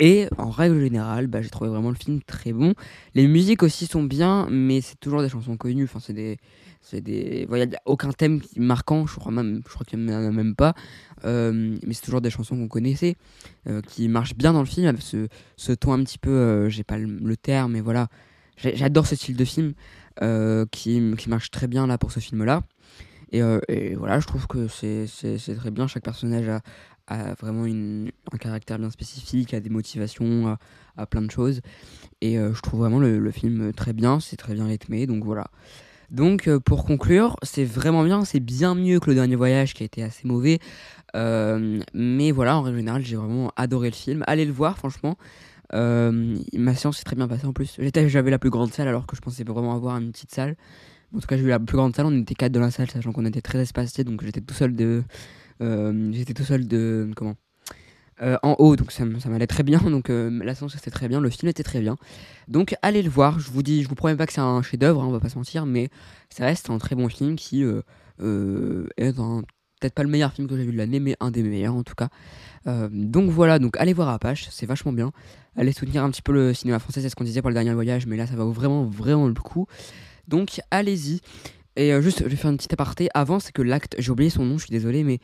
Et 0.00 0.28
en 0.38 0.48
règle 0.48 0.80
générale, 0.80 1.26
bah, 1.26 1.42
j'ai 1.42 1.50
trouvé 1.50 1.68
vraiment 1.68 1.90
le 1.90 1.94
film 1.94 2.22
très 2.22 2.54
bon. 2.54 2.72
Les 3.14 3.26
musiques 3.26 3.62
aussi 3.62 3.86
sont 3.86 4.02
bien, 4.02 4.48
mais 4.50 4.80
c'est 4.80 4.98
toujours 4.98 5.20
des 5.20 5.28
chansons 5.28 5.58
connues. 5.58 5.84
Enfin, 5.84 6.00
c'est 6.00 6.14
des, 6.14 6.38
c'est 6.80 7.02
des, 7.02 7.46
il 7.50 7.58
y 7.58 7.62
a 7.62 7.80
aucun 7.84 8.10
thème 8.10 8.40
marquant. 8.56 9.06
Je 9.06 9.16
crois 9.16 9.30
même, 9.30 9.60
je 9.66 9.72
crois 9.72 9.84
qu'il 9.84 9.98
n'y 9.98 10.14
en 10.14 10.24
a 10.24 10.30
même 10.30 10.54
pas. 10.54 10.74
Euh, 11.26 11.76
mais 11.86 11.92
c'est 11.92 12.02
toujours 12.02 12.22
des 12.22 12.30
chansons 12.30 12.56
qu'on 12.56 12.68
connaissait, 12.68 13.16
euh, 13.68 13.82
qui 13.82 14.08
marchent 14.08 14.34
bien 14.34 14.54
dans 14.54 14.60
le 14.60 14.66
film. 14.66 14.96
Ce, 15.00 15.72
ton 15.72 15.92
un 15.92 16.02
petit 16.02 16.18
peu, 16.18 16.30
euh, 16.30 16.68
j'ai 16.70 16.82
pas 16.82 16.96
le, 16.96 17.36
terme, 17.36 17.72
mais 17.72 17.82
voilà, 17.82 18.08
j'adore 18.56 19.06
ce 19.06 19.16
style 19.16 19.36
de 19.36 19.44
film 19.44 19.74
euh, 20.22 20.64
qui, 20.70 20.98
marche 21.28 21.50
très 21.50 21.66
bien 21.66 21.86
là 21.86 21.98
pour 21.98 22.10
ce 22.10 22.20
film-là. 22.20 22.62
Et, 23.32 23.94
voilà, 23.94 24.18
je 24.18 24.26
trouve 24.26 24.46
que 24.46 24.66
c'est 24.66 25.06
très 25.56 25.70
bien. 25.70 25.86
Chaque 25.86 26.02
personnage 26.02 26.48
a, 26.48 26.62
a 27.10 27.34
vraiment 27.34 27.64
un 27.64 28.38
caractère 28.38 28.78
bien 28.78 28.90
spécifique, 28.90 29.52
a 29.52 29.60
des 29.60 29.68
motivations, 29.68 30.48
a, 30.48 30.58
a 30.96 31.06
plein 31.06 31.22
de 31.22 31.30
choses. 31.30 31.60
Et 32.20 32.38
euh, 32.38 32.54
je 32.54 32.62
trouve 32.62 32.80
vraiment 32.80 32.98
le, 32.98 33.30
film 33.30 33.72
très 33.72 33.92
bien, 33.92 34.20
c'est 34.20 34.36
très 34.36 34.54
bien 34.54 34.66
rythmé, 34.66 35.06
donc 35.06 35.24
voilà. 35.24 35.48
Donc 36.10 36.48
euh, 36.48 36.58
pour 36.58 36.84
conclure, 36.84 37.36
c'est 37.42 37.64
vraiment 37.64 38.04
bien, 38.04 38.24
c'est 38.24 38.40
bien 38.40 38.74
mieux 38.74 39.00
que 39.00 39.10
le 39.10 39.14
dernier 39.14 39.36
voyage 39.36 39.74
qui 39.74 39.82
a 39.82 39.86
été 39.86 40.02
assez 40.02 40.26
mauvais. 40.26 40.58
Euh, 41.16 41.80
mais 41.94 42.30
voilà, 42.30 42.56
en 42.56 42.62
règle 42.62 42.78
générale, 42.78 43.02
j'ai 43.04 43.16
vraiment 43.16 43.52
adoré 43.56 43.90
le 43.90 43.94
film. 43.94 44.24
Allez 44.26 44.44
le 44.44 44.52
voir, 44.52 44.78
franchement. 44.78 45.16
Ma 45.72 46.74
séance 46.74 46.98
s'est 46.98 47.04
très 47.04 47.16
bien 47.16 47.28
passée 47.28 47.46
en 47.46 47.52
plus. 47.52 47.78
J'avais 47.78 48.30
la 48.30 48.38
plus 48.38 48.50
grande 48.50 48.72
salle 48.72 48.88
alors 48.88 49.06
que 49.06 49.16
je 49.16 49.20
pensais 49.20 49.44
vraiment 49.44 49.74
avoir 49.74 49.96
une 49.96 50.10
petite 50.12 50.32
salle. 50.32 50.56
En 51.14 51.18
tout 51.18 51.26
cas, 51.26 51.36
j'ai 51.36 51.42
eu 51.42 51.48
la 51.48 51.58
plus 51.58 51.76
grande 51.76 51.94
salle. 51.94 52.06
On 52.06 52.20
était 52.20 52.34
quatre 52.34 52.52
dans 52.52 52.60
la 52.60 52.70
salle, 52.70 52.90
sachant 52.90 53.12
qu'on 53.12 53.24
était 53.24 53.40
très 53.40 53.58
espacés, 53.60 54.04
donc 54.04 54.24
j'étais 54.24 54.40
tout 54.40 54.54
seul 54.54 54.74
de, 54.74 55.02
j'étais 55.60 56.34
tout 56.34 56.44
seul 56.44 56.66
de 56.66 57.10
comment 57.16 57.36
Euh, 58.22 58.36
en 58.42 58.54
haut, 58.58 58.76
donc 58.76 58.92
ça, 58.92 59.04
ça 59.18 59.28
m'allait 59.30 59.46
très 59.46 59.62
bien. 59.62 59.78
Donc 59.90 60.10
euh, 60.10 60.44
la 60.44 60.54
séance 60.54 60.76
était 60.76 60.90
très 60.90 61.08
bien, 61.08 61.20
le 61.20 61.30
film 61.30 61.48
était 61.48 61.62
très 61.62 61.80
bien. 61.80 61.96
Donc 62.48 62.74
allez 62.82 63.02
le 63.02 63.08
voir. 63.08 63.40
Je 63.40 63.50
vous 63.50 63.62
dis, 63.62 63.82
je 63.82 63.88
vous 63.88 63.94
promets 63.94 64.16
pas 64.16 64.26
que 64.26 64.32
c'est 64.34 64.42
un 64.42 64.60
chef-d'œuvre, 64.62 65.02
hein, 65.02 65.06
on 65.06 65.12
va 65.12 65.20
pas 65.20 65.30
se 65.30 65.38
mentir, 65.38 65.64
mais 65.64 65.88
ça 66.28 66.44
reste 66.44 66.68
un 66.68 66.78
très 66.78 66.96
bon 66.96 67.08
film 67.08 67.36
qui 67.36 67.64
euh, 67.64 67.80
euh, 68.20 68.88
est 68.98 69.14
peut-être 69.80 69.94
pas 69.94 70.02
le 70.02 70.10
meilleur 70.10 70.32
film 70.32 70.46
que 70.46 70.56
j'ai 70.56 70.64
vu 70.64 70.72
de 70.72 70.76
l'année, 70.76 71.00
mais 71.00 71.16
un 71.20 71.30
des 71.30 71.42
meilleurs 71.42 71.74
en 71.74 71.82
tout 71.82 71.94
cas. 71.94 72.08
Euh, 72.66 72.88
donc 72.92 73.30
voilà, 73.30 73.58
donc 73.58 73.76
allez 73.78 73.94
voir 73.94 74.10
Apache, 74.10 74.48
c'est 74.50 74.66
vachement 74.66 74.92
bien. 74.92 75.12
Allez 75.56 75.72
soutenir 75.72 76.04
un 76.04 76.10
petit 76.10 76.22
peu 76.22 76.32
le 76.32 76.52
cinéma 76.52 76.78
français, 76.78 77.00
c'est 77.00 77.08
ce 77.08 77.16
qu'on 77.16 77.24
disait 77.24 77.40
pour 77.40 77.50
le 77.50 77.54
dernier 77.54 77.72
voyage, 77.72 78.06
mais 78.06 78.16
là 78.16 78.26
ça 78.26 78.36
va 78.36 78.44
vraiment 78.44 78.84
vraiment 78.84 79.26
le 79.26 79.34
coup. 79.34 79.66
Donc 80.28 80.60
allez-y. 80.70 81.20
Et 81.76 81.94
euh, 81.94 82.02
juste, 82.02 82.18
je 82.22 82.28
vais 82.28 82.36
faire 82.36 82.50
une 82.50 82.56
petite 82.56 82.72
aparté. 82.72 83.08
Avant, 83.14 83.40
c'est 83.40 83.52
que 83.52 83.62
l'acte, 83.62 83.94
j'ai 83.98 84.10
oublié 84.10 84.28
son 84.28 84.44
nom, 84.44 84.58
je 84.58 84.64
suis 84.64 84.72
désolé, 84.72 85.02
mais 85.04 85.18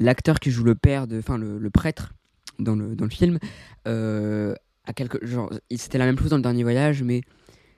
l'acteur 0.00 0.40
qui 0.40 0.50
joue 0.50 0.64
le 0.64 0.74
père 0.74 1.06
de, 1.06 1.18
enfin 1.18 1.38
le, 1.38 1.58
le 1.58 1.70
prêtre 1.70 2.14
dans 2.58 2.74
le, 2.74 2.96
dans 2.96 3.04
le 3.04 3.10
film, 3.10 3.38
euh, 3.86 4.54
a 4.84 4.92
quelque, 4.92 5.24
genre, 5.24 5.52
c'était 5.74 5.98
la 5.98 6.06
même 6.06 6.18
chose 6.18 6.30
dans 6.30 6.36
le 6.36 6.42
dernier 6.42 6.62
voyage, 6.62 7.02
mais 7.02 7.22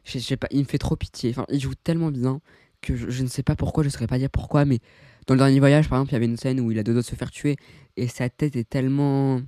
je 0.05 0.19
sais 0.19 0.37
pas, 0.37 0.49
il 0.51 0.61
me 0.61 0.65
fait 0.65 0.79
trop 0.79 0.97
pitié. 0.97 1.31
Enfin, 1.31 1.45
il 1.51 1.61
joue 1.61 1.75
tellement 1.75 2.11
bien 2.11 2.41
que 2.81 2.97
je, 2.97 3.23
ne 3.23 3.29
sais 3.29 3.43
pas 3.43 3.55
pourquoi, 3.55 3.83
je 3.83 3.89
ne 3.89 3.93
saurais 3.93 4.07
pas 4.07 4.19
dire 4.19 4.31
pourquoi, 4.31 4.65
mais 4.65 4.81
dans 5.27 5.35
le 5.35 5.39
dernier 5.39 5.61
voyage, 5.61 5.89
par 5.89 5.99
exemple, 5.99 6.11
il 6.11 6.15
y 6.15 6.17
avait 6.17 6.27
une 6.27 6.37
scène 6.37 6.61
où 6.61 6.73
il 6.73 6.79
a 6.79 6.83
deux 6.83 6.93
doigts 6.93 7.03
de 7.03 7.07
se 7.07 7.15
faire 7.15 7.31
tuer 7.31 7.57
et 7.97 8.09
sa 8.09 8.29
tête 8.29 8.57
est 8.57 8.69
tellement. 8.69 9.41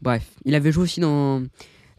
Bref, 0.00 0.34
il 0.44 0.54
avait 0.54 0.72
joué 0.72 0.84
aussi 0.84 1.00
dans, 1.00 1.42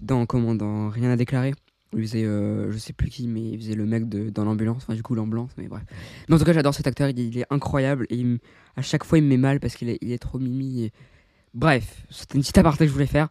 dans 0.01 0.25
comment, 0.25 0.55
dans 0.55 0.89
Rien 0.89 1.11
à 1.11 1.15
déclarer. 1.15 1.53
Il 1.93 2.01
faisait, 2.01 2.23
euh, 2.23 2.71
je 2.71 2.77
sais 2.77 2.93
plus 2.93 3.09
qui, 3.09 3.27
mais 3.27 3.41
il 3.41 3.59
faisait 3.59 3.75
le 3.75 3.85
mec 3.85 4.07
de, 4.07 4.29
dans 4.29 4.45
l'ambulance, 4.45 4.77
enfin 4.77 4.95
du 4.95 5.03
coup 5.03 5.13
l'ambulance, 5.13 5.51
mais 5.57 5.67
bref. 5.67 5.83
Mais 6.29 6.35
en 6.35 6.39
tout 6.39 6.45
cas, 6.45 6.53
j'adore 6.53 6.73
cet 6.73 6.87
acteur, 6.87 7.09
il, 7.09 7.19
il 7.19 7.37
est 7.37 7.45
incroyable 7.49 8.07
et 8.09 8.15
il 8.15 8.39
à 8.77 8.81
chaque 8.81 9.03
fois 9.03 9.17
il 9.17 9.23
me 9.23 9.29
met 9.29 9.37
mal 9.37 9.59
parce 9.59 9.75
qu'il 9.75 9.89
est, 9.89 9.97
il 10.01 10.11
est 10.11 10.17
trop 10.19 10.39
mimi. 10.39 10.83
et- 10.85 10.91
Bref, 11.53 12.03
c'était 12.09 12.35
une 12.35 12.41
petite 12.41 12.57
aparté 12.57 12.85
que 12.85 12.87
je 12.87 12.93
voulais 12.93 13.05
faire. 13.05 13.27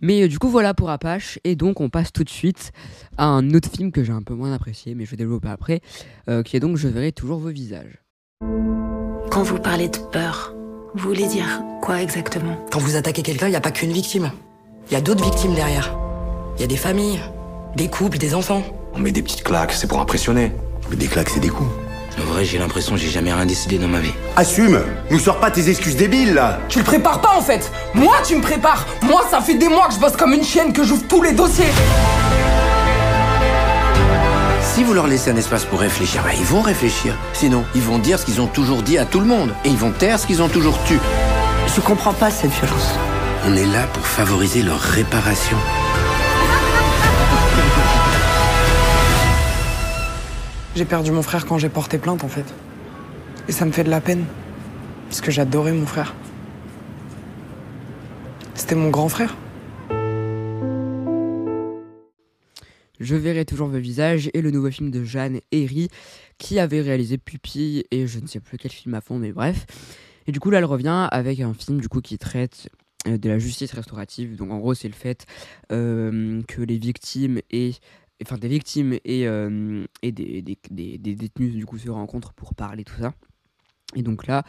Mais 0.00 0.22
euh, 0.22 0.28
du 0.28 0.38
coup, 0.38 0.48
voilà 0.48 0.72
pour 0.72 0.88
Apache. 0.90 1.40
Et 1.42 1.56
donc, 1.56 1.80
on 1.80 1.88
passe 1.88 2.12
tout 2.12 2.22
de 2.22 2.28
suite 2.30 2.70
à 3.18 3.24
un 3.26 3.50
autre 3.54 3.68
film 3.68 3.90
que 3.90 4.04
j'ai 4.04 4.12
un 4.12 4.22
peu 4.22 4.34
moins 4.34 4.52
apprécié, 4.52 4.94
mais 4.94 5.04
je 5.04 5.10
vais 5.10 5.16
développer 5.16 5.48
après, 5.48 5.80
euh, 6.28 6.42
qui 6.44 6.56
est 6.56 6.60
donc 6.60 6.76
Je 6.76 6.86
verrai 6.86 7.10
toujours 7.10 7.38
vos 7.40 7.48
visages. 7.48 7.98
Quand 9.30 9.42
vous 9.42 9.58
parlez 9.58 9.88
de 9.88 9.98
peur, 9.98 10.54
vous 10.94 11.08
voulez 11.08 11.26
dire 11.26 11.60
quoi 11.82 12.02
exactement? 12.02 12.56
Quand 12.70 12.78
vous 12.78 12.94
attaquez 12.94 13.22
quelqu'un, 13.22 13.48
il 13.48 13.50
n'y 13.50 13.56
a 13.56 13.60
pas 13.60 13.72
qu'une 13.72 13.92
victime. 13.92 14.30
Il 14.88 14.92
y 14.92 14.96
a 14.96 15.00
d'autres 15.00 15.24
victimes 15.24 15.54
derrière. 15.54 15.98
Il 16.56 16.60
y 16.60 16.64
a 16.64 16.68
des 16.68 16.76
familles, 16.76 17.20
des 17.74 17.88
couples, 17.88 18.18
des 18.18 18.34
enfants. 18.34 18.62
On 18.94 19.00
met 19.00 19.10
des 19.12 19.22
petites 19.22 19.42
claques, 19.42 19.72
c'est 19.72 19.88
pour 19.88 20.00
impressionner. 20.00 20.52
Mais 20.88 20.96
des 20.96 21.08
claques, 21.08 21.30
c'est 21.30 21.40
des 21.40 21.48
coups. 21.48 21.68
En 22.18 22.24
vrai, 22.24 22.44
j'ai 22.44 22.58
l'impression 22.58 22.94
que 22.94 23.00
j'ai 23.00 23.10
jamais 23.10 23.32
rien 23.32 23.46
décidé 23.46 23.78
dans 23.78 23.88
ma 23.88 24.00
vie. 24.00 24.12
Assume 24.36 24.80
Nous 25.10 25.18
sors 25.18 25.38
pas 25.38 25.50
tes 25.50 25.68
excuses 25.68 25.96
débiles, 25.96 26.34
là 26.34 26.60
Tu 26.68 26.78
le 26.78 26.84
prépares 26.84 27.20
pas 27.20 27.34
en 27.36 27.42
fait 27.42 27.70
Moi, 27.94 28.16
tu 28.26 28.36
me 28.36 28.42
prépares 28.42 28.86
Moi, 29.02 29.22
ça 29.30 29.40
fait 29.40 29.54
des 29.54 29.68
mois 29.68 29.88
que 29.88 29.94
je 29.94 30.00
bosse 30.00 30.16
comme 30.16 30.32
une 30.32 30.44
chienne, 30.44 30.72
que 30.72 30.82
j'ouvre 30.82 31.06
tous 31.08 31.22
les 31.22 31.32
dossiers 31.32 31.66
Si 34.62 34.82
vous 34.82 34.94
leur 34.94 35.06
laissez 35.06 35.30
un 35.30 35.36
espace 35.36 35.64
pour 35.64 35.80
réfléchir, 35.80 36.22
bah, 36.22 36.30
ils 36.38 36.44
vont 36.44 36.62
réfléchir. 36.62 37.14
Sinon, 37.32 37.64
ils 37.74 37.82
vont 37.82 37.98
dire 37.98 38.18
ce 38.18 38.24
qu'ils 38.24 38.40
ont 38.40 38.46
toujours 38.46 38.82
dit 38.82 38.98
à 38.98 39.04
tout 39.04 39.20
le 39.20 39.26
monde. 39.26 39.52
Et 39.64 39.68
ils 39.68 39.78
vont 39.78 39.90
taire 39.92 40.18
ce 40.18 40.26
qu'ils 40.26 40.42
ont 40.42 40.48
toujours 40.48 40.78
tu. 40.86 40.98
Je 41.74 41.80
comprends 41.80 42.14
pas 42.14 42.30
cette 42.30 42.50
violence. 42.52 42.94
On 43.46 43.54
est 43.54 43.66
là 43.66 43.86
pour 43.92 44.06
favoriser 44.06 44.62
leur 44.62 44.80
réparation. 44.80 45.56
J'ai 50.76 50.84
perdu 50.84 51.10
mon 51.10 51.22
frère 51.22 51.46
quand 51.46 51.56
j'ai 51.56 51.70
porté 51.70 51.96
plainte 51.96 52.22
en 52.22 52.28
fait. 52.28 52.44
Et 53.48 53.52
ça 53.52 53.64
me 53.64 53.72
fait 53.72 53.82
de 53.82 53.88
la 53.88 54.02
peine. 54.02 54.26
Parce 55.08 55.22
que 55.22 55.30
j'adorais 55.30 55.72
mon 55.72 55.86
frère. 55.86 56.14
C'était 58.54 58.74
mon 58.74 58.90
grand 58.90 59.08
frère. 59.08 59.34
Je 63.00 63.14
verrai 63.16 63.46
toujours 63.46 63.68
vos 63.68 63.78
visages 63.78 64.28
et 64.34 64.42
le 64.42 64.50
nouveau 64.50 64.70
film 64.70 64.90
de 64.90 65.02
Jeanne 65.02 65.40
Herry 65.50 65.88
qui 66.36 66.58
avait 66.58 66.82
réalisé 66.82 67.16
Pupille 67.16 67.84
et 67.90 68.06
je 68.06 68.18
ne 68.18 68.26
sais 68.26 68.40
plus 68.40 68.58
quel 68.58 68.70
film 68.70 68.92
à 68.92 69.00
fond, 69.00 69.18
mais 69.18 69.32
bref. 69.32 69.64
Et 70.26 70.32
du 70.32 70.40
coup, 70.40 70.50
là, 70.50 70.58
elle 70.58 70.66
revient 70.66 71.08
avec 71.10 71.40
un 71.40 71.54
film 71.54 71.80
du 71.80 71.88
coup 71.88 72.02
qui 72.02 72.18
traite 72.18 72.68
euh, 73.06 73.16
de 73.16 73.30
la 73.30 73.38
justice 73.38 73.72
restaurative. 73.72 74.36
Donc, 74.36 74.50
en 74.50 74.58
gros, 74.58 74.74
c'est 74.74 74.88
le 74.88 74.94
fait 74.94 75.24
euh, 75.72 76.42
que 76.46 76.60
les 76.60 76.76
victimes 76.76 77.40
et 77.50 77.72
enfin 78.22 78.38
des 78.38 78.48
victimes 78.48 78.94
et, 79.04 79.26
euh, 79.28 79.84
et 80.02 80.12
des, 80.12 80.42
des, 80.42 80.58
des, 80.98 81.14
détenus 81.14 81.54
du 81.54 81.66
coup 81.66 81.78
se 81.78 81.90
rencontrent 81.90 82.32
pour 82.32 82.54
parler 82.54 82.84
tout 82.84 82.96
ça. 82.98 83.12
Et 83.94 84.02
donc 84.02 84.26
là, 84.26 84.42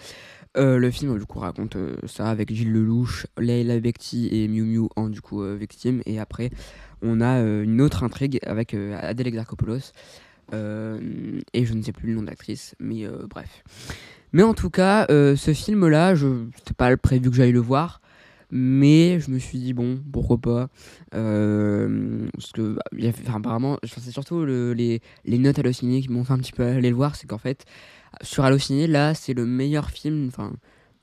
euh, 0.58 0.78
le 0.78 0.90
film 0.90 1.18
du 1.18 1.26
coup 1.26 1.40
raconte 1.40 1.76
euh, 1.76 1.96
ça 2.06 2.30
avec 2.30 2.54
Gilles 2.54 2.72
Lelouch, 2.72 3.28
Leila 3.38 3.80
Bekti 3.80 4.30
et 4.32 4.48
Miu 4.48 4.64
Miu 4.64 4.88
en 4.96 5.10
du 5.10 5.22
coup 5.22 5.44
victime. 5.56 6.02
Et 6.06 6.20
après, 6.20 6.50
on 7.02 7.22
a 7.22 7.40
une 7.40 7.82
autre 7.82 8.04
intrigue 8.04 8.40
avec 8.44 8.74
Adèle 8.74 9.28
Exarchopoulos. 9.28 9.92
Et 10.52 11.66
je 11.66 11.74
ne 11.74 11.82
sais 11.82 11.92
plus 11.92 12.10
le 12.10 12.16
nom 12.16 12.22
de 12.24 12.28
l'actrice, 12.28 12.76
mais 12.80 13.06
bref. 13.30 13.64
Mais 14.34 14.44
en 14.44 14.54
tout 14.54 14.72
cas, 14.72 15.06
ce 15.10 15.54
film-là, 15.54 16.16
je 16.16 16.46
c'était 16.58 16.74
pas 16.74 16.96
prévu 16.98 17.30
que 17.30 17.36
j'aille 17.36 17.52
le 17.52 17.60
voir. 17.60 18.02
Mais 18.52 19.20
je 19.20 19.30
me 19.30 19.40
suis 19.40 19.60
dit, 19.60 19.74
bon, 19.74 20.00
pourquoi 20.12 20.38
pas. 20.38 20.70
Euh, 21.14 22.28
parce 22.34 22.52
que, 22.54 22.76
bah, 22.76 22.84
enfin, 23.10 23.40
apparemment, 23.40 23.78
c'est 23.84 24.12
surtout 24.12 24.46
le- 24.46 24.74
les, 24.74 25.02
les 25.26 25.38
notes 25.38 25.60
Allociné 25.60 26.02
qui 26.02 26.10
m'ont 26.10 26.24
fait 26.24 26.34
un 26.34 26.38
petit 26.38 26.54
peu 26.54 26.64
aller 26.64 26.90
le 26.90 26.96
voir. 26.96 27.16
C'est 27.16 27.28
qu'en 27.28 27.38
fait, 27.38 27.66
sur 28.22 28.46
Allociné, 28.46 28.88
là, 28.88 29.14
c'est 29.14 29.34
le 29.34 29.46
meilleur 29.46 29.90
film. 29.92 30.28
Enfin, 30.28 30.54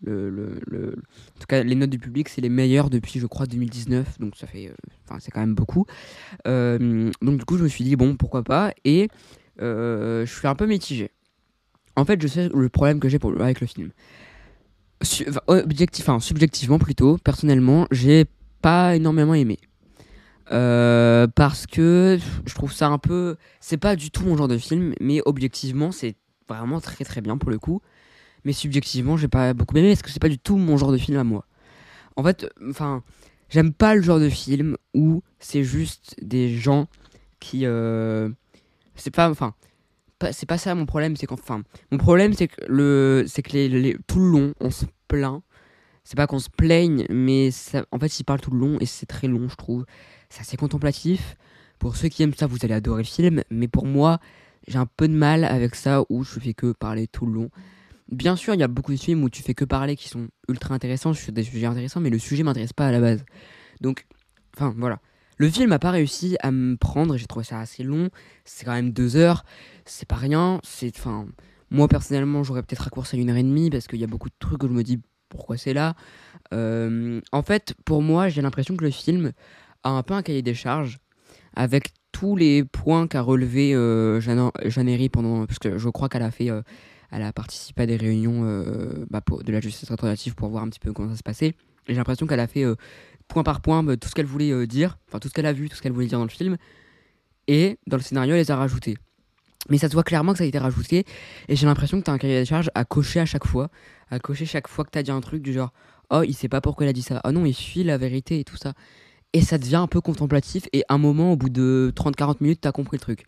le, 0.02 0.30
le, 0.30 0.96
en 1.36 1.40
tout 1.40 1.46
cas, 1.48 1.62
les 1.62 1.74
notes 1.74 1.90
du 1.90 1.98
public, 1.98 2.28
c'est 2.30 2.40
les 2.40 2.48
meilleures 2.48 2.88
depuis, 2.90 3.20
je 3.20 3.26
crois, 3.26 3.46
2019. 3.46 4.18
Donc, 4.20 4.36
ça 4.36 4.46
fait. 4.46 4.68
euh, 4.68 4.74
Enfin, 5.06 5.18
c'est 5.20 5.30
quand 5.30 5.40
même 5.40 5.54
beaucoup. 5.54 5.84
Euh, 6.46 7.10
donc, 7.20 7.38
du 7.38 7.44
coup, 7.44 7.58
je 7.58 7.64
me 7.64 7.68
suis 7.68 7.84
dit, 7.84 7.96
bon, 7.96 8.16
pourquoi 8.16 8.42
pas. 8.42 8.72
Et 8.86 9.08
je 9.58 10.24
suis 10.26 10.46
un 10.48 10.54
peu 10.54 10.66
mitigé. 10.66 11.10
En 11.96 12.04
fait, 12.04 12.20
je 12.20 12.26
sais 12.26 12.48
le 12.52 12.68
problème 12.68 13.00
que 13.00 13.08
j'ai 13.08 13.18
avec 13.40 13.60
le 13.60 13.66
film. 13.66 13.90
Objectif, 15.46 16.08
enfin, 16.08 16.20
subjectivement 16.20 16.78
plutôt, 16.78 17.18
personnellement, 17.18 17.86
j'ai 17.90 18.26
pas 18.62 18.96
énormément 18.96 19.34
aimé. 19.34 19.58
Euh, 20.52 21.26
parce 21.34 21.66
que 21.66 22.18
je 22.46 22.54
trouve 22.54 22.72
ça 22.72 22.88
un 22.88 22.98
peu. 22.98 23.36
C'est 23.60 23.76
pas 23.76 23.96
du 23.96 24.10
tout 24.10 24.24
mon 24.24 24.36
genre 24.36 24.48
de 24.48 24.58
film, 24.58 24.94
mais 25.00 25.20
objectivement, 25.24 25.90
c'est 25.92 26.16
vraiment 26.48 26.80
très 26.80 27.04
très 27.04 27.20
bien 27.20 27.38
pour 27.38 27.50
le 27.50 27.58
coup. 27.58 27.80
Mais 28.44 28.52
subjectivement, 28.52 29.16
j'ai 29.16 29.28
pas 29.28 29.54
beaucoup 29.54 29.76
aimé 29.76 29.90
parce 29.90 30.02
que 30.02 30.10
c'est 30.10 30.20
pas 30.20 30.28
du 30.28 30.38
tout 30.38 30.56
mon 30.56 30.76
genre 30.76 30.92
de 30.92 30.98
film 30.98 31.18
à 31.18 31.24
moi. 31.24 31.46
En 32.16 32.22
fait, 32.22 32.46
enfin, 32.68 33.02
j'aime 33.48 33.72
pas 33.72 33.94
le 33.94 34.02
genre 34.02 34.20
de 34.20 34.28
film 34.28 34.76
où 34.92 35.22
c'est 35.38 35.64
juste 35.64 36.14
des 36.22 36.56
gens 36.56 36.88
qui. 37.40 37.64
euh, 37.64 38.28
c'est 38.96 39.10
pas. 39.10 39.30
Enfin, 39.30 39.54
c'est 40.32 40.46
pas 40.46 40.58
ça 40.58 40.74
mon 40.74 40.86
problème, 40.86 41.16
c'est 41.16 41.26
qu'enfin. 41.26 41.62
Mon 41.90 41.98
problème, 41.98 42.32
c'est 42.32 42.48
que, 42.48 42.64
le, 42.68 43.24
c'est 43.26 43.42
que 43.42 43.52
les, 43.52 43.96
tout 44.06 44.20
le 44.20 44.30
long, 44.30 44.54
on 44.60 44.70
se 44.70 44.84
plaint. 45.08 45.42
C'est 46.04 46.16
pas 46.16 46.26
qu'on 46.26 46.38
se 46.38 46.50
plaigne, 46.50 47.06
mais 47.08 47.48
en 47.90 47.98
fait, 47.98 48.20
il 48.20 48.24
parle 48.24 48.40
tout 48.40 48.50
le 48.50 48.58
long 48.58 48.76
et 48.78 48.86
c'est 48.86 49.06
très 49.06 49.26
long, 49.26 49.48
je 49.48 49.56
trouve. 49.56 49.86
C'est 50.28 50.40
assez 50.40 50.56
contemplatif. 50.56 51.36
Pour 51.78 51.96
ceux 51.96 52.08
qui 52.08 52.22
aiment 52.22 52.34
ça, 52.34 52.46
vous 52.46 52.58
allez 52.62 52.74
adorer 52.74 53.02
le 53.02 53.08
film, 53.08 53.42
mais 53.50 53.68
pour 53.68 53.86
moi, 53.86 54.18
j'ai 54.68 54.78
un 54.78 54.86
peu 54.86 55.08
de 55.08 55.14
mal 55.14 55.44
avec 55.44 55.74
ça 55.74 56.04
où 56.10 56.22
je 56.22 56.38
fais 56.40 56.54
que 56.54 56.72
parler 56.72 57.06
tout 57.06 57.26
le 57.26 57.32
long. 57.32 57.50
Bien 58.10 58.36
sûr, 58.36 58.52
il 58.54 58.60
y 58.60 58.62
a 58.62 58.68
beaucoup 58.68 58.92
de 58.92 58.98
films 58.98 59.24
où 59.24 59.30
tu 59.30 59.42
fais 59.42 59.54
que 59.54 59.64
parler 59.64 59.96
qui 59.96 60.08
sont 60.08 60.28
ultra 60.48 60.74
intéressants 60.74 61.14
sur 61.14 61.32
des 61.32 61.42
sujets 61.42 61.66
intéressants, 61.66 62.00
mais 62.00 62.10
le 62.10 62.18
sujet 62.18 62.42
m'intéresse 62.42 62.74
pas 62.74 62.86
à 62.86 62.92
la 62.92 63.00
base. 63.00 63.24
Donc, 63.80 64.06
enfin, 64.54 64.74
voilà. 64.76 65.00
Le 65.36 65.48
film 65.48 65.70
n'a 65.70 65.78
pas 65.78 65.90
réussi 65.90 66.36
à 66.40 66.50
me 66.50 66.76
prendre, 66.76 67.16
j'ai 67.16 67.26
trouvé 67.26 67.44
ça 67.44 67.58
assez 67.60 67.82
long. 67.82 68.10
C'est 68.44 68.64
quand 68.64 68.72
même 68.72 68.92
deux 68.92 69.16
heures, 69.16 69.44
c'est 69.84 70.08
pas 70.08 70.16
rien. 70.16 70.60
C'est, 70.62 70.96
enfin, 70.96 71.26
moi 71.70 71.88
personnellement, 71.88 72.44
j'aurais 72.44 72.62
peut-être 72.62 72.80
raccourci 72.80 73.16
à 73.16 73.18
une 73.18 73.30
heure 73.30 73.36
et 73.36 73.42
demie 73.42 73.70
parce 73.70 73.86
qu'il 73.86 74.00
y 74.00 74.04
a 74.04 74.08
beaucoup 74.08 74.28
de 74.28 74.34
trucs 74.38 74.60
que 74.60 74.68
je 74.68 74.72
me 74.72 74.82
dis 74.82 75.00
pourquoi 75.28 75.56
c'est 75.56 75.74
là. 75.74 75.94
Euh, 76.52 77.20
en 77.32 77.42
fait, 77.42 77.74
pour 77.84 78.02
moi, 78.02 78.28
j'ai 78.28 78.42
l'impression 78.42 78.76
que 78.76 78.84
le 78.84 78.90
film 78.90 79.32
a 79.82 79.90
un 79.90 80.02
peu 80.02 80.14
un 80.14 80.22
cahier 80.22 80.42
des 80.42 80.54
charges 80.54 80.98
avec 81.56 81.92
tous 82.12 82.36
les 82.36 82.64
points 82.64 83.06
qu'a 83.08 83.20
relevé 83.20 83.74
euh, 83.74 84.20
Jeanne 84.20 84.50
pendant, 85.10 85.46
parce 85.46 85.58
que 85.58 85.78
je 85.78 85.88
crois 85.88 86.08
qu'elle 86.08 86.22
a 86.22 86.30
fait, 86.30 86.50
euh, 86.50 86.62
elle 87.10 87.22
a 87.22 87.32
participé 87.32 87.82
à 87.82 87.86
des 87.86 87.96
réunions 87.96 88.42
euh, 88.44 89.04
bah, 89.10 89.20
de 89.44 89.52
la 89.52 89.60
justice 89.60 89.88
restaurative 89.88 90.34
pour 90.34 90.48
voir 90.48 90.62
un 90.62 90.68
petit 90.68 90.80
peu 90.80 90.92
comment 90.92 91.10
ça 91.10 91.16
se 91.16 91.22
passait. 91.22 91.54
J'ai 91.88 91.94
l'impression 91.94 92.26
qu'elle 92.26 92.40
a 92.40 92.46
fait 92.46 92.64
point 93.34 93.42
par 93.42 93.60
point 93.60 93.82
bah, 93.82 93.96
tout 93.96 94.08
ce 94.08 94.14
qu'elle 94.14 94.26
voulait 94.26 94.52
euh, 94.52 94.66
dire, 94.66 94.96
enfin 95.08 95.18
tout 95.18 95.28
ce 95.28 95.34
qu'elle 95.34 95.46
a 95.46 95.52
vu, 95.52 95.68
tout 95.68 95.76
ce 95.76 95.82
qu'elle 95.82 95.92
voulait 95.92 96.06
dire 96.06 96.18
dans 96.18 96.24
le 96.24 96.30
film, 96.30 96.56
et 97.48 97.78
dans 97.88 97.96
le 97.96 98.02
scénario, 98.02 98.34
elle 98.34 98.40
les 98.40 98.50
a 98.50 98.56
rajoutés. 98.56 98.96
Mais 99.68 99.76
ça 99.76 99.88
se 99.88 99.94
voit 99.94 100.04
clairement 100.04 100.32
que 100.32 100.38
ça 100.38 100.44
a 100.44 100.46
été 100.46 100.58
rajouté, 100.58 101.04
et 101.48 101.56
j'ai 101.56 101.66
l'impression 101.66 101.98
que 101.98 102.04
tu 102.04 102.10
as 102.10 102.14
un 102.14 102.18
cahier 102.18 102.38
des 102.38 102.44
charges 102.44 102.70
à 102.74 102.84
cocher 102.84 103.20
à 103.20 103.26
chaque 103.26 103.46
fois, 103.46 103.70
à 104.10 104.20
cocher 104.20 104.46
chaque 104.46 104.68
fois 104.68 104.84
que 104.84 104.90
tu 104.90 104.98
as 104.98 105.02
dit 105.02 105.10
un 105.10 105.20
truc 105.20 105.42
du 105.42 105.52
genre 105.52 105.72
Oh, 106.10 106.22
il 106.22 106.34
sait 106.34 106.48
pas 106.48 106.60
pourquoi 106.60 106.86
il 106.86 106.88
a 106.88 106.92
dit 106.92 107.02
ça, 107.02 107.20
oh 107.24 107.32
non, 107.32 107.44
il 107.44 107.54
suit 107.54 107.82
la 107.82 107.98
vérité 107.98 108.38
et 108.38 108.44
tout 108.44 108.56
ça. 108.56 108.74
Et 109.32 109.40
ça 109.40 109.58
devient 109.58 109.76
un 109.76 109.88
peu 109.88 110.00
contemplatif, 110.00 110.68
et 110.72 110.84
un 110.88 110.98
moment, 110.98 111.32
au 111.32 111.36
bout 111.36 111.50
de 111.50 111.92
30-40 111.96 112.36
minutes, 112.40 112.60
tu 112.60 112.68
as 112.68 112.72
compris 112.72 112.98
le 112.98 113.00
truc. 113.00 113.24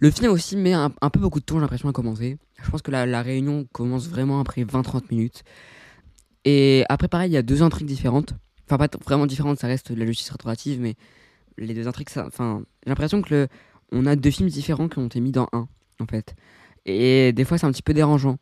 Le 0.00 0.10
film 0.10 0.32
aussi 0.32 0.56
met 0.56 0.72
un, 0.72 0.90
peu 0.90 1.20
beaucoup 1.20 1.38
de 1.38 1.44
temps, 1.44 1.54
j'ai 1.54 1.60
l'impression, 1.60 1.88
à 1.88 1.92
commencer. 1.92 2.36
Je 2.62 2.68
pense 2.68 2.82
que 2.82 2.90
la, 2.90 3.06
la 3.06 3.22
réunion 3.22 3.66
commence 3.70 4.08
vraiment 4.08 4.40
après 4.40 4.64
20-30 4.64 5.02
minutes. 5.10 5.44
Et 6.44 6.84
après, 6.88 7.06
pareil, 7.08 7.30
il 7.30 7.34
y 7.34 7.38
a 7.38 7.42
deux 7.42 7.62
intrigues 7.62 7.86
différentes. 7.86 8.34
Enfin, 8.68 8.78
pas 8.78 8.88
vraiment 9.04 9.26
différentes, 9.26 9.58
ça 9.58 9.66
reste 9.66 9.90
la 9.90 10.06
justice 10.06 10.30
restaurative, 10.30 10.80
mais 10.80 10.94
les 11.58 11.74
deux 11.74 11.88
intrigues, 11.88 12.08
enfin, 12.16 12.62
j'ai 12.84 12.90
l'impression 12.90 13.22
que 13.22 13.48
on 13.92 14.06
a 14.06 14.16
deux 14.16 14.30
films 14.30 14.48
différents 14.48 14.88
qui 14.88 14.98
ont 14.98 15.06
été 15.06 15.20
mis 15.20 15.32
dans 15.32 15.48
un, 15.52 15.68
en 16.00 16.06
fait. 16.06 16.34
Et 16.84 17.32
des 17.32 17.44
fois, 17.44 17.58
c'est 17.58 17.66
un 17.66 17.72
petit 17.72 17.82
peu 17.82 17.94
dérangeant. 17.94 18.38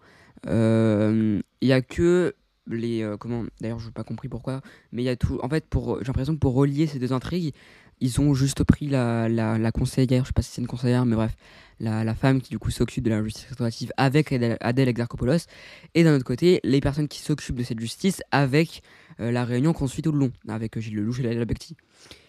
Euh, 0.47 1.41
Il 1.61 1.69
y 1.69 1.73
a 1.73 1.83
que 1.83 2.35
les, 2.67 3.03
euh, 3.03 3.17
comment, 3.17 3.45
d'ailleurs, 3.61 3.79
je 3.79 3.87
n'ai 3.87 3.93
pas 3.93 4.05
compris 4.05 4.29
pourquoi, 4.29 4.61
mais 4.93 5.03
il 5.03 5.05
y 5.07 5.11
a 5.11 5.17
tout. 5.17 5.39
En 5.43 5.49
fait, 5.49 5.67
pour, 5.67 5.99
j'ai 6.01 6.07
l'impression 6.07 6.35
que 6.35 6.41
pour 6.41 6.55
relier 6.55 6.87
ces 6.87 6.99
deux 6.99 7.13
intrigues, 7.13 7.55
ils 8.01 8.21
ont 8.21 8.35
juste 8.35 8.65
pris 8.65 8.89
la, 8.89 9.29
la, 9.29 9.73
conseillère, 9.73 10.25
je 10.25 10.29
sais 10.29 10.33
pas 10.33 10.43
si 10.43 10.51
c'est 10.51 10.61
une 10.61 10.67
conseillère, 10.67 11.07
mais 11.07 11.17
bref, 11.17 11.37
la, 11.81 12.05
la 12.05 12.15
femme 12.15 12.41
qui 12.41 12.51
du 12.51 12.59
coup 12.59 12.71
s'occupe 12.71 13.05
de 13.05 13.11
la 13.11 13.23
justice 13.23 13.47
restaurative 13.47 13.93
avec 13.97 14.33
Adèle, 14.61 14.89
Exarchopoulos, 14.89 15.47
et 15.95 16.05
d'un 16.05 16.15
autre 16.15 16.25
côté, 16.25 16.61
les 16.65 16.81
personnes 16.81 17.09
qui 17.09 17.21
s'occupent 17.21 17.57
de 17.57 17.63
cette 17.65 17.81
justice 17.81 18.23
avec 18.31 18.83
euh, 19.21 19.31
la 19.31 19.45
réunion 19.45 19.73
qu'on 19.73 19.87
suit 19.87 20.03
tout 20.03 20.13
le 20.13 20.19
long, 20.19 20.33
avec 20.49 20.77
euh, 20.77 20.81
Gilles 20.81 20.97
Lelouch 20.97 21.21
et 21.21 21.23
Laila 21.23 21.45
Bekti. 21.45 21.77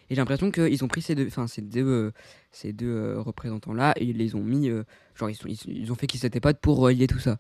Et 0.09 0.15
j'ai 0.15 0.21
l'impression 0.21 0.51
qu'ils 0.51 0.83
ont 0.83 0.87
pris 0.87 1.01
ces 1.01 1.15
deux, 1.15 1.29
ces 1.31 1.61
deux, 1.61 1.81
euh, 1.85 2.11
deux 2.73 3.19
représentants-là 3.19 3.93
et 3.97 4.05
ils 4.05 4.17
les 4.17 4.35
ont 4.35 4.43
mis, 4.43 4.69
genre 5.15 5.29
ils, 5.29 5.35
sont- 5.35 5.47
ils, 5.67 5.91
ont 5.91 5.95
fait 5.95 6.05
qu'ils 6.07 6.19
s'étaient 6.19 6.39
potes 6.39 6.59
pour 6.59 6.77
relier 6.77 7.07
tout 7.07 7.19
ça. 7.19 7.37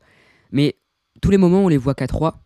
Mais 0.51 0.75
tous 1.21 1.29
les 1.29 1.37
moments 1.37 1.63
on 1.63 1.67
les 1.67 1.77
voit 1.77 1.93
qu'à 1.93 2.07
trois, 2.07 2.43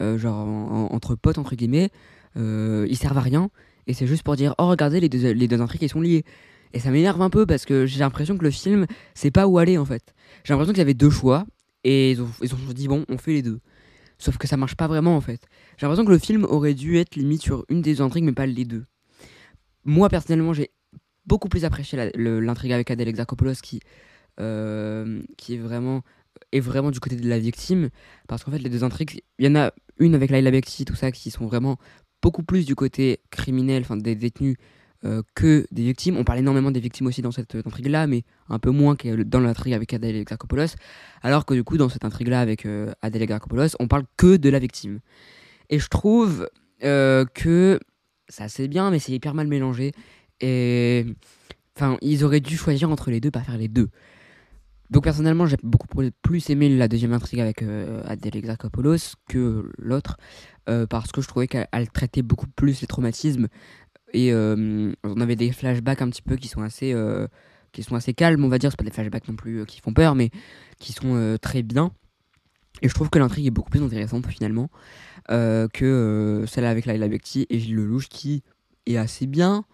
genre 0.00 0.36
en- 0.46 0.86
en- 0.90 0.94
entre 0.94 1.14
potes 1.14 1.36
entre 1.38 1.56
guillemets, 1.56 1.90
ils 2.36 2.96
servent 2.96 3.18
à 3.18 3.22
rien 3.22 3.50
et 3.86 3.92
c'est 3.92 4.06
juste 4.06 4.22
pour 4.22 4.34
dire 4.36 4.54
oh 4.58 4.68
regardez 4.68 4.98
les 4.98 5.10
deux, 5.10 5.32
les 5.32 5.46
deux 5.46 5.60
intrigues 5.60 5.82
elles 5.82 5.90
sont 5.90 6.00
liées. 6.00 6.24
Et 6.74 6.80
ça 6.80 6.90
m'énerve 6.90 7.22
un 7.22 7.30
peu 7.30 7.46
parce 7.46 7.64
que 7.64 7.86
j'ai 7.86 8.00
l'impression 8.00 8.36
que 8.36 8.42
le 8.42 8.50
film 8.50 8.86
c'est 9.14 9.30
pas 9.30 9.46
où 9.46 9.58
aller 9.58 9.78
en 9.78 9.84
fait. 9.84 10.12
J'ai 10.42 10.52
l'impression 10.52 10.72
qu'il 10.72 10.80
y 10.80 10.82
avait 10.82 10.92
deux 10.92 11.08
choix 11.08 11.46
et 11.84 12.10
ils 12.10 12.20
ont, 12.20 12.28
ils 12.42 12.52
ont 12.52 12.58
dit 12.74 12.88
bon 12.88 13.04
on 13.08 13.16
fait 13.16 13.32
les 13.32 13.42
deux. 13.42 13.60
Sauf 14.18 14.38
que 14.38 14.48
ça 14.48 14.56
marche 14.56 14.74
pas 14.74 14.88
vraiment 14.88 15.16
en 15.16 15.20
fait. 15.20 15.46
J'ai 15.78 15.86
l'impression 15.86 16.04
que 16.04 16.10
le 16.10 16.18
film 16.18 16.44
aurait 16.44 16.74
dû 16.74 16.98
être 16.98 17.14
limite 17.14 17.42
sur 17.42 17.64
une 17.68 17.80
des 17.80 18.00
intrigues 18.00 18.24
mais 18.24 18.32
pas 18.32 18.46
les 18.46 18.64
deux. 18.64 18.84
Moi 19.84 20.08
personnellement 20.08 20.52
j'ai 20.52 20.72
beaucoup 21.26 21.48
plus 21.48 21.64
apprécié 21.64 22.10
l'intrigue 22.16 22.72
avec 22.72 22.90
Adèle 22.90 23.08
Exarchopoulos 23.08 23.60
qui, 23.62 23.78
euh, 24.40 25.22
qui 25.38 25.54
est 25.54 25.58
vraiment 25.58 26.02
est 26.50 26.60
vraiment 26.60 26.90
du 26.90 26.98
côté 26.98 27.14
de 27.14 27.28
la 27.28 27.38
victime 27.38 27.90
parce 28.26 28.42
qu'en 28.42 28.50
fait 28.50 28.58
les 28.58 28.68
deux 28.68 28.82
intrigues 28.82 29.22
il 29.38 29.46
y 29.46 29.48
en 29.48 29.54
a 29.54 29.72
une 29.98 30.16
avec 30.16 30.30
Laila 30.30 30.50
Bekti 30.50 30.84
tout 30.84 30.96
ça 30.96 31.12
qui 31.12 31.30
sont 31.30 31.46
vraiment 31.46 31.78
beaucoup 32.20 32.42
plus 32.42 32.66
du 32.66 32.74
côté 32.74 33.20
criminel 33.30 33.82
enfin 33.82 33.96
des 33.96 34.16
détenus 34.16 34.56
que 35.34 35.66
des 35.70 35.82
victimes. 35.82 36.16
On 36.16 36.24
parle 36.24 36.38
énormément 36.38 36.70
des 36.70 36.80
victimes 36.80 37.06
aussi 37.06 37.22
dans 37.22 37.30
cette 37.30 37.54
intrigue 37.54 37.88
là 37.88 38.06
mais 38.06 38.22
un 38.48 38.58
peu 38.58 38.70
moins 38.70 38.96
que 38.96 39.22
dans 39.22 39.40
l'intrigue 39.40 39.74
avec 39.74 39.92
Adèle 39.92 40.16
Exarchopoulos. 40.16 40.76
Alors 41.22 41.44
que 41.44 41.54
du 41.54 41.62
coup 41.62 41.76
dans 41.76 41.88
cette 41.88 42.04
intrigue 42.04 42.28
là 42.28 42.40
avec 42.40 42.64
euh, 42.66 42.92
Adèle 43.02 43.22
Exarchopoulos 43.22 43.76
on 43.80 43.88
parle 43.88 44.04
que 44.16 44.36
de 44.36 44.48
la 44.48 44.58
victime. 44.58 45.00
Et 45.70 45.78
je 45.78 45.88
trouve 45.88 46.48
euh, 46.84 47.24
que 47.34 47.78
ça 48.28 48.48
c'est 48.48 48.68
bien 48.68 48.90
mais 48.90 48.98
c'est 48.98 49.12
hyper 49.12 49.34
mal 49.34 49.46
mélangé. 49.46 49.92
Et 50.40 51.04
enfin 51.76 51.98
ils 52.00 52.24
auraient 52.24 52.40
dû 52.40 52.56
choisir 52.56 52.90
entre 52.90 53.10
les 53.10 53.20
deux 53.20 53.30
pas 53.30 53.42
faire 53.42 53.58
les 53.58 53.68
deux. 53.68 53.90
Donc 54.90 55.04
personnellement, 55.04 55.46
j'ai 55.46 55.56
beaucoup 55.62 55.88
plus 56.22 56.50
aimé 56.50 56.68
la 56.68 56.88
deuxième 56.88 57.12
intrigue 57.12 57.40
avec 57.40 57.62
euh, 57.62 58.02
Adèle 58.06 58.36
Exarchopoulos 58.36 59.16
que 59.28 59.72
l'autre, 59.78 60.18
euh, 60.68 60.86
parce 60.86 61.10
que 61.10 61.20
je 61.20 61.28
trouvais 61.28 61.46
qu'elle 61.46 61.66
elle 61.72 61.90
traitait 61.90 62.22
beaucoup 62.22 62.46
plus 62.46 62.80
les 62.80 62.86
traumatismes 62.86 63.48
et 64.14 64.32
euh, 64.32 64.92
on 65.02 65.20
avait 65.20 65.36
des 65.36 65.52
flashbacks 65.52 66.00
un 66.00 66.08
petit 66.08 66.22
peu 66.22 66.36
qui 66.36 66.48
sont 66.48 66.62
assez, 66.62 66.92
euh, 66.94 67.26
qui 67.72 67.82
sont 67.82 67.96
assez 67.96 68.14
calmes, 68.14 68.44
on 68.44 68.48
va 68.48 68.58
dire. 68.58 68.70
C'est 68.70 68.78
pas 68.78 68.84
des 68.84 68.92
flashbacks 68.92 69.28
non 69.28 69.34
plus 69.34 69.60
euh, 69.60 69.64
qui 69.64 69.80
font 69.80 69.92
peur, 69.92 70.14
mais 70.14 70.30
qui 70.78 70.92
sont 70.92 71.36
très 71.42 71.62
bien. 71.62 71.90
Et 72.80 72.88
je 72.88 72.94
trouve 72.94 73.10
que 73.10 73.18
l'intrigue 73.18 73.46
est 73.46 73.50
beaucoup 73.50 73.70
plus 73.70 73.82
intéressante 73.82 74.26
finalement 74.26 74.68
que 75.28 76.44
celle 76.46 76.64
avec 76.66 76.86
Laila 76.86 77.08
Bekti 77.08 77.46
et 77.48 77.58
Gilles 77.58 77.76
Lelouch 77.76 78.08
qui 78.08 78.42
est 78.84 78.96
assez 78.96 79.26
bien, 79.26 79.64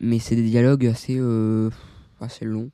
mais 0.00 0.18
c'est 0.18 0.36
des 0.36 0.44
dialogues 0.44 0.86
assez. 0.86 1.20
assez 2.20 2.44
long. 2.44 2.70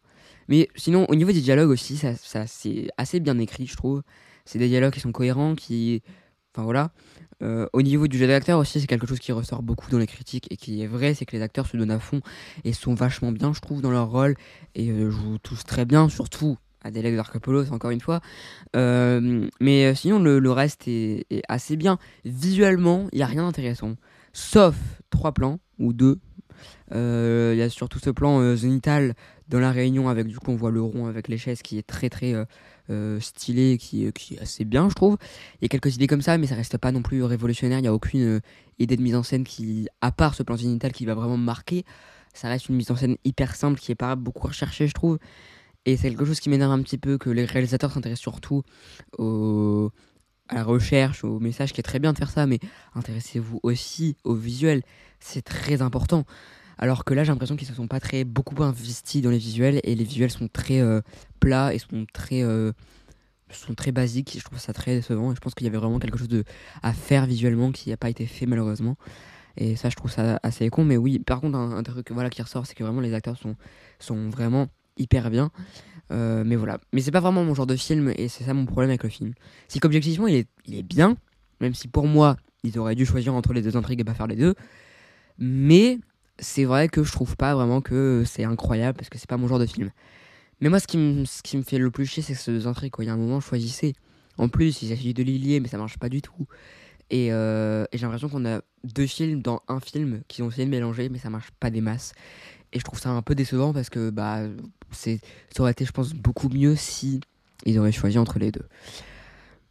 Mais 0.48 0.68
sinon, 0.76 1.06
au 1.08 1.14
niveau 1.14 1.32
des 1.32 1.40
dialogues 1.40 1.70
aussi, 1.70 1.96
ça 1.96 2.14
c'est 2.46 2.88
assez 2.98 3.20
bien 3.20 3.38
écrit, 3.38 3.66
je 3.66 3.76
trouve. 3.76 4.02
C'est 4.44 4.58
des 4.58 4.68
dialogues 4.68 4.92
qui 4.92 5.00
sont 5.00 5.12
cohérents, 5.12 5.54
qui. 5.54 6.02
Enfin 6.54 6.64
voilà. 6.64 6.90
Euh, 7.42 7.66
au 7.72 7.80
niveau 7.80 8.06
du 8.06 8.18
jeu 8.18 8.26
d'acteur 8.26 8.58
aussi, 8.58 8.80
c'est 8.80 8.86
quelque 8.86 9.06
chose 9.06 9.18
qui 9.18 9.32
ressort 9.32 9.62
beaucoup 9.62 9.90
dans 9.90 9.98
les 9.98 10.06
critiques 10.06 10.46
et 10.50 10.56
qui 10.56 10.82
est 10.82 10.86
vrai, 10.86 11.14
c'est 11.14 11.24
que 11.24 11.36
les 11.36 11.42
acteurs 11.42 11.66
se 11.66 11.76
donnent 11.76 11.90
à 11.90 11.98
fond 11.98 12.20
et 12.64 12.72
sont 12.72 12.94
vachement 12.94 13.32
bien, 13.32 13.52
je 13.52 13.60
trouve, 13.60 13.80
dans 13.80 13.90
leur 13.90 14.10
rôle 14.10 14.34
et 14.74 14.90
euh, 14.90 15.10
jouent 15.10 15.38
tous 15.38 15.64
très 15.64 15.84
bien, 15.84 16.08
surtout 16.08 16.58
Adèle 16.82 17.14
Darkopoulos, 17.16 17.72
encore 17.72 17.90
une 17.90 18.00
fois. 18.00 18.20
Euh, 18.76 19.48
mais 19.60 19.94
sinon, 19.94 20.18
le, 20.18 20.50
reste 20.50 20.88
est, 20.88 21.24
assez 21.48 21.76
bien. 21.76 21.98
Visuellement, 22.24 23.08
il 23.12 23.16
n'y 23.16 23.22
a 23.22 23.26
rien 23.26 23.44
d'intéressant, 23.44 23.94
sauf 24.32 24.76
trois 25.10 25.32
plans 25.32 25.60
ou 25.78 25.92
deux 25.92 26.18
il 26.92 27.56
y 27.56 27.62
a 27.62 27.70
surtout 27.70 28.00
ce 28.00 28.10
plan 28.10 28.54
zénital 28.54 29.14
dans 29.48 29.60
la 29.60 29.70
réunion 29.70 30.08
avec 30.08 30.26
du 30.26 30.38
coup 30.38 30.50
on 30.50 30.56
voit 30.56 30.72
le 30.72 30.82
rond 30.82 31.06
avec 31.06 31.28
les 31.28 31.38
chaises 31.38 31.62
qui 31.62 31.78
est 31.78 31.86
très 31.86 32.10
très 32.10 32.34
euh, 32.90 33.20
stylé, 33.20 33.78
qui, 33.78 34.12
qui, 34.12 34.34
est 34.34 34.40
assez 34.40 34.64
bien 34.64 34.88
je 34.88 34.94
trouve. 34.94 35.16
Il 35.60 35.64
y 35.64 35.66
a 35.66 35.68
quelques 35.68 35.94
idées 35.94 36.06
comme 36.06 36.22
ça 36.22 36.38
mais 36.38 36.46
ça 36.46 36.54
reste 36.54 36.78
pas 36.78 36.92
non 36.92 37.02
plus 37.02 37.22
révolutionnaire, 37.22 37.78
il 37.78 37.82
n'y 37.82 37.88
a 37.88 37.94
aucune 37.94 38.40
idée 38.78 38.96
de 38.96 39.02
mise 39.02 39.16
en 39.16 39.22
scène 39.22 39.44
qui, 39.44 39.88
à 40.00 40.12
part 40.12 40.34
ce 40.34 40.42
plan 40.42 40.56
zénital 40.56 40.92
qui 40.92 41.06
va 41.06 41.14
vraiment 41.14 41.36
marquer, 41.36 41.84
ça 42.34 42.48
reste 42.48 42.68
une 42.68 42.76
mise 42.76 42.90
en 42.90 42.96
scène 42.96 43.16
hyper 43.24 43.54
simple 43.56 43.78
qui 43.78 43.92
est 43.92 43.96
pas 43.96 44.16
beaucoup 44.16 44.48
recherchée 44.48 44.86
je 44.86 44.94
trouve. 44.94 45.18
Et 45.86 45.96
c'est 45.96 46.10
quelque 46.10 46.26
chose 46.26 46.40
qui 46.40 46.50
m'énerve 46.50 46.72
un 46.72 46.82
petit 46.82 46.98
peu 46.98 47.16
que 47.16 47.30
les 47.30 47.46
réalisateurs 47.46 47.90
s'intéressent 47.90 48.20
surtout 48.20 48.62
au, 49.16 49.90
à 50.50 50.56
la 50.56 50.64
recherche, 50.64 51.24
au 51.24 51.38
message, 51.38 51.72
qui 51.72 51.80
est 51.80 51.84
très 51.84 52.00
bien 52.00 52.12
de 52.12 52.18
faire 52.18 52.30
ça, 52.30 52.46
mais 52.46 52.58
intéressez-vous 52.94 53.60
aussi 53.62 54.16
au 54.24 54.34
visuel, 54.34 54.82
c'est 55.20 55.42
très 55.42 55.80
important. 55.80 56.24
Alors 56.82 57.04
que 57.04 57.12
là, 57.12 57.24
j'ai 57.24 57.30
l'impression 57.30 57.56
qu'ils 57.56 57.68
se 57.68 57.74
sont 57.74 57.86
pas 57.86 58.00
très 58.00 58.24
beaucoup 58.24 58.60
investis 58.62 59.20
dans 59.20 59.28
les 59.28 59.38
visuels 59.38 59.80
et 59.84 59.94
les 59.94 60.02
visuels 60.02 60.30
sont 60.30 60.48
très 60.48 60.80
euh, 60.80 61.02
plats 61.38 61.74
et 61.74 61.78
sont 61.78 62.06
très 62.10 62.42
euh, 62.42 62.72
sont 63.50 63.74
très 63.74 63.92
basiques. 63.92 64.34
Je 64.38 64.42
trouve 64.42 64.58
ça 64.58 64.72
très 64.72 64.96
décevant 64.96 65.30
et 65.30 65.34
je 65.34 65.40
pense 65.40 65.54
qu'il 65.54 65.66
y 65.66 65.68
avait 65.68 65.76
vraiment 65.76 65.98
quelque 65.98 66.16
chose 66.16 66.28
de 66.28 66.42
à 66.82 66.94
faire 66.94 67.26
visuellement 67.26 67.70
qui 67.70 67.90
n'a 67.90 67.98
pas 67.98 68.08
été 68.08 68.24
fait 68.24 68.46
malheureusement. 68.46 68.96
Et 69.58 69.76
ça, 69.76 69.90
je 69.90 69.96
trouve 69.96 70.10
ça 70.10 70.40
assez 70.42 70.70
con. 70.70 70.84
Mais 70.84 70.96
oui, 70.96 71.18
par 71.18 71.42
contre, 71.42 71.58
un, 71.58 71.82
truc 71.82 72.10
voilà 72.12 72.30
qui 72.30 72.40
ressort, 72.40 72.66
c'est 72.66 72.74
que 72.74 72.82
vraiment 72.82 73.02
les 73.02 73.12
acteurs 73.12 73.36
sont 73.36 73.56
sont 73.98 74.30
vraiment 74.30 74.68
hyper 74.96 75.28
bien. 75.28 75.50
Euh, 76.12 76.44
mais 76.46 76.56
voilà. 76.56 76.78
Mais 76.94 77.02
c'est 77.02 77.10
pas 77.10 77.20
vraiment 77.20 77.44
mon 77.44 77.54
genre 77.54 77.66
de 77.66 77.76
film 77.76 78.10
et 78.16 78.28
c'est 78.28 78.44
ça 78.44 78.54
mon 78.54 78.64
problème 78.64 78.88
avec 78.88 79.02
le 79.02 79.10
film. 79.10 79.34
C'est 79.68 79.80
qu'objectivement, 79.80 80.28
il 80.28 80.36
est, 80.36 80.48
il 80.64 80.76
est 80.76 80.82
bien, 80.82 81.18
même 81.60 81.74
si 81.74 81.88
pour 81.88 82.06
moi, 82.06 82.38
ils 82.64 82.78
auraient 82.78 82.94
dû 82.94 83.04
choisir 83.04 83.34
entre 83.34 83.52
les 83.52 83.60
deux 83.60 83.76
intrigues 83.76 84.00
et 84.00 84.04
pas 84.04 84.14
faire 84.14 84.26
les 84.28 84.36
deux. 84.36 84.54
Mais 85.38 85.98
c'est 86.40 86.64
vrai 86.64 86.88
que 86.88 87.04
je 87.04 87.12
trouve 87.12 87.36
pas 87.36 87.54
vraiment 87.54 87.80
que 87.80 88.24
c'est 88.26 88.44
incroyable 88.44 88.96
parce 88.96 89.08
que 89.08 89.18
c'est 89.18 89.28
pas 89.28 89.36
mon 89.36 89.46
genre 89.46 89.58
de 89.58 89.66
film. 89.66 89.90
Mais 90.60 90.68
moi, 90.68 90.80
ce 90.80 90.86
qui, 90.86 90.98
me, 90.98 91.24
ce 91.24 91.42
qui 91.42 91.56
me 91.56 91.62
fait 91.62 91.78
le 91.78 91.90
plus 91.90 92.06
chier, 92.06 92.22
c'est 92.22 92.34
ces 92.34 92.52
deux 92.52 92.66
intrigues. 92.66 92.90
Quoi. 92.90 93.04
Il 93.04 93.08
y 93.08 93.10
a 93.10 93.14
un 93.14 93.16
moment, 93.16 93.40
choisissez. 93.40 93.94
En 94.36 94.48
plus, 94.48 94.82
il 94.82 94.88
s'agit 94.88 95.14
de 95.14 95.22
les 95.22 95.60
mais 95.60 95.68
ça 95.68 95.78
marche 95.78 95.98
pas 95.98 96.08
du 96.08 96.22
tout. 96.22 96.46
Et, 97.10 97.32
euh, 97.32 97.84
et 97.92 97.98
j'ai 97.98 98.02
l'impression 98.02 98.28
qu'on 98.28 98.46
a 98.46 98.60
deux 98.84 99.06
films 99.06 99.42
dans 99.42 99.62
un 99.68 99.80
film 99.80 100.22
qui 100.28 100.42
ont 100.42 100.48
essayé 100.48 100.64
de 100.64 100.70
mélanger, 100.70 101.08
mais 101.08 101.18
ça 101.18 101.30
marche 101.30 101.50
pas 101.58 101.70
des 101.70 101.80
masses. 101.80 102.12
Et 102.72 102.78
je 102.78 102.84
trouve 102.84 103.00
ça 103.00 103.10
un 103.10 103.22
peu 103.22 103.34
décevant 103.34 103.72
parce 103.72 103.90
que 103.90 104.10
bah, 104.10 104.42
ça 104.92 105.10
aurait 105.58 105.72
été, 105.72 105.84
je 105.84 105.92
pense, 105.92 106.14
beaucoup 106.14 106.48
mieux 106.48 106.76
si 106.76 107.20
ils 107.66 107.78
auraient 107.78 107.92
choisi 107.92 108.18
entre 108.18 108.38
les 108.38 108.52
deux. 108.52 108.66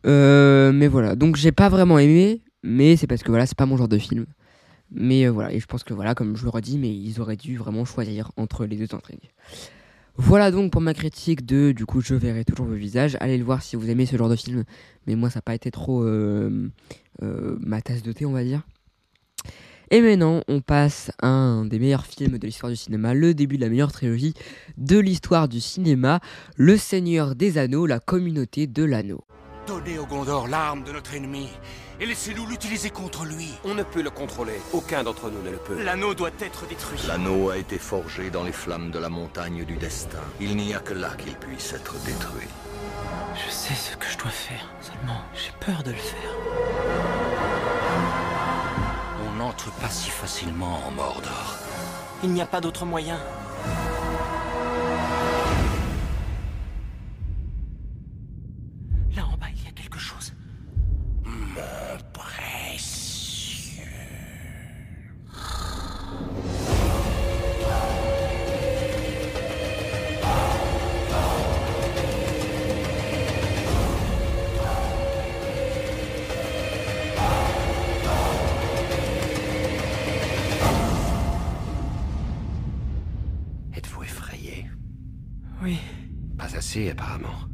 Euh, 0.06 0.72
mais 0.72 0.88
voilà, 0.88 1.16
donc 1.16 1.36
j'ai 1.36 1.52
pas 1.52 1.70
vraiment 1.70 2.00
aimé, 2.00 2.42
mais 2.64 2.96
c'est 2.98 3.08
parce 3.08 3.24
que 3.24 3.30
voilà, 3.30 3.46
c'est 3.46 3.58
pas 3.58 3.66
mon 3.66 3.78
genre 3.78 3.88
de 3.88 3.98
film. 3.98 4.26
Mais 4.92 5.26
euh, 5.26 5.32
voilà, 5.32 5.54
et 5.54 5.60
je 5.60 5.66
pense 5.66 5.84
que 5.84 5.94
voilà, 5.94 6.16
comme 6.16 6.36
je 6.36 6.44
le 6.44 6.50
redis, 6.50 6.78
mais 6.78 6.94
ils 6.94 7.22
auraient 7.22 7.36
dû 7.36 7.58
vraiment 7.58 7.86
choisir 7.86 8.32
entre 8.38 8.66
les 8.66 8.76
deux 8.76 8.96
intrigues. 8.96 9.30
Voilà 10.22 10.52
donc 10.52 10.74
pour 10.74 10.82
ma 10.82 10.94
critique 10.94 11.46
de 11.46 11.72
du 11.72 11.86
coup 11.86 12.02
je 12.02 12.14
verrai 12.14 12.44
toujours 12.44 12.66
vos 12.66 12.76
visages. 12.76 13.16
Allez 13.22 13.38
le 13.38 13.46
voir 13.46 13.62
si 13.62 13.78
vous 13.78 13.90
aimez 13.90 14.06
ce 14.06 14.18
genre 14.18 14.28
de 14.28 14.36
film. 14.36 14.66
Mais 15.08 15.16
moi 15.16 15.30
ça 15.30 15.38
n'a 15.38 15.44
pas 15.44 15.56
été 15.56 15.72
trop 15.72 16.04
euh, 16.04 16.70
euh, 17.24 17.56
ma 17.62 17.82
tasse 17.82 18.04
de 18.04 18.12
thé 18.12 18.26
on 18.26 18.34
va 18.34 18.44
dire. 18.44 18.64
Et 19.92 20.02
maintenant 20.02 20.42
on 20.50 20.60
passe 20.60 21.10
à 21.22 21.28
un 21.30 21.64
des 21.64 21.80
meilleurs 21.80 22.06
films 22.06 22.38
de 22.38 22.46
l'histoire 22.46 22.70
du 22.70 22.76
cinéma, 22.76 23.14
le 23.14 23.34
début 23.34 23.56
de 23.56 23.62
la 23.62 23.70
meilleure 23.70 23.94
trilogie 23.94 24.34
de 24.78 25.00
l'histoire 25.00 25.48
du 25.48 25.62
cinéma, 25.62 26.20
Le 26.58 26.76
Seigneur 26.76 27.34
des 27.34 27.58
Anneaux, 27.58 27.86
la 27.86 28.02
communauté 28.02 28.68
de 28.68 28.84
l'anneau. 28.84 29.24
Donnez 29.70 30.00
au 30.00 30.08
Gondor 30.08 30.48
l'arme 30.48 30.84
de 30.84 30.92
notre 30.92 31.14
ennemi 31.14 31.48
et 32.00 32.08
laissez-nous 32.08 32.48
l'utiliser 32.48 32.90
contre 32.90 33.24
lui. 33.24 33.54
On 33.64 33.76
ne 33.76 33.84
peut 33.84 34.02
le 34.02 34.10
contrôler. 34.10 34.60
Aucun 34.74 35.04
d'entre 35.04 35.30
nous 35.30 35.44
ne 35.44 35.52
le 35.52 35.58
peut. 35.58 35.84
L'anneau 35.84 36.16
doit 36.16 36.32
être 36.40 36.66
détruit. 36.66 37.00
L'anneau 37.08 37.52
a 37.52 37.58
été 37.58 37.78
forgé 37.78 38.32
dans 38.32 38.44
les 38.44 38.52
flammes 38.52 38.90
de 38.90 38.98
la 38.98 39.10
montagne 39.10 39.66
du 39.66 39.76
destin. 39.76 40.18
Il 40.42 40.56
n'y 40.56 40.74
a 40.74 40.80
que 40.80 40.96
là 40.96 41.12
qu'il 41.20 41.36
puisse 41.36 41.72
être 41.74 41.94
détruit. 42.04 42.48
Je 43.36 43.52
sais 43.52 43.76
ce 43.76 43.96
que 43.96 44.08
je 44.08 44.18
dois 44.18 44.32
faire. 44.32 44.68
Seulement, 44.82 45.22
j'ai 45.36 45.52
peur 45.64 45.84
de 45.84 45.92
le 45.92 45.98
faire. 45.98 46.32
On 49.28 49.36
n'entre 49.36 49.72
pas 49.74 49.90
si 49.92 50.10
facilement 50.10 50.82
en 50.88 50.90
Mordor. 50.90 51.58
Il 52.24 52.32
n'y 52.32 52.42
a 52.42 52.48
pas 52.48 52.60
d'autre 52.60 52.88
moyen. 52.88 53.20
Apparemment. 86.88 87.50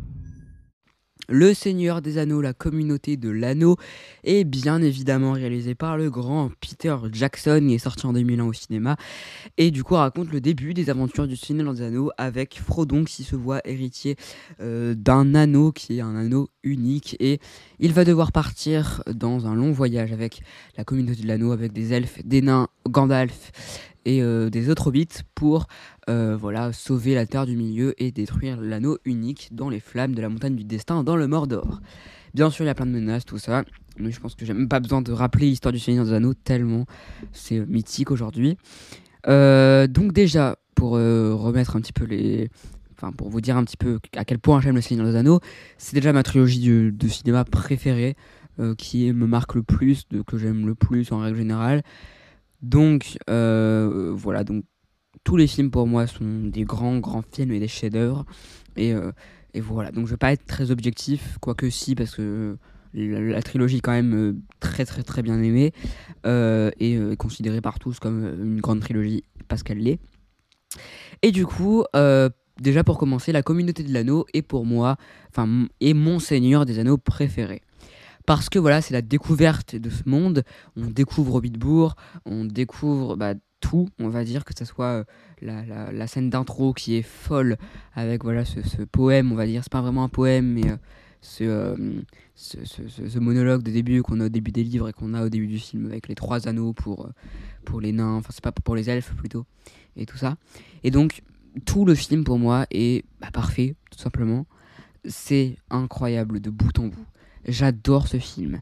Le 1.28 1.56
Seigneur 1.56 2.04
des 2.04 2.20
Anneaux, 2.20 2.40
la 2.40 2.54
communauté 2.54 3.18
de 3.18 3.30
l'anneau, 3.30 3.78
est 4.24 4.44
bien 4.44 4.80
évidemment 4.84 5.32
réalisé 5.32 5.74
par 5.74 5.98
le 5.98 6.12
grand 6.12 6.52
Peter 6.62 6.96
Jackson, 7.12 7.66
qui 7.68 7.74
est 7.74 7.80
sorti 7.80 8.06
en 8.06 8.14
2001 8.14 8.46
au 8.46 8.54
cinéma, 8.54 8.96
et 9.58 9.72
du 9.72 9.84
coup 9.84 9.96
raconte 9.96 10.32
le 10.32 10.40
début 10.40 10.76
des 10.76 10.92
aventures 10.92 11.28
du 11.28 11.36
Seigneur 11.36 11.74
des 11.74 11.82
Anneaux 11.82 12.12
avec 12.20 12.60
Frodon 12.62 13.06
qui 13.06 13.24
se 13.24 13.36
voit 13.36 13.60
héritier 13.66 14.18
euh, 14.62 14.94
d'un 14.94 15.34
anneau 15.34 15.72
qui 15.72 15.98
est 15.98 16.02
un 16.02 16.16
anneau 16.16 16.50
unique, 16.62 17.18
et 17.20 17.40
il 17.80 17.92
va 17.92 18.06
devoir 18.06 18.32
partir 18.32 19.02
dans 19.12 19.48
un 19.48 19.56
long 19.56 19.72
voyage 19.72 20.12
avec 20.12 20.44
la 20.78 20.84
communauté 20.84 21.24
de 21.24 21.28
l'anneau, 21.28 21.54
avec 21.54 21.74
des 21.74 21.92
elfes, 21.92 22.20
des 22.24 22.44
nains, 22.44 22.68
Gandalf 22.88 23.52
et 24.06 24.22
euh, 24.22 24.50
des 24.50 24.70
autres 24.70 24.88
hobbits 24.88 25.24
pour 25.34 25.68
euh, 26.10 26.38
voilà, 26.40 26.72
sauver 26.72 27.16
la 27.16 27.26
Terre 27.26 27.46
du 27.46 27.58
Milieu 27.58 27.94
et 28.02 28.12
détruire 28.12 28.62
l'anneau 28.62 29.00
unique 29.04 29.50
dans 29.52 29.70
les 29.70 29.80
flammes 29.80 30.16
de 30.16 30.22
la 30.22 30.30
montagne 30.30 30.56
du 30.56 30.64
destin 30.64 31.04
dans 31.04 31.16
le 31.16 31.28
Mordor. 31.28 31.82
Bien 32.34 32.50
sûr, 32.50 32.66
il 32.66 32.68
y 32.68 32.72
a 32.72 32.76
plein 32.76 32.86
de 32.86 32.92
menaces, 32.92 33.26
tout 33.26 33.40
ça, 33.40 33.64
mais 33.98 34.12
je 34.12 34.20
pense 34.20 34.36
que 34.36 34.46
j'ai 34.46 34.54
même 34.54 34.70
pas 34.70 34.80
besoin 34.80 35.02
de 35.02 35.12
rappeler 35.12 35.48
l'histoire 35.48 35.72
du 35.72 35.80
Seigneur 35.80 36.06
des 36.06 36.14
Anneaux 36.14 36.34
tellement 36.34 36.86
c'est 37.32 37.60
mythique 37.66 38.12
aujourd'hui. 38.12 38.58
Euh, 39.28 39.88
donc 39.88 40.14
déjà, 40.14 40.58
pour 40.76 40.92
remettre 40.92 41.76
un 41.76 41.82
petit 41.82 41.94
peu 41.94 42.06
les... 42.06 42.50
Enfin, 42.98 43.12
pour 43.12 43.30
vous 43.30 43.42
dire 43.42 43.58
un 43.58 43.66
petit 43.66 43.78
peu 43.78 44.00
à 44.16 44.24
quel 44.24 44.40
point 44.40 44.62
j'aime 44.62 44.76
le 44.76 44.82
Seigneur 44.82 45.06
des 45.06 45.16
Anneaux, 45.16 45.40
c'est 45.78 45.96
déjà 45.96 46.14
ma 46.14 46.24
trilogie 46.24 46.92
de, 46.92 47.08
cinéma 47.08 47.44
préférée, 47.44 48.16
qui 48.78 49.12
me 49.12 49.28
marque 49.28 49.56
le 49.56 49.64
plus, 49.64 50.08
de, 50.10 50.22
que 50.22 50.38
j'aime 50.38 50.66
le 50.66 50.76
plus 50.76 51.12
en 51.12 51.20
règle 51.20 51.38
générale. 51.38 51.84
Donc 52.66 53.20
euh, 53.30 54.12
voilà, 54.16 54.44
donc 54.44 54.64
tous 55.24 55.38
les 55.38 55.46
films 55.46 55.70
pour 55.70 55.86
moi 55.86 56.08
sont 56.08 56.46
des 56.46 56.64
grands 56.64 56.98
grands 56.98 57.22
films 57.22 57.52
et 57.52 57.60
des 57.60 57.68
chefs-d'œuvre. 57.68 58.26
Et, 58.76 58.92
euh, 58.92 59.12
voilà, 59.58 59.92
donc 59.92 60.08
je 60.08 60.12
vais 60.12 60.18
pas 60.18 60.34
être 60.34 60.46
très 60.48 60.72
objectif, 60.72 61.38
quoique 61.40 61.70
si, 61.70 61.94
parce 61.94 62.16
que 62.16 62.58
la, 62.94 63.42
trilogie 63.44 63.78
est 63.78 63.82
quand 63.82 63.92
même 63.92 64.16
euh, 64.16 64.36
très 64.60 64.84
très 64.84 65.04
très 65.04 65.22
bien 65.22 65.42
aimée 65.44 65.74
et 66.26 66.98
considérée 67.18 67.62
par 67.62 67.78
tous 67.78 68.00
comme 68.00 68.26
une 68.26 68.62
grande 68.62 68.80
trilogie 68.80 69.24
parce 69.48 69.62
qu'elle 69.62 69.80
l'est. 69.80 70.00
Et 71.22 71.32
du 71.32 71.46
coup, 71.46 71.84
déjà 72.60 72.84
pour 72.84 72.98
commencer, 72.98 73.32
la 73.32 73.44
communauté 73.44 73.84
de 73.84 73.94
l'anneau 73.94 74.26
est 74.34 74.42
pour 74.42 74.66
moi, 74.66 74.98
enfin, 75.30 75.68
est 75.82 75.94
mon 75.94 76.18
seigneur 76.18 76.66
des 76.66 76.80
anneaux 76.80 76.98
préféré 76.98 77.62
parce 78.26 78.50
que 78.50 78.60
voilà, 78.60 78.82
c'est 78.82 78.94
la 78.94 79.02
découverte 79.02 79.76
de 79.76 79.90
ce 79.90 80.08
monde. 80.08 80.44
On 80.76 80.86
découvre 80.88 81.36
Hobbitbourg, 81.36 81.96
on 82.26 82.46
découvre 82.46 83.16
bah, 83.16 83.34
tout, 83.60 83.90
on 84.00 84.10
va 84.10 84.24
dire, 84.24 84.46
que 84.46 84.54
ce 84.58 84.66
soit 84.66 85.06
euh, 85.44 85.92
la, 85.92 86.08
scène 86.08 86.30
d'intro 86.30 86.74
qui 86.74 86.96
est 86.96 87.02
folle 87.02 87.58
avec 87.94 88.24
voilà 88.24 88.46
ce, 88.46 88.84
poème, 88.84 89.32
on 89.32 89.36
va 89.36 89.46
dire, 89.46 89.64
c'est 89.64 89.72
pas 89.72 89.82
vraiment 89.82 90.04
un 90.04 90.10
poème, 90.10 90.54
mais 90.54 90.70
euh, 90.70 90.78
euh, 91.42 92.02
ce, 92.36 92.58
ce, 92.66 93.20
monologue 93.20 93.64
de 93.64 93.72
début 93.72 94.02
qu'on 94.04 94.20
a 94.20 94.26
au 94.26 94.30
début 94.30 94.52
des 94.52 94.64
livres 94.64 94.90
et 94.90 94.94
qu'on 94.94 95.14
a 95.14 95.24
au 95.24 95.30
début 95.30 95.48
du 95.48 95.58
film 95.58 95.88
avec 95.88 96.08
les 96.08 96.16
trois 96.16 96.48
anneaux 96.48 96.74
pour, 96.74 97.10
pour 97.64 97.82
les 97.82 97.92
nains, 97.92 98.16
enfin 98.16 98.30
c'est 98.32 98.44
pas 98.44 98.52
pour 98.52 98.76
les 98.76 98.90
elfes 98.90 99.16
plutôt, 99.16 99.46
et 99.96 100.06
tout 100.06 100.18
ça. 100.18 100.36
Et 100.84 100.92
donc 100.92 101.24
tout 101.66 101.86
le 101.86 101.96
film 101.96 102.24
pour 102.24 102.38
moi 102.38 102.66
est 102.72 103.06
bah, 103.22 103.30
parfait, 103.32 103.76
tout 103.92 104.00
simplement. 104.00 104.46
C'est 105.08 105.58
incroyable 105.70 106.40
de 106.40 106.50
bout 106.50 106.78
en 106.80 106.88
bout. 106.88 107.06
J'adore 107.48 108.08
ce 108.08 108.18
film. 108.18 108.60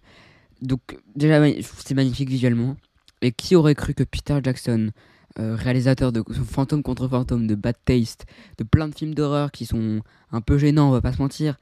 Donc 0.61 0.81
déjà, 1.15 1.41
c'est 1.61 1.93
magnifique 1.93 2.29
visuellement. 2.29 2.75
Et 3.21 3.31
qui 3.31 3.55
aurait 3.55 3.75
cru 3.75 3.93
que 3.93 4.03
Peter 4.03 4.39
Jackson, 4.43 4.91
euh, 5.39 5.55
réalisateur 5.55 6.11
de 6.11 6.23
Fantôme 6.31 6.83
contre 6.83 7.07
Fantôme, 7.07 7.47
de 7.47 7.55
Bad 7.55 7.75
Taste, 7.85 8.25
de 8.57 8.63
plein 8.63 8.87
de 8.87 8.95
films 8.95 9.15
d'horreur 9.15 9.51
qui 9.51 9.65
sont 9.65 10.01
un 10.31 10.41
peu 10.41 10.57
gênants, 10.57 10.89
on 10.89 10.91
va 10.91 11.01
pas 11.01 11.13
se 11.13 11.21
mentir, 11.21 11.57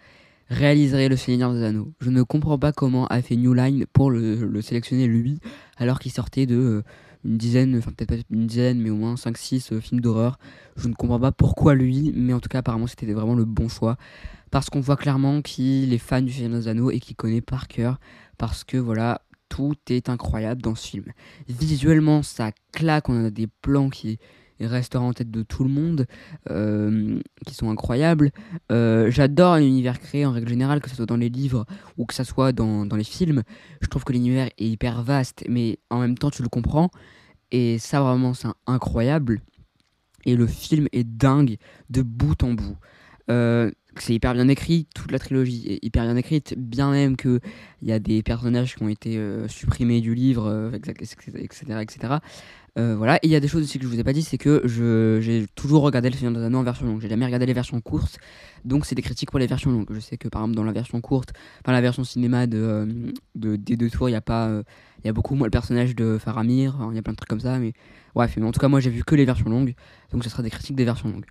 réaliserait 0.50 1.08
Le 1.08 1.16
Seigneur 1.16 1.54
des 1.54 1.64
Anneaux? 1.64 1.94
Je 2.00 2.10
ne 2.10 2.24
comprends 2.24 2.58
pas 2.58 2.72
comment 2.72 3.08
a 3.08 3.22
fait 3.22 3.36
New 3.36 3.54
Line 3.54 3.86
pour 3.94 4.12
le, 4.12 4.62
sélectionner 4.62 5.08
lui, 5.08 5.40
alors 5.78 6.00
qu'il 6.00 6.12
sortait 6.12 6.48
de 6.48 6.56
euh, 6.56 6.84
une 7.24 7.38
dizaine, 7.38 7.78
enfin 7.78 7.92
peut-être 7.92 8.10
pas 8.10 8.24
une 8.32 8.48
dizaine, 8.48 8.82
mais 8.82 8.90
au 8.90 8.96
moins 8.96 9.16
5-6 9.16 9.74
euh, 9.74 9.80
films 9.80 10.02
d'horreur. 10.02 10.40
Je 10.76 10.88
ne 10.88 10.94
comprends 10.94 11.20
pas 11.20 11.32
pourquoi 11.32 11.76
lui, 11.76 12.12
mais 12.16 12.34
en 12.34 12.40
tout 12.40 12.50
cas 12.50 12.60
apparemment 12.60 12.88
c'était 12.88 13.12
vraiment 13.14 13.36
le 13.36 13.46
bon 13.46 13.70
choix. 13.70 13.98
Parce 14.52 14.70
qu'on 14.70 14.82
voit 14.82 14.97
clairement 14.97 15.41
qu'il 15.41 15.93
est 15.93 15.97
fan 15.97 16.26
du 16.26 16.34
Seigneur 16.34 16.60
des 16.60 16.68
Anneaux 16.68 16.91
et 16.91 16.99
qu'il 16.99 17.16
connaît 17.16 17.41
par 17.41 17.68
cœur. 17.68 17.99
Parce 18.38 18.64
que 18.64 18.78
voilà, 18.78 19.22
tout 19.49 19.76
est 19.89 20.10
incroyable 20.10 20.62
dans 20.62 20.76
ce 20.76 20.88
film. 20.88 21.06
Visuellement, 21.47 22.22
ça 22.22 22.52
claque, 22.72 23.10
on 23.10 23.26
a 23.26 23.30
des 23.30 23.47
plans 23.47 23.89
qui 23.89 24.20
resteront 24.60 25.10
en 25.10 25.14
tête 25.14 25.32
de 25.32 25.43
tout 25.43 25.64
le 25.64 25.70
monde, 25.70 26.06
euh, 26.49 27.20
qui 27.45 27.54
sont 27.54 27.70
incroyables. 27.70 28.32
Euh, 28.72 29.10
j'adore 29.12 29.58
l'univers 29.58 29.99
créé 29.99 30.26
en 30.26 30.32
règle 30.32 30.49
générale, 30.49 30.82
que 30.82 30.89
ce 30.89 30.95
soit 30.95 31.06
dans 31.06 31.18
les 31.18 31.30
livres 31.30 31.66
ou 31.97 32.06
que 32.06 32.14
ce 32.14 32.24
soit 32.24 32.52
dans, 32.52 32.86
dans 32.86 32.95
les 32.95 33.04
films. 33.04 33.43
Je 33.82 33.88
trouve 33.88 34.04
que 34.04 34.14
l'univers 34.14 34.49
est 34.58 34.66
hyper 34.66 35.04
vaste, 35.04 35.43
mais 35.49 35.80
en 35.89 35.99
même 35.99 36.18
temps 36.18 36.30
tu 36.30 36.43
le 36.43 36.49
comprends. 36.49 36.89
Et 37.52 37.80
ça 37.80 38.02
vraiment 38.02 38.34
c'est 38.34 38.47
incroyable. 38.68 39.41
Et 40.26 40.36
le 40.36 40.47
film 40.47 40.88
est 40.91 41.04
dingue 41.04 41.58
de 41.89 42.02
bout 42.02 42.41
en 42.43 42.54
bout. 42.54 42.78
Euh, 43.30 43.72
c'est 43.98 44.14
hyper 44.14 44.34
bien 44.34 44.48
écrit, 44.48 44.88
toute 44.96 45.12
la 45.12 45.20
trilogie 45.20 45.66
est 45.68 45.86
hyper 45.86 46.04
bien 46.06 46.16
écrite, 46.16 46.56
bien 46.58 46.92
même 46.92 47.18
qu'il 47.18 47.42
y 47.82 47.92
a 47.92 48.00
des 48.00 48.24
personnages 48.24 48.76
qui 48.76 48.84
ont 48.84 48.89
été 48.89 49.18
euh, 49.18 49.48
supprimés 49.48 50.02
du 50.02 50.16
livre, 50.16 50.72
etc. 50.74 51.26
Euh, 51.68 51.82
etc. 51.82 52.16
voilà, 52.76 53.18
et 53.18 53.28
il 53.28 53.32
y 53.32 53.36
a 53.36 53.42
des 53.42 53.50
choses 53.50 53.64
aussi 53.64 53.80
que 53.80 53.84
je 53.84 53.89
vous 53.89 54.00
ai 54.00 54.04
pas 54.04 54.14
dit, 54.14 54.22
c'est 54.22 54.38
que 54.38 54.64
j'ai 55.22 55.46
toujours 55.56 55.82
regardé 55.82 56.10
le 56.10 56.16
Seigneur 56.16 56.34
des 56.34 56.46
Anneaux 56.46 56.60
en 56.60 56.64
version 56.64 56.86
longue, 56.86 57.02
j'ai 57.02 57.10
jamais 57.10 57.26
regardé 57.26 57.46
les 57.46 57.54
versions 57.54 57.82
courtes, 57.82 58.18
donc 58.64 58.86
c'est 58.86 58.96
des 58.96 59.02
critiques 59.02 59.30
pour 59.30 59.39
les 59.39 59.48
versions 59.48 59.72
longues. 59.72 59.88
Je 59.92 60.00
sais 60.00 60.18
que 60.18 60.30
par 60.30 60.42
exemple 60.42 60.56
dans 60.56 60.64
la 60.64 60.72
version 60.72 61.02
courte, 61.02 61.34
enfin 61.62 61.74
la 61.74 61.82
version 61.82 62.06
cinéma 62.06 62.48
de, 62.48 63.14
de 63.36 63.58
des 63.58 63.76
deux 63.76 63.89
tours, 63.89 64.08
il 64.08 64.14
y 64.14 64.16
a 64.16 64.22
pas, 64.22 64.62
il 65.04 65.08
y 65.08 65.10
a 65.10 65.14
beaucoup 65.14 65.36
moins 65.36 65.48
le 65.48 65.52
personnage 65.52 65.96
de 65.96 66.18
Faramir, 66.18 66.78
il 66.92 66.96
y 66.96 67.00
a 67.00 67.02
plein 67.02 67.14
de 67.14 67.18
trucs 67.18 67.30
comme 67.30 67.42
ça, 67.42 67.60
mais 67.60 67.74
Bref, 68.16 68.36
mais 68.38 68.45
en 68.45 68.51
tout 68.51 68.59
cas, 68.59 68.68
moi 68.68 68.80
j'ai 68.80 68.89
vu 68.89 69.03
que 69.03 69.16
les 69.16 69.26
versions 69.26 69.49
longues, 69.49 69.74
donc 70.12 70.24
ce 70.24 70.30
sera 70.30 70.43
des 70.43 70.49
critiques 70.49 70.76
des 70.76 70.86
versions 70.86 71.09
longues. 71.09 71.26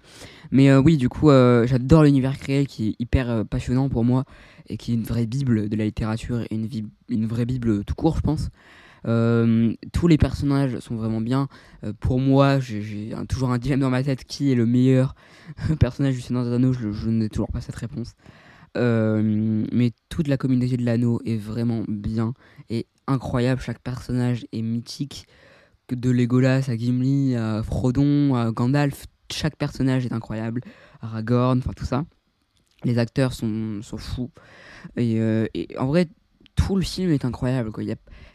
Mais 0.50 0.70
euh, 0.70 0.80
oui, 0.80 0.96
du 0.96 1.08
coup, 1.08 1.30
euh, 1.30 1.66
j'adore 1.66 2.04
l'univers 2.04 2.38
créé 2.38 2.66
qui 2.66 2.88
est 2.88 2.94
hyper 2.98 3.30
euh, 3.30 3.44
passionnant 3.44 3.88
pour 3.88 4.04
moi 4.04 4.24
et 4.68 4.76
qui 4.76 4.92
est 4.92 4.94
une 4.94 5.04
vraie 5.04 5.26
bible 5.26 5.68
de 5.68 5.76
la 5.76 5.84
littérature 5.84 6.42
et 6.42 6.54
une, 7.08 7.26
vraie 7.26 7.44
bible 7.44 7.84
tout 7.84 7.94
court, 7.94 8.16
je 8.16 8.22
pense. 8.22 8.48
tous 9.92 10.08
les 10.08 10.18
personnages 10.18 10.78
sont 10.78 10.96
vraiment 10.96 11.20
bien. 11.20 11.48
pour 11.98 12.20
moi, 12.20 12.60
j'ai 12.60 13.12
toujours 13.28 13.50
un 13.50 13.58
dilemme 13.58 13.80
dans 13.80 13.90
ma 13.90 14.02
tête 14.02 14.24
qui 14.24 14.52
est 14.52 14.54
le 14.54 14.66
meilleur 14.66 15.14
personnage 15.80 16.14
du 16.14 16.20
Seigneur 16.20 16.44
des 16.44 16.52
Anneaux? 16.52 16.72
Je, 16.72 16.92
je 16.92 17.10
n'ai 17.10 17.28
toujours 17.28 17.50
pas 17.50 17.60
cette 17.60 17.76
réponse. 17.76 18.14
mais 18.76 19.92
toute 20.08 20.28
la 20.28 20.36
communauté 20.36 20.76
de 20.76 20.84
l'anneau 20.84 21.20
est 21.24 21.36
vraiment 21.36 21.82
bien 21.88 22.32
et 22.68 22.86
incroyable. 23.08 23.60
Chaque 23.60 23.80
personnage 23.80 24.46
est 24.52 24.62
mythique 24.62 25.26
de 25.95 26.11
Legolas 26.11 26.68
à 26.68 26.76
Gimli, 26.76 27.36
à 27.36 27.62
Frodon, 27.62 28.34
à 28.34 28.51
Gandalf, 28.53 29.07
chaque 29.32 29.57
personnage 29.57 30.07
est 30.07 30.12
incroyable, 30.12 30.61
Aragorn, 31.01 31.59
enfin 31.59 31.72
tout 31.74 31.84
ça. 31.84 32.05
Les 32.84 32.99
acteurs 32.99 33.32
sont, 33.32 33.82
sont 33.82 33.99
fous. 33.99 34.30
Et, 34.97 35.20
euh, 35.20 35.47
en 35.78 35.86
vrai, 35.86 36.09
tout 36.57 36.76
le 36.76 36.82
film 36.82 37.11
est 37.11 37.24
incroyable. 37.24 37.70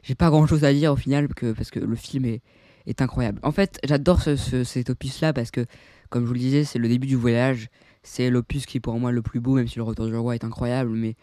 J'ai 0.03 0.16
pas 0.16 0.30
grand 0.30 0.45
chose 0.45 0.64
à 0.64 0.74
dire 0.74 0.91
au 0.93 0.95
final 0.95 1.28
parce 1.28 1.72
que 1.72 1.80
le 1.80 1.95
film 1.95 2.26
est, 2.26 2.41
est 2.86 3.01
incroyable. 3.01 3.39
En 3.43 3.51
fait, 3.51 3.80
j'adore 3.84 4.22
ce, 4.22 4.64
cet 4.64 4.89
opus-là 4.89 5.34
parce 5.34 5.51
que, 5.51 5.66
comme 6.10 6.24
je 6.24 6.28
vous 6.28 6.34
le 6.34 6.39
disais, 6.39 6.64
c'est 6.64 6.80
le 6.80 6.88
début 6.88 7.08
du 7.08 7.16
voyage. 7.16 7.70
C'est 8.03 8.30
l'opus 8.30 8.68
qui 8.68 8.78
est 8.78 8.82
pour 8.82 8.99
moi 8.99 9.12
le 9.12 9.24
plus 9.24 9.39
beau, 9.39 9.56
même 9.56 9.68
si 9.68 9.78
le 9.78 9.84
retour 9.84 10.06
du 10.06 10.16
roi 10.16 10.36
est 10.36 10.43
incroyable. 10.43 10.91
Mais 10.91 11.16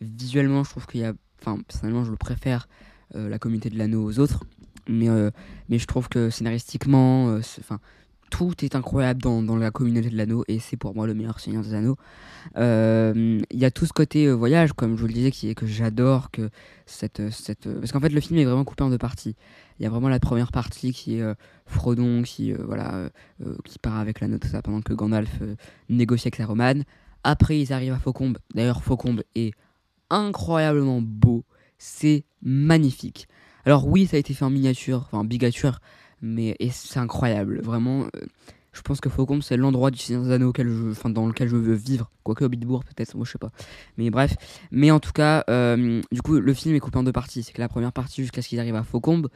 visuellement, 0.00 0.62
je 0.62 0.70
trouve 0.70 0.86
qu'il 0.86 1.00
y 1.00 1.04
a. 1.04 1.12
Enfin, 1.40 1.60
personnellement, 1.66 2.04
je 2.04 2.10
le 2.10 2.16
préfère 2.16 2.68
euh, 3.14 3.28
la 3.28 3.38
communauté 3.38 3.70
de 3.70 3.78
l'anneau 3.78 4.04
aux 4.04 4.18
autres 4.18 4.44
mais, 4.88 5.08
euh, 5.08 5.30
mais 5.68 5.78
je 5.78 5.86
trouve 5.86 6.08
que 6.08 6.30
scénaristiquement, 6.30 7.28
euh, 7.28 7.40
enfin, 7.60 7.78
tout 8.30 8.52
est 8.62 8.74
incroyable 8.74 9.22
dans, 9.22 9.42
dans, 9.42 9.56
la 9.56 9.70
communauté 9.70 10.10
de 10.10 10.16
l'anneau 10.16 10.44
et 10.48 10.58
c'est 10.58 10.76
pour 10.76 10.94
moi 10.94 11.06
le 11.06 11.14
meilleur 11.14 11.40
Seigneur 11.40 11.62
des 11.62 11.74
Anneaux. 11.74 11.96
Euh, 12.56 13.40
il 13.50 13.58
y 13.58 13.64
a 13.64 13.70
tout 13.70 13.86
ce 13.86 13.92
côté 13.92 14.30
voyage, 14.30 14.72
comme 14.72 14.96
je 14.96 15.00
vous 15.00 15.06
le 15.06 15.14
disais, 15.14 15.54
que 15.54 15.66
j'adore. 15.66 16.30
que 16.30 16.50
cette, 16.86 17.30
cette... 17.30 17.68
Parce 17.78 17.92
qu'en 17.92 18.00
fait, 18.00 18.10
le 18.10 18.20
film 18.20 18.38
est 18.38 18.44
vraiment 18.44 18.64
coupé 18.64 18.82
en 18.82 18.90
deux 18.90 18.98
parties. 18.98 19.34
Il 19.78 19.84
y 19.84 19.86
a 19.86 19.90
vraiment 19.90 20.08
la 20.08 20.20
première 20.20 20.52
partie 20.52 20.92
qui 20.92 21.18
est 21.18 21.24
Frodon 21.66 22.22
qui, 22.22 22.52
voilà, 22.52 23.10
qui 23.64 23.78
part 23.78 23.96
avec 23.96 24.20
l'anneau, 24.20 24.38
tout 24.38 24.48
ça, 24.48 24.60
pendant 24.60 24.82
que 24.82 24.92
Gandalf 24.92 25.40
négocie 25.88 26.26
avec 26.26 26.36
sa 26.36 26.46
romane. 26.46 26.84
Après, 27.24 27.58
ils 27.58 27.72
arrivent 27.72 27.92
à 27.92 27.98
Faucombe. 27.98 28.38
D'ailleurs, 28.54 28.82
Faucombe 28.82 29.22
est 29.34 29.52
incroyablement 30.10 31.00
beau. 31.00 31.44
C'est 31.78 32.24
magnifique. 32.42 33.28
Alors 33.68 33.86
oui, 33.86 34.06
ça 34.06 34.16
a 34.16 34.18
été 34.18 34.32
fait 34.32 34.46
en 34.46 34.48
miniature, 34.48 35.10
en 35.12 35.24
bigature, 35.24 35.80
mais 36.22 36.56
c'est 36.70 36.98
incroyable, 36.98 37.60
vraiment. 37.60 38.04
Euh, 38.04 38.24
je 38.72 38.80
pense 38.80 38.98
que 38.98 39.10
Faucon, 39.10 39.42
c'est 39.42 39.58
l'endroit 39.58 39.90
du 39.90 39.98
Seigneur 39.98 40.38
des 40.38 40.90
enfin, 40.90 41.10
dans 41.10 41.26
lequel 41.26 41.48
je 41.48 41.56
veux 41.56 41.74
vivre. 41.74 42.10
Quoique 42.22 42.44
Hobbitbourg, 42.44 42.82
peut-être, 42.82 43.14
moi 43.14 43.26
je 43.26 43.32
sais 43.32 43.38
pas. 43.38 43.50
Mais 43.98 44.08
bref. 44.08 44.36
Mais 44.70 44.90
en 44.90 45.00
tout 45.00 45.12
cas, 45.12 45.44
euh, 45.50 46.00
du 46.10 46.22
coup, 46.22 46.40
le 46.40 46.54
film 46.54 46.74
est 46.76 46.80
coupé 46.80 46.96
en 46.96 47.02
deux 47.02 47.12
parties. 47.12 47.42
C'est 47.42 47.52
que 47.52 47.60
la 47.60 47.68
première 47.68 47.92
partie, 47.92 48.22
jusqu'à 48.22 48.40
ce 48.40 48.48
qu'ils 48.48 48.58
arrivent 48.58 48.74
à 48.74 48.84
Faucombe, 48.84 49.28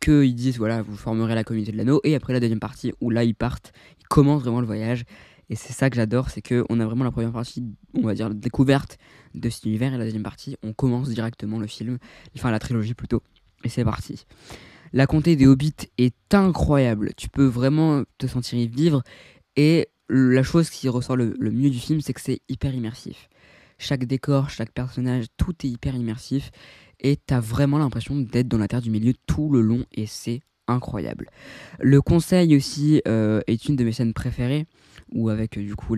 qu'ils 0.00 0.34
disent, 0.34 0.58
voilà, 0.58 0.82
vous 0.82 0.94
formerez 0.94 1.34
la 1.34 1.42
communauté 1.42 1.72
de 1.72 1.78
l'anneau. 1.78 2.02
Et 2.04 2.14
après 2.14 2.34
la 2.34 2.40
deuxième 2.40 2.60
partie, 2.60 2.92
où 3.00 3.08
là, 3.08 3.24
ils 3.24 3.34
partent, 3.34 3.72
ils 4.02 4.06
commencent 4.06 4.42
vraiment 4.42 4.60
le 4.60 4.66
voyage. 4.66 5.04
Et 5.48 5.56
c'est 5.56 5.72
ça 5.72 5.88
que 5.88 5.96
j'adore, 5.96 6.28
c'est 6.28 6.42
qu'on 6.42 6.78
a 6.78 6.84
vraiment 6.84 7.04
la 7.04 7.10
première 7.10 7.32
partie, 7.32 7.64
on 7.94 8.02
va 8.02 8.12
dire, 8.12 8.28
découverte 8.28 8.98
de 9.34 9.48
cet 9.48 9.64
univers. 9.64 9.94
Et 9.94 9.96
la 9.96 10.04
deuxième 10.04 10.22
partie, 10.22 10.58
on 10.62 10.74
commence 10.74 11.08
directement 11.08 11.58
le 11.58 11.66
film, 11.66 11.96
enfin 12.36 12.50
la 12.50 12.58
trilogie 12.58 12.92
plutôt. 12.92 13.22
Et 13.64 13.68
c'est 13.68 13.84
parti. 13.84 14.24
La 14.92 15.06
comté 15.06 15.36
des 15.36 15.46
Hobbits 15.46 15.88
est 15.98 16.34
incroyable. 16.34 17.12
Tu 17.16 17.28
peux 17.28 17.44
vraiment 17.44 18.04
te 18.18 18.26
sentir 18.26 18.58
y 18.58 18.68
vivre. 18.68 19.02
Et 19.56 19.88
la 20.08 20.42
chose 20.42 20.70
qui 20.70 20.88
ressort 20.88 21.16
le, 21.16 21.34
mieux 21.40 21.70
du 21.70 21.78
film, 21.78 22.00
c'est 22.00 22.14
que 22.14 22.20
c'est 22.20 22.40
hyper 22.48 22.74
immersif. 22.74 23.28
Chaque 23.78 24.04
décor, 24.04 24.50
chaque 24.50 24.72
personnage, 24.72 25.26
tout 25.36 25.54
est 25.64 25.68
hyper 25.68 25.94
immersif. 25.94 26.50
Et 27.00 27.16
t'as 27.16 27.40
vraiment 27.40 27.78
l'impression 27.78 28.16
d'être 28.16 28.48
dans 28.48 28.58
la 28.58 28.68
Terre 28.68 28.82
du 28.82 28.90
Milieu 28.90 29.12
tout 29.26 29.50
le 29.50 29.60
long. 29.60 29.84
Et 29.92 30.06
c'est 30.06 30.40
incroyable. 30.66 31.28
Le 31.80 32.00
conseil 32.00 32.56
aussi 32.56 33.02
euh, 33.06 33.40
est 33.46 33.68
une 33.68 33.76
de 33.76 33.84
mes 33.84 33.92
scènes 33.92 34.14
préférées. 34.14 34.66
Où 35.12 35.30
avec 35.30 35.56
euh, 35.56 35.62
du 35.62 35.74
coup 35.74 35.96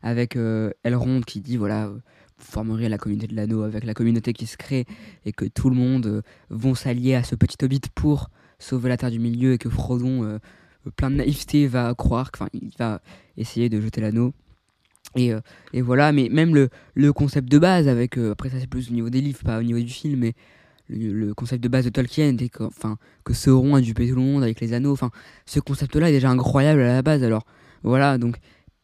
avec 0.00 0.36
euh, 0.36 0.70
Elrond 0.82 1.20
qui 1.20 1.40
dit 1.40 1.58
voilà 1.58 1.92
formerait 2.38 2.88
la 2.88 2.98
communauté 2.98 3.26
de 3.26 3.36
l'anneau 3.36 3.62
avec 3.62 3.84
la 3.84 3.94
communauté 3.94 4.32
qui 4.32 4.46
se 4.46 4.56
crée 4.56 4.86
et 5.24 5.32
que 5.32 5.44
tout 5.44 5.68
le 5.68 5.76
monde 5.76 6.06
euh, 6.06 6.22
vont 6.50 6.74
s'allier 6.74 7.14
à 7.14 7.22
ce 7.22 7.34
petit 7.34 7.56
hobbit 7.62 7.80
pour 7.94 8.30
sauver 8.58 8.88
la 8.88 8.96
terre 8.96 9.10
du 9.10 9.18
milieu 9.18 9.52
et 9.52 9.58
que 9.58 9.68
Frodon, 9.68 10.24
euh, 10.24 10.38
plein 10.96 11.10
de 11.10 11.16
naïveté, 11.16 11.66
va 11.66 11.94
croire, 11.94 12.30
enfin, 12.34 12.48
il 12.52 12.70
va 12.78 13.00
essayer 13.36 13.68
de 13.68 13.80
jeter 13.80 14.00
l'anneau. 14.00 14.32
Et, 15.16 15.32
euh, 15.32 15.40
et, 15.72 15.80
voilà, 15.80 16.12
mais 16.12 16.28
même 16.28 16.54
le, 16.54 16.68
le 16.94 17.12
concept 17.12 17.50
de 17.50 17.58
base, 17.58 17.88
avec 17.88 18.18
après 18.18 18.50
ça 18.50 18.60
c'est 18.60 18.66
plus 18.66 18.90
au 18.90 18.94
niveau 18.94 19.10
des 19.10 19.20
livres, 19.20 19.40
pas 19.42 19.58
au 19.58 19.62
niveau 19.62 19.80
du 19.80 19.88
film, 19.88 20.20
mais 20.20 20.34
le, 20.88 21.32
concept 21.34 21.62
de 21.62 21.68
base 21.68 21.84
de 21.84 21.90
Tolkien, 21.90 22.36
et 22.38 22.48
que, 22.48 22.64
que 23.24 23.34
Sauron 23.34 23.74
a 23.74 23.80
dupé 23.80 24.08
tout 24.08 24.16
le 24.16 24.22
monde 24.22 24.42
avec 24.42 24.60
les 24.60 24.72
anneaux, 24.72 24.92
enfin, 24.92 25.10
ce 25.46 25.60
concept-là 25.60 26.10
est 26.10 26.12
déjà 26.12 26.30
incroyable 26.30 26.80
à 26.80 26.88
la 26.88 27.02
base. 27.02 27.22
Alors 27.22 27.44
voilà, 27.82 28.18
donc 28.18 28.36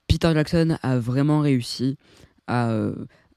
Peter 0.07 0.31
Jackson 0.35 0.77
a 0.83 0.99
vraiment 0.99 1.41
réussi 1.41 1.97
à, 2.47 2.71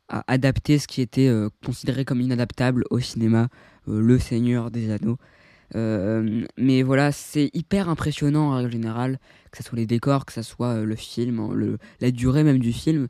à 0.10 0.24
adapter 0.28 0.80
ce 0.80 0.88
qui 0.88 1.02
était 1.02 1.28
euh, 1.28 1.50
considéré 1.66 2.06
comme 2.06 2.22
inadaptable 2.22 2.84
au 2.90 3.00
cinéma, 3.00 3.50
euh, 3.88 4.00
Le 4.02 4.20
Seigneur 4.20 4.72
des 4.72 4.92
Anneaux. 4.92 5.18
Euh, 5.76 6.46
mais 6.58 6.82
voilà, 6.82 7.12
c'est 7.12 7.50
hyper 7.54 7.90
impressionnant 7.90 8.52
en 8.52 8.56
règle 8.56 8.72
générale, 8.72 9.20
que 9.52 9.58
ce 9.58 9.64
soit 9.64 9.78
les 9.78 9.86
décors, 9.86 10.26
que 10.26 10.34
ce 10.34 10.42
soit 10.42 10.82
le 10.82 10.96
film, 10.96 11.54
le, 11.54 11.78
la 12.00 12.12
durée 12.12 12.44
même 12.44 12.60
du 12.60 12.72
film. 12.72 13.08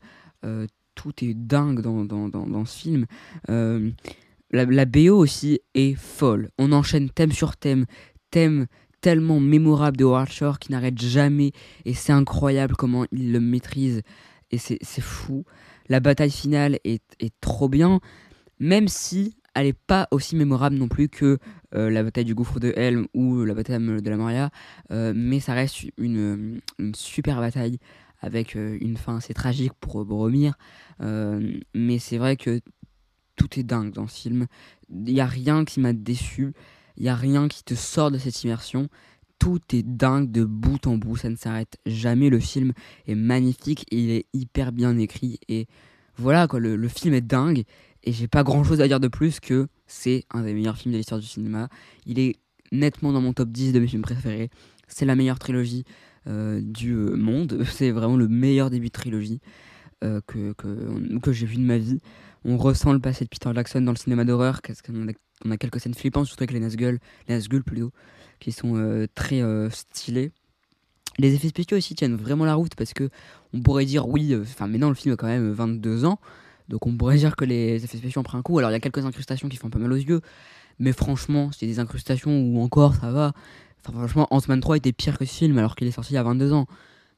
tout 0.95 1.13
est 1.21 1.35
dingue 1.35 1.81
dans, 1.81 2.03
dans, 2.03 2.27
dans, 2.29 2.65
ce 2.65 2.77
film. 2.77 3.05
La, 3.47 4.85
BO 4.85 5.15
aussi 5.15 5.59
est 5.75 5.93
folle. 5.93 6.49
On 6.57 6.71
enchaîne 6.71 7.11
thème 7.11 7.31
sur 7.31 7.57
thème, 7.57 7.85
thème 8.31 8.65
tellement 9.01 9.39
mémorable 9.39 9.97
de 9.97 10.05
Howard 10.05 10.57
qui 10.59 10.71
n'arrête 10.71 10.99
jamais. 10.99 11.51
Et 11.85 11.93
c'est 11.93 12.13
incroyable 12.13 12.75
comment 12.75 13.05
il 13.11 13.31
le 13.31 13.39
maîtrise. 13.39 14.01
Et 14.49 14.57
c'est 14.57 15.01
fou 15.01 15.45
la 15.89 15.99
bataille 15.99 16.31
finale 16.31 16.79
est, 16.83 17.01
trop 17.41 17.69
bien, 17.69 17.99
même 18.59 18.87
si 18.87 19.35
elle 19.53 19.65
n'est 19.65 19.73
pas 19.73 20.07
aussi 20.11 20.35
mémorable 20.35 20.75
non 20.75 20.87
plus 20.87 21.09
que 21.09 21.39
euh, 21.73 21.89
la 21.89 22.03
bataille 22.03 22.25
du 22.25 22.35
gouffre 22.35 22.59
de 22.59 22.73
Helm 22.75 23.07
ou 23.13 23.43
la 23.43 23.53
bataille 23.53 23.79
de 23.79 24.09
la 24.09 24.17
Moria, 24.17 24.49
euh, 24.91 25.13
mais 25.15 25.39
ça 25.39 25.53
reste 25.53 25.85
une, 25.97 26.61
super 26.93 27.39
bataille 27.39 27.79
avec 28.19 28.55
une 28.55 28.97
fin 28.97 29.17
assez 29.17 29.35
tragique 29.35 29.73
pour 29.79 30.03
Boromir. 30.03 30.55
mais 30.99 31.99
c'est 31.99 32.17
vrai 32.17 32.35
que 32.35 32.61
tout 33.37 33.59
est 33.59 33.63
dingue 33.63 33.93
dans 33.93 34.07
ce 34.07 34.21
film. 34.21 34.47
Il 34.89 35.13
n'y 35.13 35.21
a 35.21 35.25
rien 35.25 35.63
qui 35.63 35.79
m'a 35.79 35.93
déçu. 35.93 36.53
Il 36.97 37.03
n'y 37.03 37.09
a 37.09 37.15
rien 37.15 37.47
qui 37.47 37.63
te 37.63 37.75
sort 37.75 38.11
de 38.11 38.17
cette 38.17 38.43
immersion. 38.43 38.89
Tout 39.39 39.59
est 39.73 39.83
dingue 39.83 40.31
de 40.31 40.43
bout 40.43 40.85
en 40.87 40.97
bout. 40.97 41.17
Ça 41.17 41.29
ne 41.29 41.35
s'arrête 41.35 41.77
jamais. 41.85 42.29
Le 42.29 42.39
film 42.39 42.73
est 43.07 43.15
magnifique 43.15 43.85
et 43.91 43.99
il 44.03 44.09
est 44.11 44.25
hyper 44.33 44.71
bien 44.71 44.97
écrit. 44.97 45.39
Et 45.47 45.67
voilà, 46.15 46.47
quoi, 46.47 46.59
le, 46.59 46.87
film 46.87 47.13
est 47.13 47.21
dingue. 47.21 47.63
Et 48.03 48.11
j'ai 48.11 48.27
pas 48.27 48.43
grand 48.43 48.63
chose 48.63 48.81
à 48.81 48.87
dire 48.87 48.99
de 48.99 49.07
plus 49.07 49.39
que 49.39 49.67
c'est 49.85 50.25
un 50.31 50.43
des 50.43 50.53
meilleurs 50.53 50.77
films 50.77 50.93
de 50.93 50.97
l'histoire 50.97 51.19
du 51.19 51.27
cinéma. 51.27 51.69
Il 52.05 52.19
est 52.19 52.37
nettement 52.71 53.11
dans 53.11 53.21
mon 53.21 53.33
top 53.33 53.49
10 53.49 53.73
de 53.73 53.79
mes 53.79 53.87
films 53.87 54.01
préférés. 54.01 54.49
C'est 54.87 55.05
la 55.05 55.15
meilleure 55.15 55.39
trilogie 55.39 55.83
euh, 56.27 56.61
du 56.61 56.93
euh, 56.93 57.15
monde. 57.15 57.63
C'est 57.71 57.91
vraiment 57.91 58.15
le 58.17 58.27
meilleur 58.27 58.69
début 58.69 58.87
de 58.87 58.93
trilogie 58.93 59.39
euh, 60.03 60.21
que, 60.25 60.53
que, 60.53 61.19
que 61.19 61.31
j'ai 61.31 61.45
vu 61.45 61.57
de 61.57 61.61
ma 61.61 61.77
vie 61.77 61.99
on 62.47 62.57
ressent 62.57 62.93
le 62.93 62.99
passé 62.99 63.25
de 63.25 63.29
Peter 63.29 63.51
Jackson 63.53 63.81
dans 63.81 63.91
le 63.91 63.97
cinéma 63.97 64.23
d'horreur, 64.23 64.61
on 65.45 65.51
a 65.51 65.57
quelques 65.57 65.79
scènes 65.79 65.93
flippantes, 65.93 66.27
surtout 66.27 66.43
avec 66.43 66.53
les 66.53 66.61
Nazgûl, 66.61 66.99
les 67.27 67.35
Nazgûl 67.35 67.63
plutôt, 67.63 67.91
qui 68.39 68.51
sont 68.51 68.75
euh, 68.75 69.07
très 69.15 69.41
euh, 69.41 69.69
stylés. 69.69 70.31
Les 71.19 71.33
effets 71.33 71.47
spéciaux 71.49 71.77
aussi 71.77 71.95
tiennent 71.95 72.15
vraiment 72.15 72.45
la 72.45 72.55
route 72.55 72.75
parce 72.75 72.93
que 72.93 73.09
on 73.53 73.61
pourrait 73.61 73.85
dire 73.85 74.07
oui, 74.07 74.33
euh, 74.33 74.43
enfin 74.43 74.67
mais 74.67 74.77
non 74.77 74.89
le 74.89 74.95
film 74.95 75.13
a 75.13 75.17
quand 75.17 75.27
même 75.27 75.51
22 75.51 76.05
ans, 76.05 76.19
donc 76.69 76.85
on 76.85 76.95
pourrait 76.95 77.17
dire 77.17 77.35
que 77.35 77.45
les 77.45 77.83
effets 77.83 77.97
spéciaux 77.97 78.21
ont 78.21 78.23
pris 78.23 78.37
un 78.37 78.41
coup. 78.41 78.59
Alors 78.59 78.69
il 78.69 78.73
y 78.73 78.77
a 78.77 78.79
quelques 78.79 79.05
incrustations 79.05 79.49
qui 79.49 79.57
font 79.57 79.69
pas 79.69 79.79
mal 79.79 79.91
aux 79.91 79.95
yeux, 79.95 80.21
mais 80.79 80.93
franchement 80.93 81.51
c'est 81.51 81.65
des 81.65 81.79
incrustations 81.79 82.39
où 82.39 82.61
encore 82.61 82.95
ça 82.95 83.11
va. 83.11 83.33
Enfin 83.79 83.97
franchement 83.97 84.27
Ant-Man 84.31 84.59
3 84.59 84.77
était 84.77 84.93
pire 84.93 85.17
que 85.17 85.25
ce 85.25 85.33
film 85.33 85.57
alors 85.57 85.75
qu'il 85.75 85.87
est 85.87 85.91
sorti 85.91 86.13
il 86.13 86.15
y 86.15 86.19
a 86.19 86.23
22 86.23 86.53
ans. 86.53 86.67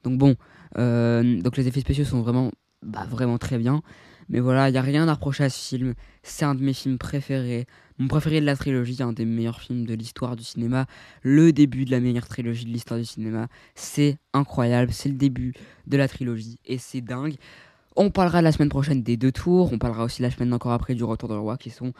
Donc 0.03 0.17
bon, 0.17 0.35
donc 0.75 1.57
les 1.57 1.67
effets 1.67 1.81
spéciaux 1.81 2.05
sont 2.05 2.21
vraiment, 2.21 2.51
bah, 2.83 3.05
vraiment 3.09 3.37
très 3.37 3.57
bien. 3.57 3.81
Mais 4.29 4.39
voilà, 4.39 4.69
il 4.69 4.73
n'y 4.73 4.77
a 4.77 4.81
rien 4.81 5.07
à 5.07 5.13
reprocher 5.13 5.43
à 5.43 5.49
ce 5.49 5.75
film. 5.75 5.95
C'est 6.21 6.45
un 6.45 6.55
de 6.55 6.61
mes 6.61 6.73
films 6.73 6.97
préférés. 6.97 7.65
Mon 7.97 8.07
préféré 8.07 8.39
de 8.39 8.45
la 8.45 8.55
trilogie, 8.55 9.01
un 9.01 9.11
des 9.11 9.25
meilleurs 9.25 9.59
films 9.59 9.85
de 9.85 9.93
l'histoire 9.93 10.35
du 10.35 10.43
cinéma. 10.43 10.85
Le 11.23 11.51
début 11.51 11.85
de 11.85 11.91
la 11.91 11.99
meilleure 11.99 12.27
trilogie 12.27 12.65
de 12.65 12.69
l'histoire 12.69 12.99
du 12.99 13.05
cinéma. 13.05 13.47
C'est 13.75 14.17
incroyable. 14.33 14.93
C'est 14.93 15.09
le 15.09 15.15
début 15.15 15.53
de 15.87 15.97
la 15.97 16.07
trilogie. 16.07 16.59
Et 16.65 16.77
c'est 16.77 17.01
dingue. 17.01 17.35
On 17.95 18.11
parlera 18.11 18.41
la 18.41 18.51
semaine 18.51 18.69
prochaine 18.69 19.01
des 19.01 19.17
deux 19.17 19.31
tours. 19.31 19.73
On 19.73 19.79
parlera 19.79 20.03
aussi 20.03 20.21
la 20.21 20.29
semaine 20.29 20.53
encore 20.53 20.73
après 20.73 20.93
du 20.93 21.03
Retour 21.03 21.27
de 21.27 21.35
Roi 21.35 21.57
qui 21.57 21.71
sont 21.71 21.93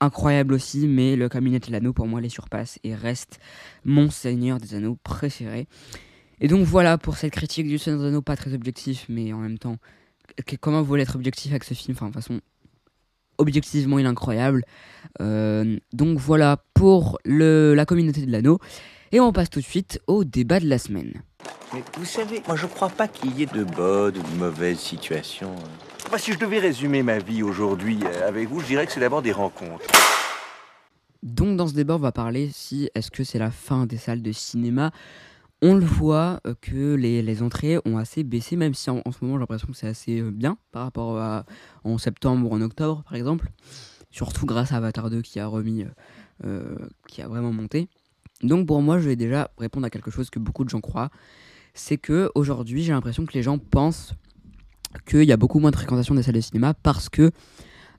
incroyables 0.00 0.52
aussi. 0.52 0.86
Mais 0.86 1.16
le 1.16 1.30
Cabinet 1.30 1.60
de 1.60 1.72
l'Anneau, 1.72 1.94
pour 1.94 2.06
moi, 2.06 2.20
les 2.20 2.28
surpasse 2.28 2.78
et 2.84 2.94
reste 2.94 3.40
mon 3.84 4.10
Seigneur 4.10 4.58
des 4.58 4.74
Anneaux 4.74 4.98
préféré. 5.02 5.66
Et 6.40 6.48
donc 6.48 6.66
voilà 6.66 6.98
pour 6.98 7.16
cette 7.16 7.32
critique 7.32 7.66
du 7.66 7.78
Seigneur 7.78 8.02
des 8.02 8.08
Anneaux, 8.08 8.22
pas 8.22 8.36
très 8.36 8.52
objectif, 8.52 9.06
mais 9.08 9.32
en 9.32 9.38
même 9.38 9.58
temps 9.58 9.78
comment 10.60 10.80
vous 10.80 10.86
voulez 10.86 11.02
être 11.02 11.16
objectif 11.16 11.52
avec 11.52 11.64
ce 11.64 11.74
film? 11.74 11.96
Enfin, 11.96 12.08
de 12.08 12.12
toute 12.12 12.22
façon, 12.22 12.40
objectivement, 13.38 13.98
il 13.98 14.06
est 14.06 14.08
incroyable. 14.08 14.64
Euh, 15.20 15.78
donc 15.92 16.18
voilà 16.18 16.64
pour 16.74 17.18
le, 17.24 17.74
la 17.74 17.86
communauté 17.86 18.24
de 18.24 18.30
l'anneau. 18.30 18.58
Et 19.12 19.20
on 19.20 19.32
passe 19.32 19.50
tout 19.50 19.60
de 19.60 19.64
suite 19.64 20.00
au 20.06 20.24
débat 20.24 20.58
de 20.58 20.68
la 20.68 20.78
semaine. 20.78 21.22
Mais 21.72 21.82
vous 21.96 22.04
savez, 22.04 22.42
moi 22.46 22.56
je 22.56 22.66
crois 22.66 22.88
pas 22.88 23.06
qu'il 23.06 23.38
y 23.38 23.42
ait 23.42 23.46
de 23.46 23.64
bonnes 23.64 24.16
ou 24.16 24.22
de 24.22 24.36
mauvaises 24.38 24.78
situations. 24.78 25.54
Bah, 26.10 26.18
si 26.18 26.32
je 26.32 26.38
devais 26.38 26.58
résumer 26.58 27.02
ma 27.02 27.18
vie 27.18 27.42
aujourd'hui 27.42 28.00
euh, 28.04 28.28
avec 28.28 28.48
vous, 28.48 28.60
je 28.60 28.66
dirais 28.66 28.86
que 28.86 28.92
c'est 28.92 29.00
d'abord 29.00 29.22
des 29.22 29.32
rencontres. 29.32 29.86
Donc 31.22 31.56
dans 31.56 31.66
ce 31.66 31.74
débat, 31.74 31.94
on 31.94 31.98
va 31.98 32.12
parler 32.12 32.50
si 32.52 32.90
est-ce 32.94 33.10
que 33.10 33.24
c'est 33.24 33.38
la 33.38 33.50
fin 33.50 33.86
des 33.86 33.96
salles 33.96 34.20
de 34.20 34.32
cinéma? 34.32 34.90
On 35.64 35.74
le 35.74 35.84
voit 35.84 36.40
euh, 36.46 36.54
que 36.60 36.94
les, 36.94 37.42
entrées 37.42 37.78
ont 37.86 37.96
assez 37.96 38.22
baissé, 38.22 38.54
même 38.54 38.74
si 38.74 38.90
en, 38.90 39.00
ce 39.10 39.24
moment 39.24 39.36
j'ai 39.36 39.40
l'impression 39.40 39.68
que 39.68 39.74
c'est 39.74 39.88
assez 39.88 40.20
euh, 40.20 40.30
bien 40.30 40.58
par 40.72 40.82
rapport 40.82 41.18
à 41.18 41.46
en 41.84 41.96
septembre 41.96 42.50
ou 42.50 42.54
en 42.54 42.60
octobre 42.60 43.02
par 43.04 43.14
exemple. 43.14 43.50
Surtout 44.10 44.44
grâce 44.44 44.72
à 44.72 44.76
Avatar 44.76 45.08
2 45.08 45.22
qui 45.22 45.40
a 45.40 45.46
remis, 45.46 45.86
euh, 46.44 46.76
qui 47.08 47.22
a 47.22 47.28
vraiment 47.28 47.50
monté. 47.50 47.88
Donc 48.42 48.66
pour 48.66 48.82
moi, 48.82 48.98
je 48.98 49.08
vais 49.08 49.16
déjà 49.16 49.50
répondre 49.56 49.86
à 49.86 49.90
quelque 49.90 50.10
chose 50.10 50.28
que 50.28 50.38
beaucoup 50.38 50.64
de 50.64 50.68
gens 50.68 50.82
croient. 50.82 51.08
C'est 51.72 51.96
que 51.96 52.30
aujourd'hui, 52.34 52.84
j'ai 52.84 52.92
l'impression 52.92 53.24
que 53.24 53.32
les 53.32 53.42
gens 53.42 53.58
pensent 53.58 54.12
qu'il 55.06 55.24
y 55.24 55.32
a 55.32 55.36
beaucoup 55.38 55.60
moins 55.60 55.70
de 55.70 55.76
fréquentation 55.76 56.14
des 56.14 56.22
salles 56.22 56.34
de 56.34 56.40
cinéma 56.40 56.74
parce 56.74 57.08
que 57.08 57.32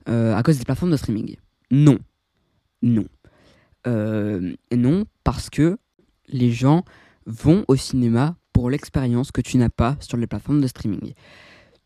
à 0.06 0.40
cause 0.44 0.56
des 0.56 0.64
plateformes 0.64 0.92
de 0.92 0.96
streaming. 0.96 1.34
Non, 1.72 1.98
non, 2.80 3.06
non, 3.84 5.04
parce 5.24 5.50
que 5.50 5.76
les 6.28 6.52
gens 6.52 6.84
vont 7.26 7.64
au 7.68 7.76
cinéma 7.76 8.36
pour 8.52 8.70
l'expérience 8.70 9.32
que 9.32 9.40
tu 9.40 9.58
n'as 9.58 9.68
pas 9.68 9.96
sur 10.00 10.16
les 10.16 10.26
plateformes 10.26 10.60
de 10.60 10.66
streaming. 10.66 11.12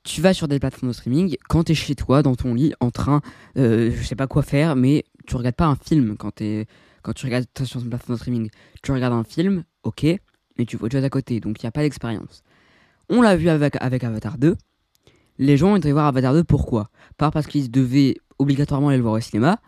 Tu 0.02 0.20
vas 0.20 0.32
sur 0.32 0.48
des 0.48 0.58
plateformes 0.58 0.88
de 0.88 0.94
streaming 0.94 1.36
quand 1.48 1.64
tu 1.64 1.72
es 1.72 1.74
chez 1.74 1.94
toi, 1.94 2.22
dans 2.22 2.34
ton 2.36 2.54
lit, 2.54 2.72
en 2.80 2.90
train, 2.90 3.20
euh, 3.58 3.90
je 3.94 4.02
sais 4.02 4.14
pas 4.14 4.26
quoi 4.26 4.42
faire, 4.42 4.76
mais 4.76 5.04
tu 5.26 5.36
regardes 5.36 5.56
pas 5.56 5.66
un 5.66 5.76
film 5.76 6.16
quand, 6.16 6.40
es, 6.40 6.66
quand 7.02 7.12
tu 7.12 7.26
regardes 7.26 7.46
sur 7.64 7.80
une 7.80 7.88
plateforme 7.88 8.14
de 8.14 8.20
streaming. 8.20 8.50
Tu 8.82 8.92
regardes 8.92 9.14
un 9.14 9.24
film, 9.24 9.64
ok, 9.82 10.04
mais 10.58 10.64
tu 10.64 10.76
vois 10.76 10.86
autre 10.86 10.96
chose 10.96 11.04
à 11.04 11.10
côté, 11.10 11.40
donc 11.40 11.60
il 11.62 11.66
n'y 11.66 11.68
a 11.68 11.72
pas 11.72 11.82
d'expérience. 11.82 12.42
On 13.08 13.22
l'a 13.22 13.36
vu 13.36 13.48
avec, 13.48 13.76
avec 13.80 14.04
Avatar 14.04 14.38
2. 14.38 14.56
Les 15.38 15.56
gens 15.56 15.72
ont 15.72 15.76
été 15.76 15.90
voir 15.90 16.06
Avatar 16.06 16.34
2 16.34 16.44
pourquoi? 16.44 16.90
Pas 17.16 17.30
parce 17.30 17.46
qu'ils 17.46 17.70
devaient 17.70 18.16
obligatoirement 18.38 18.88
aller 18.88 18.98
le 18.98 19.02
voir 19.02 19.14
au 19.14 19.20
cinéma, 19.20 19.58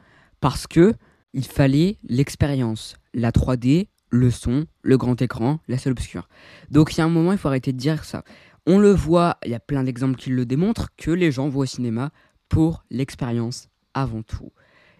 parce 0.40 0.66
que 0.66 0.94
il 1.34 1.44
fallait 1.44 1.98
l'expérience, 2.04 2.96
la 3.14 3.30
3D, 3.30 3.88
le 4.12 4.30
son, 4.30 4.66
le 4.82 4.98
grand 4.98 5.20
écran, 5.20 5.58
la 5.68 5.78
salle 5.78 5.92
obscure. 5.92 6.28
Donc 6.70 6.94
il 6.94 6.98
y 6.98 7.00
a 7.00 7.04
un 7.04 7.08
moment, 7.08 7.32
il 7.32 7.38
faut 7.38 7.48
arrêter 7.48 7.72
de 7.72 7.78
dire 7.78 8.04
ça. 8.04 8.22
On 8.66 8.78
le 8.78 8.90
voit, 8.90 9.38
il 9.44 9.50
y 9.50 9.54
a 9.54 9.60
plein 9.60 9.82
d'exemples 9.82 10.16
qui 10.16 10.30
le 10.30 10.44
démontrent, 10.44 10.90
que 10.96 11.10
les 11.10 11.32
gens 11.32 11.48
vont 11.48 11.60
au 11.60 11.66
cinéma 11.66 12.10
pour 12.48 12.84
l'expérience 12.90 13.68
avant 13.94 14.22
tout. 14.22 14.52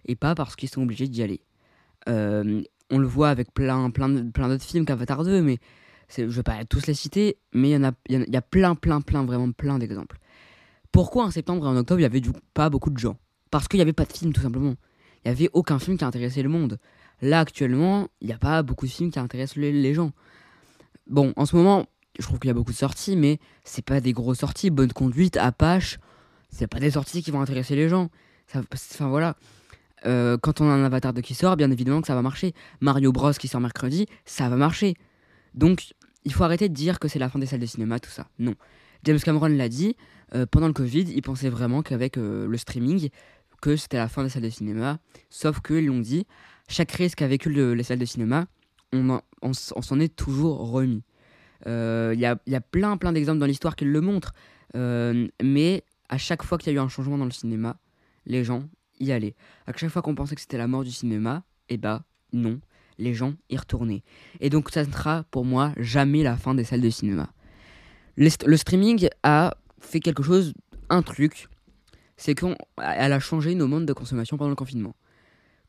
Et 0.05 0.15
pas 0.15 0.35
parce 0.35 0.55
qu'ils 0.55 0.67
sont 0.67 0.81
obligés 0.81 1.07
d'y 1.07 1.21
aller. 1.21 1.41
Euh, 2.09 2.63
on 2.89 2.97
le 2.97 3.07
voit 3.07 3.29
avec 3.29 3.53
plein, 3.53 3.89
plein, 3.91 4.29
plein 4.31 4.49
d'autres 4.49 4.65
films 4.65 4.85
qu'Avatar 4.85 5.23
2, 5.23 5.41
mais 5.41 5.59
je 6.17 6.23
vais 6.23 6.43
pas 6.43 6.65
tous 6.65 6.87
les 6.87 6.93
citer, 6.95 7.37
mais 7.53 7.69
il 7.69 7.73
y, 7.73 7.77
en 7.77 7.83
a, 7.83 8.41
plein, 8.41 8.75
plein, 8.75 8.99
plein, 9.01 9.23
vraiment 9.23 9.51
plein 9.51 9.77
d'exemples. 9.77 10.17
Pourquoi 10.91 11.25
en 11.25 11.31
septembre 11.31 11.65
et 11.65 11.69
en 11.69 11.77
octobre, 11.77 11.99
il 11.99 12.03
y 12.03 12.07
avait 12.07 12.19
du 12.19 12.31
pas 12.53 12.69
beaucoup 12.69 12.89
de 12.89 12.97
gens? 12.97 13.17
Parce 13.51 13.67
qu'il 13.67 13.77
n'y 13.77 13.83
avait 13.83 13.93
pas 13.93 14.05
de 14.05 14.13
film, 14.13 14.33
tout 14.33 14.41
simplement. 14.41 14.75
Il 15.23 15.29
n'y 15.29 15.31
avait 15.31 15.49
aucun 15.53 15.79
film 15.79 15.97
qui 15.97 16.03
a 16.03 16.07
intéressé 16.07 16.43
le 16.43 16.49
monde. 16.49 16.79
Là, 17.23 17.39
actuellement, 17.39 18.09
il 18.19 18.27
n'y 18.27 18.33
a 18.33 18.37
pas 18.37 18.63
beaucoup 18.63 18.85
de 18.85 18.91
films 18.91 19.09
qui 19.09 19.17
intéressent 19.17 19.55
les, 19.55 19.93
gens. 19.93 20.11
Bon, 21.07 21.31
en 21.37 21.45
ce 21.45 21.55
moment, 21.55 21.85
je 22.19 22.23
trouve 22.23 22.37
qu'il 22.37 22.49
y 22.49 22.51
a 22.51 22.53
beaucoup 22.53 22.73
de 22.73 22.77
sorties, 22.77 23.15
mais 23.15 23.39
c'est 23.63 23.83
pas 23.83 24.01
des 24.01 24.11
grosses 24.11 24.39
sorties. 24.39 24.69
Bonne 24.69 24.91
conduite, 24.91 25.37
Apache, 25.37 25.99
c'est 26.49 26.67
pas 26.67 26.81
des 26.81 26.91
sorties 26.91 27.23
qui 27.23 27.31
vont 27.31 27.39
intéresser 27.39 27.77
les 27.77 27.87
gens. 27.87 28.09
Enfin 28.53 29.07
voilà. 29.07 29.37
Euh, 30.05 30.37
quand 30.37 30.59
on 30.59 30.69
a 30.69 30.73
un 30.73 30.83
Avatar 30.83 31.13
2 31.13 31.21
qui 31.21 31.33
sort, 31.33 31.55
bien 31.55 31.71
évidemment 31.71 32.01
que 32.01 32.07
ça 32.07 32.15
va 32.15 32.21
marcher. 32.21 32.53
Mario 32.81 33.13
Bros 33.13 33.31
qui 33.31 33.47
sort 33.47 33.61
mercredi, 33.61 34.05
ça 34.25 34.49
va 34.49 34.57
marcher. 34.57 34.95
Donc, 35.53 35.93
il 36.25 36.33
faut 36.33 36.43
arrêter 36.43 36.67
de 36.67 36.73
dire 36.73 36.99
que 36.99 37.07
c'est 37.07 37.19
la 37.19 37.29
fin 37.29 37.39
des 37.39 37.45
salles 37.45 37.61
de 37.61 37.65
cinéma, 37.65 38.01
tout 38.01 38.09
ça. 38.09 38.27
Non. 38.37 38.55
James 39.05 39.19
Cameron 39.19 39.47
l'a 39.47 39.69
dit, 39.69 39.95
euh, 40.35 40.45
pendant 40.45 40.67
le 40.67 40.73
Covid, 40.73 41.03
il 41.03 41.21
pensait 41.21 41.49
vraiment 41.49 41.83
qu'avec 41.83 42.17
euh, 42.17 42.47
le 42.47 42.57
streaming, 42.57 43.09
que 43.61 43.77
c'était 43.77 43.95
la 43.95 44.09
fin 44.09 44.23
des 44.23 44.29
salles 44.29 44.43
de 44.43 44.49
cinéma. 44.49 44.99
Sauf 45.29 45.61
qu'ils 45.61 45.85
l'ont 45.85 46.01
dit, 46.01 46.27
chaque 46.73 46.91
risque 46.91 47.19
qu'a 47.19 47.27
vécu 47.27 47.49
les 47.51 47.83
salles 47.83 47.99
de 47.99 48.05
cinéma, 48.05 48.47
on, 48.91 49.53
s'en 49.53 49.99
est 49.99 50.15
toujours 50.15 50.71
remis. 50.71 51.03
Il 51.65 51.69
euh, 51.69 52.15
y, 52.15 52.25
a, 52.25 52.61
plein, 52.61 52.97
plein 52.97 53.13
d'exemples 53.13 53.39
dans 53.39 53.45
l'histoire 53.45 53.75
qui 53.75 53.85
le 53.85 54.01
montrent. 54.01 54.33
Euh, 54.75 55.27
mais 55.41 55.83
à 56.09 56.17
chaque 56.17 56.43
fois 56.43 56.57
qu'il 56.57 56.73
y 56.73 56.75
a 56.75 56.79
eu 56.79 56.83
un 56.83 56.89
changement 56.89 57.17
dans 57.17 57.25
le 57.25 57.31
cinéma, 57.31 57.77
les 58.25 58.43
gens 58.43 58.63
y 58.99 59.11
allaient. 59.11 59.35
À 59.67 59.73
chaque 59.75 59.89
fois 59.89 60.01
qu'on 60.01 60.15
pensait 60.15 60.35
que 60.35 60.41
c'était 60.41 60.57
la 60.57 60.67
mort 60.67 60.83
du 60.83 60.91
cinéma, 60.91 61.43
eh 61.69 61.77
bah 61.77 62.03
non, 62.33 62.59
les 62.97 63.13
gens 63.13 63.33
y 63.49 63.57
retournaient. 63.57 64.03
Et 64.39 64.49
donc 64.49 64.69
ça 64.71 64.83
ne 64.83 64.91
sera 64.91 65.23
pour 65.31 65.45
moi 65.45 65.73
jamais 65.77 66.23
la 66.23 66.37
fin 66.37 66.55
des 66.55 66.63
salles 66.63 66.81
de 66.81 66.89
cinéma. 66.89 67.31
Le, 68.15 68.29
streaming 68.57 69.07
a 69.23 69.55
fait 69.79 69.99
quelque 69.99 70.23
chose, 70.23 70.53
un 70.89 71.01
truc, 71.01 71.47
c'est 72.17 72.35
qu'elle 72.35 72.55
a 72.77 73.19
changé 73.19 73.55
nos 73.55 73.67
modes 73.67 73.85
de 73.85 73.93
consommation 73.93 74.37
pendant 74.37 74.49
le 74.49 74.55
confinement. 74.55 74.95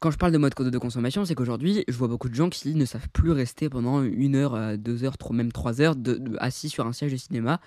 Quand 0.01 0.11
je 0.11 0.18
parle 0.18 0.32
de 0.32 0.38
mode 0.38 0.55
de 0.55 0.78
consommation, 0.78 1.24
c'est 1.24 1.34
qu'aujourd'hui, 1.34 1.84
je 1.88 1.97
vois 1.97 2.09
beaucoup 2.09 2.28
de 2.28 2.34
gens 2.34 2.51
qui 2.51 2.74
ne 2.74 2.84
savent 2.84 3.09
plus 3.12 3.30
rester 3.30 3.70
pendant 3.70 4.03
une 4.03 4.36
heure, 4.36 4.55
euh, 4.55 4.76
deux 4.76 5.05
heures, 5.05 5.16
même 5.30 5.51
trois 5.51 5.80
heures 5.80 5.95
assis 6.38 6.68
sur 6.68 6.86
un 6.86 6.92
siège 6.92 7.12
de 7.12 7.16
cinéma 7.16 7.61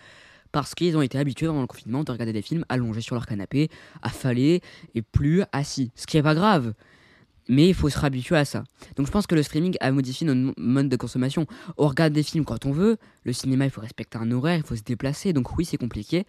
parce 0.52 0.76
qu'ils 0.76 0.98
ont 0.98 1.02
été 1.02 1.18
habitués 1.18 1.48
pendant 1.48 1.62
le 1.62 1.68
confinement 1.68 2.04
de 2.04 2.12
regarder 2.12 2.34
des 2.34 2.42
films 2.42 2.66
allongés 2.70 3.02
sur 3.02 3.16
leur 3.16 3.26
canapé, 3.26 3.70
affalés 4.02 4.62
et 4.96 5.02
plus 5.02 5.44
assis. 5.52 5.92
Ce 5.96 6.08
qui 6.08 6.18
n'est 6.18 6.24
pas 6.24 6.36
grave. 6.36 6.74
Mais 7.50 7.70
il 7.70 7.74
faut 7.74 7.90
se 7.90 7.98
réhabituer 7.98 8.36
à 8.36 8.44
ça. 8.44 8.64
Donc 8.98 9.06
je 9.06 9.12
pense 9.12 9.26
que 9.26 9.36
le 9.36 9.42
streaming 9.42 9.76
a 9.80 9.92
modifié 9.92 10.28
notre 10.28 10.54
mode 10.58 10.90
de 10.90 10.96
consommation. 10.98 11.48
On 11.78 11.88
regarde 11.88 12.12
des 12.12 12.24
films 12.24 12.44
quand 12.44 12.66
on 12.66 12.72
veut. 12.72 12.98
Le 13.24 13.32
cinéma, 13.34 13.66
il 13.66 13.72
faut 13.72 13.82
respecter 13.82 14.18
un 14.18 14.32
horaire, 14.32 14.58
il 14.58 14.64
faut 14.64 14.76
se 14.76 14.84
déplacer. 14.84 15.32
Donc 15.32 15.58
oui, 15.58 15.64
c'est 15.64 15.78
compliqué. 15.78 16.26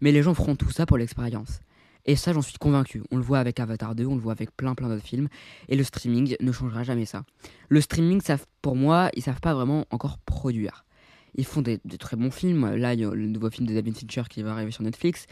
Mais 0.00 0.12
les 0.12 0.22
gens 0.22 0.34
feront 0.34 0.54
tout 0.54 0.70
ça 0.70 0.86
pour 0.86 0.98
l'expérience. 0.98 1.60
Et 2.04 2.16
ça, 2.16 2.32
j'en 2.32 2.42
suis 2.42 2.58
convaincu. 2.58 3.02
On 3.10 3.16
le 3.16 3.22
voit 3.22 3.38
avec 3.38 3.60
Avatar 3.60 3.94
2, 3.94 4.06
on 4.06 4.14
le 4.14 4.20
voit 4.20 4.32
avec 4.32 4.56
plein 4.56 4.74
plein 4.74 4.88
d'autres 4.88 5.04
films. 5.04 5.28
Et 5.68 5.76
le 5.76 5.84
streaming 5.84 6.36
ne 6.40 6.52
changera 6.52 6.82
jamais 6.82 7.04
ça. 7.04 7.24
Le 7.68 7.80
streaming, 7.80 8.20
pour 8.60 8.76
moi, 8.76 9.10
ils 9.14 9.22
savent 9.22 9.40
pas 9.40 9.54
vraiment 9.54 9.86
encore 9.90 10.18
produire. 10.18 10.84
ils 11.34 11.46
font 11.46 11.62
des, 11.62 11.78
très 11.98 12.16
bons 12.16 12.30
films. 12.30 12.74
Là, 12.74 12.94
il 12.94 13.00
y 13.00 13.04
a 13.04 13.10
le 13.10 13.26
nouveau 13.26 13.50
film 13.50 13.66
de 13.66 13.74
David 13.74 13.96
Fincher 13.96 14.24
qui 14.28 14.42
va 14.42 14.52
arriver 14.52 14.72
sur 14.72 14.82
Netflix. 14.82 15.26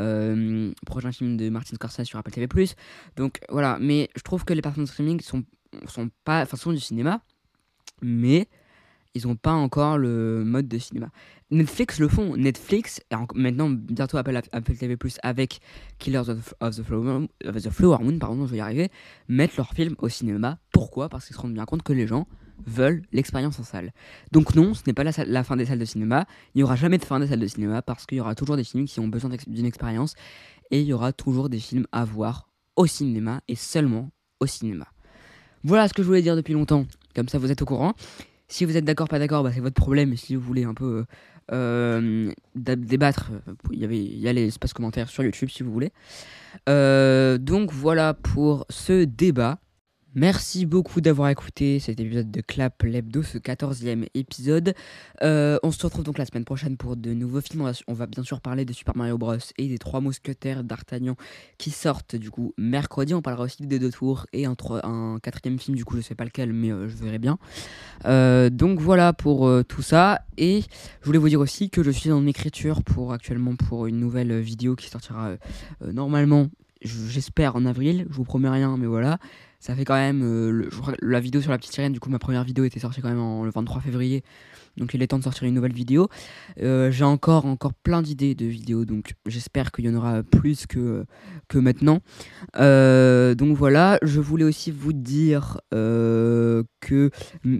Euh, 0.00 0.72
prochain 0.86 1.12
film 1.12 1.36
de 1.36 1.48
Martin 1.48 1.76
Scorsese 1.76 2.04
sur 2.04 2.18
Apple 2.18 2.32
TV+. 2.32 2.48
Donc 3.16 3.38
voilà, 3.50 3.78
mais 3.80 4.08
je 4.16 4.22
trouve 4.22 4.44
que 4.44 4.54
les 4.54 4.62
plateformes 4.62 4.86
de 4.86 4.90
streaming 4.90 5.20
sont, 5.20 5.44
sont 5.86 6.10
pas, 6.24 6.42
enfin, 6.42 6.56
sont 6.56 6.72
du 6.72 6.80
cinéma, 6.80 7.20
mais 8.02 8.48
ils 9.14 9.26
n'ont 9.26 9.36
pas 9.36 9.52
encore 9.52 9.98
le 9.98 10.42
mode 10.44 10.68
de 10.68 10.78
cinéma. 10.78 11.10
Netflix 11.54 11.98
le 11.98 12.08
font. 12.08 12.36
Netflix, 12.36 13.00
et 13.10 13.14
maintenant 13.34 13.70
bientôt 13.70 14.18
Apple, 14.18 14.36
Apple 14.52 14.74
TV 14.74 14.96
Plus 14.96 15.18
avec 15.22 15.60
Killers 15.98 16.28
of, 16.28 16.54
the, 16.60 16.82
Flower, 16.82 17.28
the, 17.42 17.70
Flower, 17.70 17.98
Moon, 18.02 18.18
pardon, 18.18 18.46
je 18.46 18.50
vais 18.50 18.58
y 18.58 18.60
arriver, 18.60 18.90
mettent 19.28 19.56
leurs 19.56 19.72
films 19.72 19.94
au 19.98 20.08
cinéma. 20.08 20.58
Pourquoi? 20.72 21.08
Parce 21.08 21.26
qu'ils 21.26 21.36
se 21.36 21.40
rendent 21.40 21.54
bien 21.54 21.64
compte 21.64 21.82
que 21.82 21.92
les 21.92 22.06
gens 22.06 22.26
veulent 22.66 23.02
l'expérience 23.12 23.58
en 23.58 23.62
salle. 23.62 23.92
Donc 24.32 24.54
non, 24.54 24.74
ce 24.74 24.82
n'est 24.86 24.92
pas 24.92 25.04
la, 25.04 25.44
fin 25.44 25.56
des 25.56 25.66
salles 25.66 25.78
de 25.78 25.84
cinéma. 25.84 26.26
Il 26.54 26.58
n'y 26.58 26.62
aura 26.62 26.76
jamais 26.76 26.98
de 26.98 27.04
fin 27.04 27.20
des 27.20 27.28
salles 27.28 27.40
de 27.40 27.46
cinéma 27.46 27.82
parce 27.82 28.06
qu'il 28.06 28.18
y 28.18 28.20
aura 28.20 28.34
toujours 28.34 28.56
des 28.56 28.64
films 28.64 28.86
qui 28.86 29.00
ont 29.00 29.08
besoin 29.08 29.30
d'une 29.46 29.66
expérience 29.66 30.14
et 30.70 30.80
il 30.80 30.86
y 30.86 30.92
aura 30.92 31.12
toujours 31.12 31.48
des 31.48 31.58
films 31.58 31.86
à 31.92 32.04
voir 32.04 32.48
au 32.76 32.86
cinéma 32.86 33.40
et 33.48 33.54
seulement 33.54 34.10
au 34.40 34.46
cinéma. 34.46 34.86
Voilà 35.62 35.88
ce 35.88 35.94
que 35.94 36.02
je 36.02 36.06
voulais 36.06 36.22
dire 36.22 36.36
depuis 36.36 36.54
longtemps. 36.54 36.86
Comme 37.14 37.28
ça, 37.28 37.38
vous 37.38 37.50
êtes 37.50 37.62
au 37.62 37.64
courant. 37.64 37.94
Si 38.48 38.64
vous 38.64 38.76
êtes 38.76 38.84
d'accord, 38.84 39.08
pas 39.08 39.18
d'accord, 39.18 39.42
bah, 39.42 39.50
c'est 39.52 39.60
votre 39.60 39.74
problème. 39.74 40.16
Si 40.16 40.34
vous 40.34 40.42
voulez 40.42 40.64
un 40.64 40.74
peu 40.74 40.84
euh, 40.84 41.04
débattre, 41.50 43.30
il 43.72 43.78
y, 43.78 43.84
avait, 43.84 43.98
il 43.98 44.18
y 44.18 44.28
a 44.28 44.32
l'espace 44.32 44.72
commentaire 44.72 45.08
sur 45.08 45.22
YouTube 45.22 45.48
si 45.50 45.62
vous 45.62 45.72
voulez. 45.72 45.92
Euh, 46.68 47.38
donc 47.38 47.72
voilà 47.72 48.14
pour 48.14 48.66
ce 48.70 49.04
débat. 49.04 49.58
Merci 50.16 50.64
beaucoup 50.64 51.00
d'avoir 51.00 51.28
écouté 51.28 51.80
cet 51.80 51.98
épisode 51.98 52.30
de 52.30 52.40
Clap 52.40 52.84
l'Hebdo, 52.84 53.24
ce 53.24 53.36
14e 53.36 54.06
épisode. 54.14 54.72
Euh, 55.22 55.58
on 55.64 55.72
se 55.72 55.82
retrouve 55.82 56.04
donc 56.04 56.18
la 56.18 56.24
semaine 56.24 56.44
prochaine 56.44 56.76
pour 56.76 56.94
de 56.96 57.12
nouveaux 57.12 57.40
films. 57.40 57.68
On 57.88 57.94
va, 57.94 58.06
bien 58.06 58.22
sûr 58.22 58.40
parler 58.40 58.64
de 58.64 58.72
Super 58.72 58.96
Mario 58.96 59.18
Bros. 59.18 59.34
et 59.58 59.66
des 59.66 59.78
trois 59.78 60.00
mousquetaires 60.00 60.62
d'Artagnan 60.62 61.16
qui 61.58 61.72
sortent 61.72 62.14
du 62.14 62.30
coup 62.30 62.54
mercredi. 62.56 63.12
On 63.12 63.22
parlera 63.22 63.42
aussi 63.42 63.66
des 63.66 63.80
deux 63.80 63.90
tours 63.90 64.26
et 64.32 64.46
un, 64.46 64.54
quatrième 65.20 65.58
film, 65.58 65.76
du 65.76 65.84
coup 65.84 65.96
je 65.96 66.02
sais 66.02 66.14
pas 66.14 66.24
lequel, 66.24 66.52
mais 66.52 66.70
euh, 66.70 66.88
je 66.88 66.94
verrai 66.94 67.18
bien. 67.18 67.36
Euh, 68.04 68.50
donc 68.50 68.78
voilà 68.78 69.14
pour 69.14 69.50
tout 69.64 69.82
ça. 69.82 70.20
Et 70.38 70.62
je 71.00 71.06
voulais 71.06 71.18
vous 71.18 71.28
dire 71.28 71.40
aussi 71.40 71.70
que 71.70 71.82
je 71.82 71.90
suis 71.90 72.12
en 72.12 72.24
écriture 72.28 72.84
pour 72.84 73.12
actuellement 73.12 73.56
pour 73.56 73.86
une 73.86 73.98
nouvelle 73.98 74.38
vidéo 74.38 74.76
qui 74.76 74.88
sortira 74.90 75.32
normalement, 75.80 76.46
j'espère 76.82 77.56
en 77.56 77.66
avril. 77.66 78.06
Je 78.08 78.14
vous 78.14 78.24
promets 78.24 78.48
rien, 78.48 78.76
mais 78.76 78.86
voilà 78.86 79.18
ça 79.64 79.74
fait 79.74 79.86
quand 79.86 79.94
même 79.94 80.20
euh, 80.22 80.68
la 81.00 81.20
vidéo 81.20 81.40
sur 81.40 81.50
la 81.50 81.56
petite 81.56 81.72
sirène 81.72 81.94
du 81.94 81.98
coup 81.98 82.10
ma 82.10 82.18
première 82.18 82.44
vidéo 82.44 82.64
était 82.64 82.80
sortie 82.80 83.00
quand 83.00 83.08
même 83.08 83.18
en, 83.18 83.44
le 83.44 83.50
23 83.50 83.80
février 83.80 84.22
donc 84.76 84.94
il 84.94 85.02
est 85.02 85.06
temps 85.06 85.18
de 85.18 85.24
sortir 85.24 85.44
une 85.44 85.54
nouvelle 85.54 85.72
vidéo. 85.72 86.08
Euh, 86.60 86.90
j'ai 86.90 87.04
encore 87.04 87.44
plein 87.82 88.02
d'idées 88.02 88.34
de 88.34 88.46
vidéos 88.46 88.84
donc 88.84 89.14
j'espère 89.26 89.72
qu'il 89.72 89.84
y 89.84 89.88
en 89.88 89.94
aura 89.94 90.22
plus 90.22 90.66
que 90.66 91.04
que 91.48 91.58
maintenant. 91.58 92.00
Euh, 92.56 93.34
donc 93.34 93.56
voilà 93.56 93.98
je 94.02 94.20
voulais 94.20 94.44
aussi 94.44 94.70
vous 94.70 94.92
dire 94.92 95.60
que 95.70 97.10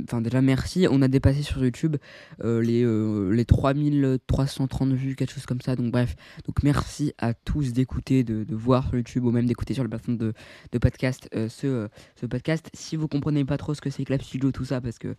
enfin 0.04 0.20
déjà 0.20 0.40
merci. 0.40 0.86
On 0.90 1.02
a 1.02 1.08
dépassé 1.08 1.42
sur 1.42 1.62
YouTube 1.62 1.96
les 2.42 2.84
les 3.30 3.44
3330 3.44 4.92
vues 4.92 5.16
quelque 5.16 5.32
chose 5.32 5.46
comme 5.46 5.60
ça. 5.60 5.76
Donc 5.76 5.92
bref. 5.92 6.16
Donc 6.46 6.62
merci 6.62 7.12
à 7.18 7.34
tous 7.34 7.72
d'écouter 7.72 8.24
de, 8.24 8.44
voir 8.54 8.84
sur 8.88 8.96
YouTube 8.96 9.24
ou 9.24 9.30
même 9.30 9.46
d'écouter 9.46 9.74
sur 9.74 9.82
le 9.82 9.88
plateforme 9.88 10.18
de, 10.18 10.32
podcast 10.78 11.28
ce 11.32 11.88
podcast. 12.26 12.70
Si 12.74 12.96
vous 12.96 13.08
comprenez 13.08 13.44
pas 13.44 13.56
trop 13.56 13.74
ce 13.74 13.80
que 13.80 13.90
c'est 13.90 14.04
Clap 14.04 14.22
Studio, 14.22 14.52
tout 14.52 14.64
ça, 14.64 14.80
parce 14.80 14.98
que 14.98 15.14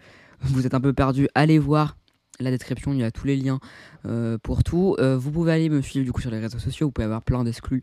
vous 0.54 0.66
êtes 0.66 0.74
un 0.74 0.82
peu 0.82 0.94
perdu, 0.94 1.28
allez 1.36 1.60
voir 1.60 1.98
la 2.40 2.52
description, 2.52 2.94
il 2.94 3.00
y 3.00 3.04
a 3.04 3.12
tous 3.12 3.28
les 3.28 3.38
liens 3.38 3.60
euh, 4.06 4.38
pour 4.38 4.64
tout. 4.64 4.96
Euh, 5.00 5.18
vous 5.18 5.32
pouvez 5.32 5.54
aller 5.54 5.70
me 5.70 5.82
suivre 5.82 6.06
du 6.06 6.12
coup 6.12 6.22
sur 6.22 6.32
les 6.32 6.40
réseaux 6.40 6.60
sociaux, 6.60 6.88
vous 6.88 6.92
pouvez 6.92 7.06
avoir 7.06 7.22
plein 7.22 7.44
d'exclus 7.44 7.82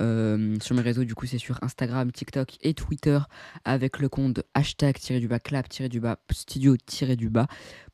euh, 0.00 0.56
sur 0.60 0.74
mes 0.74 0.82
réseaux, 0.82 1.04
du 1.04 1.14
coup 1.14 1.26
c'est 1.26 1.38
sur 1.38 1.62
Instagram, 1.62 2.10
TikTok 2.10 2.56
et 2.62 2.74
Twitter 2.74 3.18
avec 3.64 3.98
le 4.00 4.08
compte 4.08 4.42
hashtag 4.54 4.96
du 5.20 5.28
bas 5.28 5.38
clap 5.38 5.68
du 5.88 6.00
bas 6.00 6.16
studio 6.32 6.76
du 7.16 7.30
bas. 7.30 7.46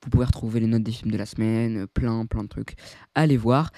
Vous 0.02 0.11
pouvez 0.11 0.24
retrouver 0.24 0.61
les 0.61 0.66
notes 0.66 0.82
des 0.82 0.92
films 0.92 1.11
de 1.11 1.18
la 1.18 1.26
semaine, 1.26 1.86
plein 1.86 2.24
plein 2.26 2.44
de 2.44 2.48
trucs. 2.48 2.74
Allez 3.14 3.36
voir. 3.36 3.70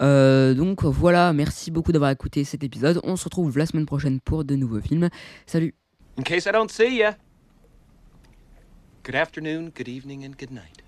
donc 0.00 0.84
voilà, 0.84 1.32
merci 1.32 1.70
beaucoup 1.70 1.92
d'avoir 1.92 2.10
écouté 2.10 2.44
cet 2.44 2.62
épisode. 2.62 3.00
On 3.04 3.16
se 3.16 3.24
retrouve 3.24 3.56
la 3.56 3.66
semaine 3.66 3.86
prochaine 3.86 4.20
pour 4.20 4.44
de 4.44 4.54
nouveaux 4.54 4.80
films. 4.80 5.08
Salut 5.46 5.74
In 6.18 6.22
case 6.22 6.46
I 6.46 6.52
don't 6.52 6.70
see 6.70 6.98
you, 6.98 7.12
good 9.02 9.14
afternoon, 9.14 9.70
good 9.70 9.88
evening, 9.88 10.24
and 10.24 10.36
good 10.36 10.50
night. 10.50 10.82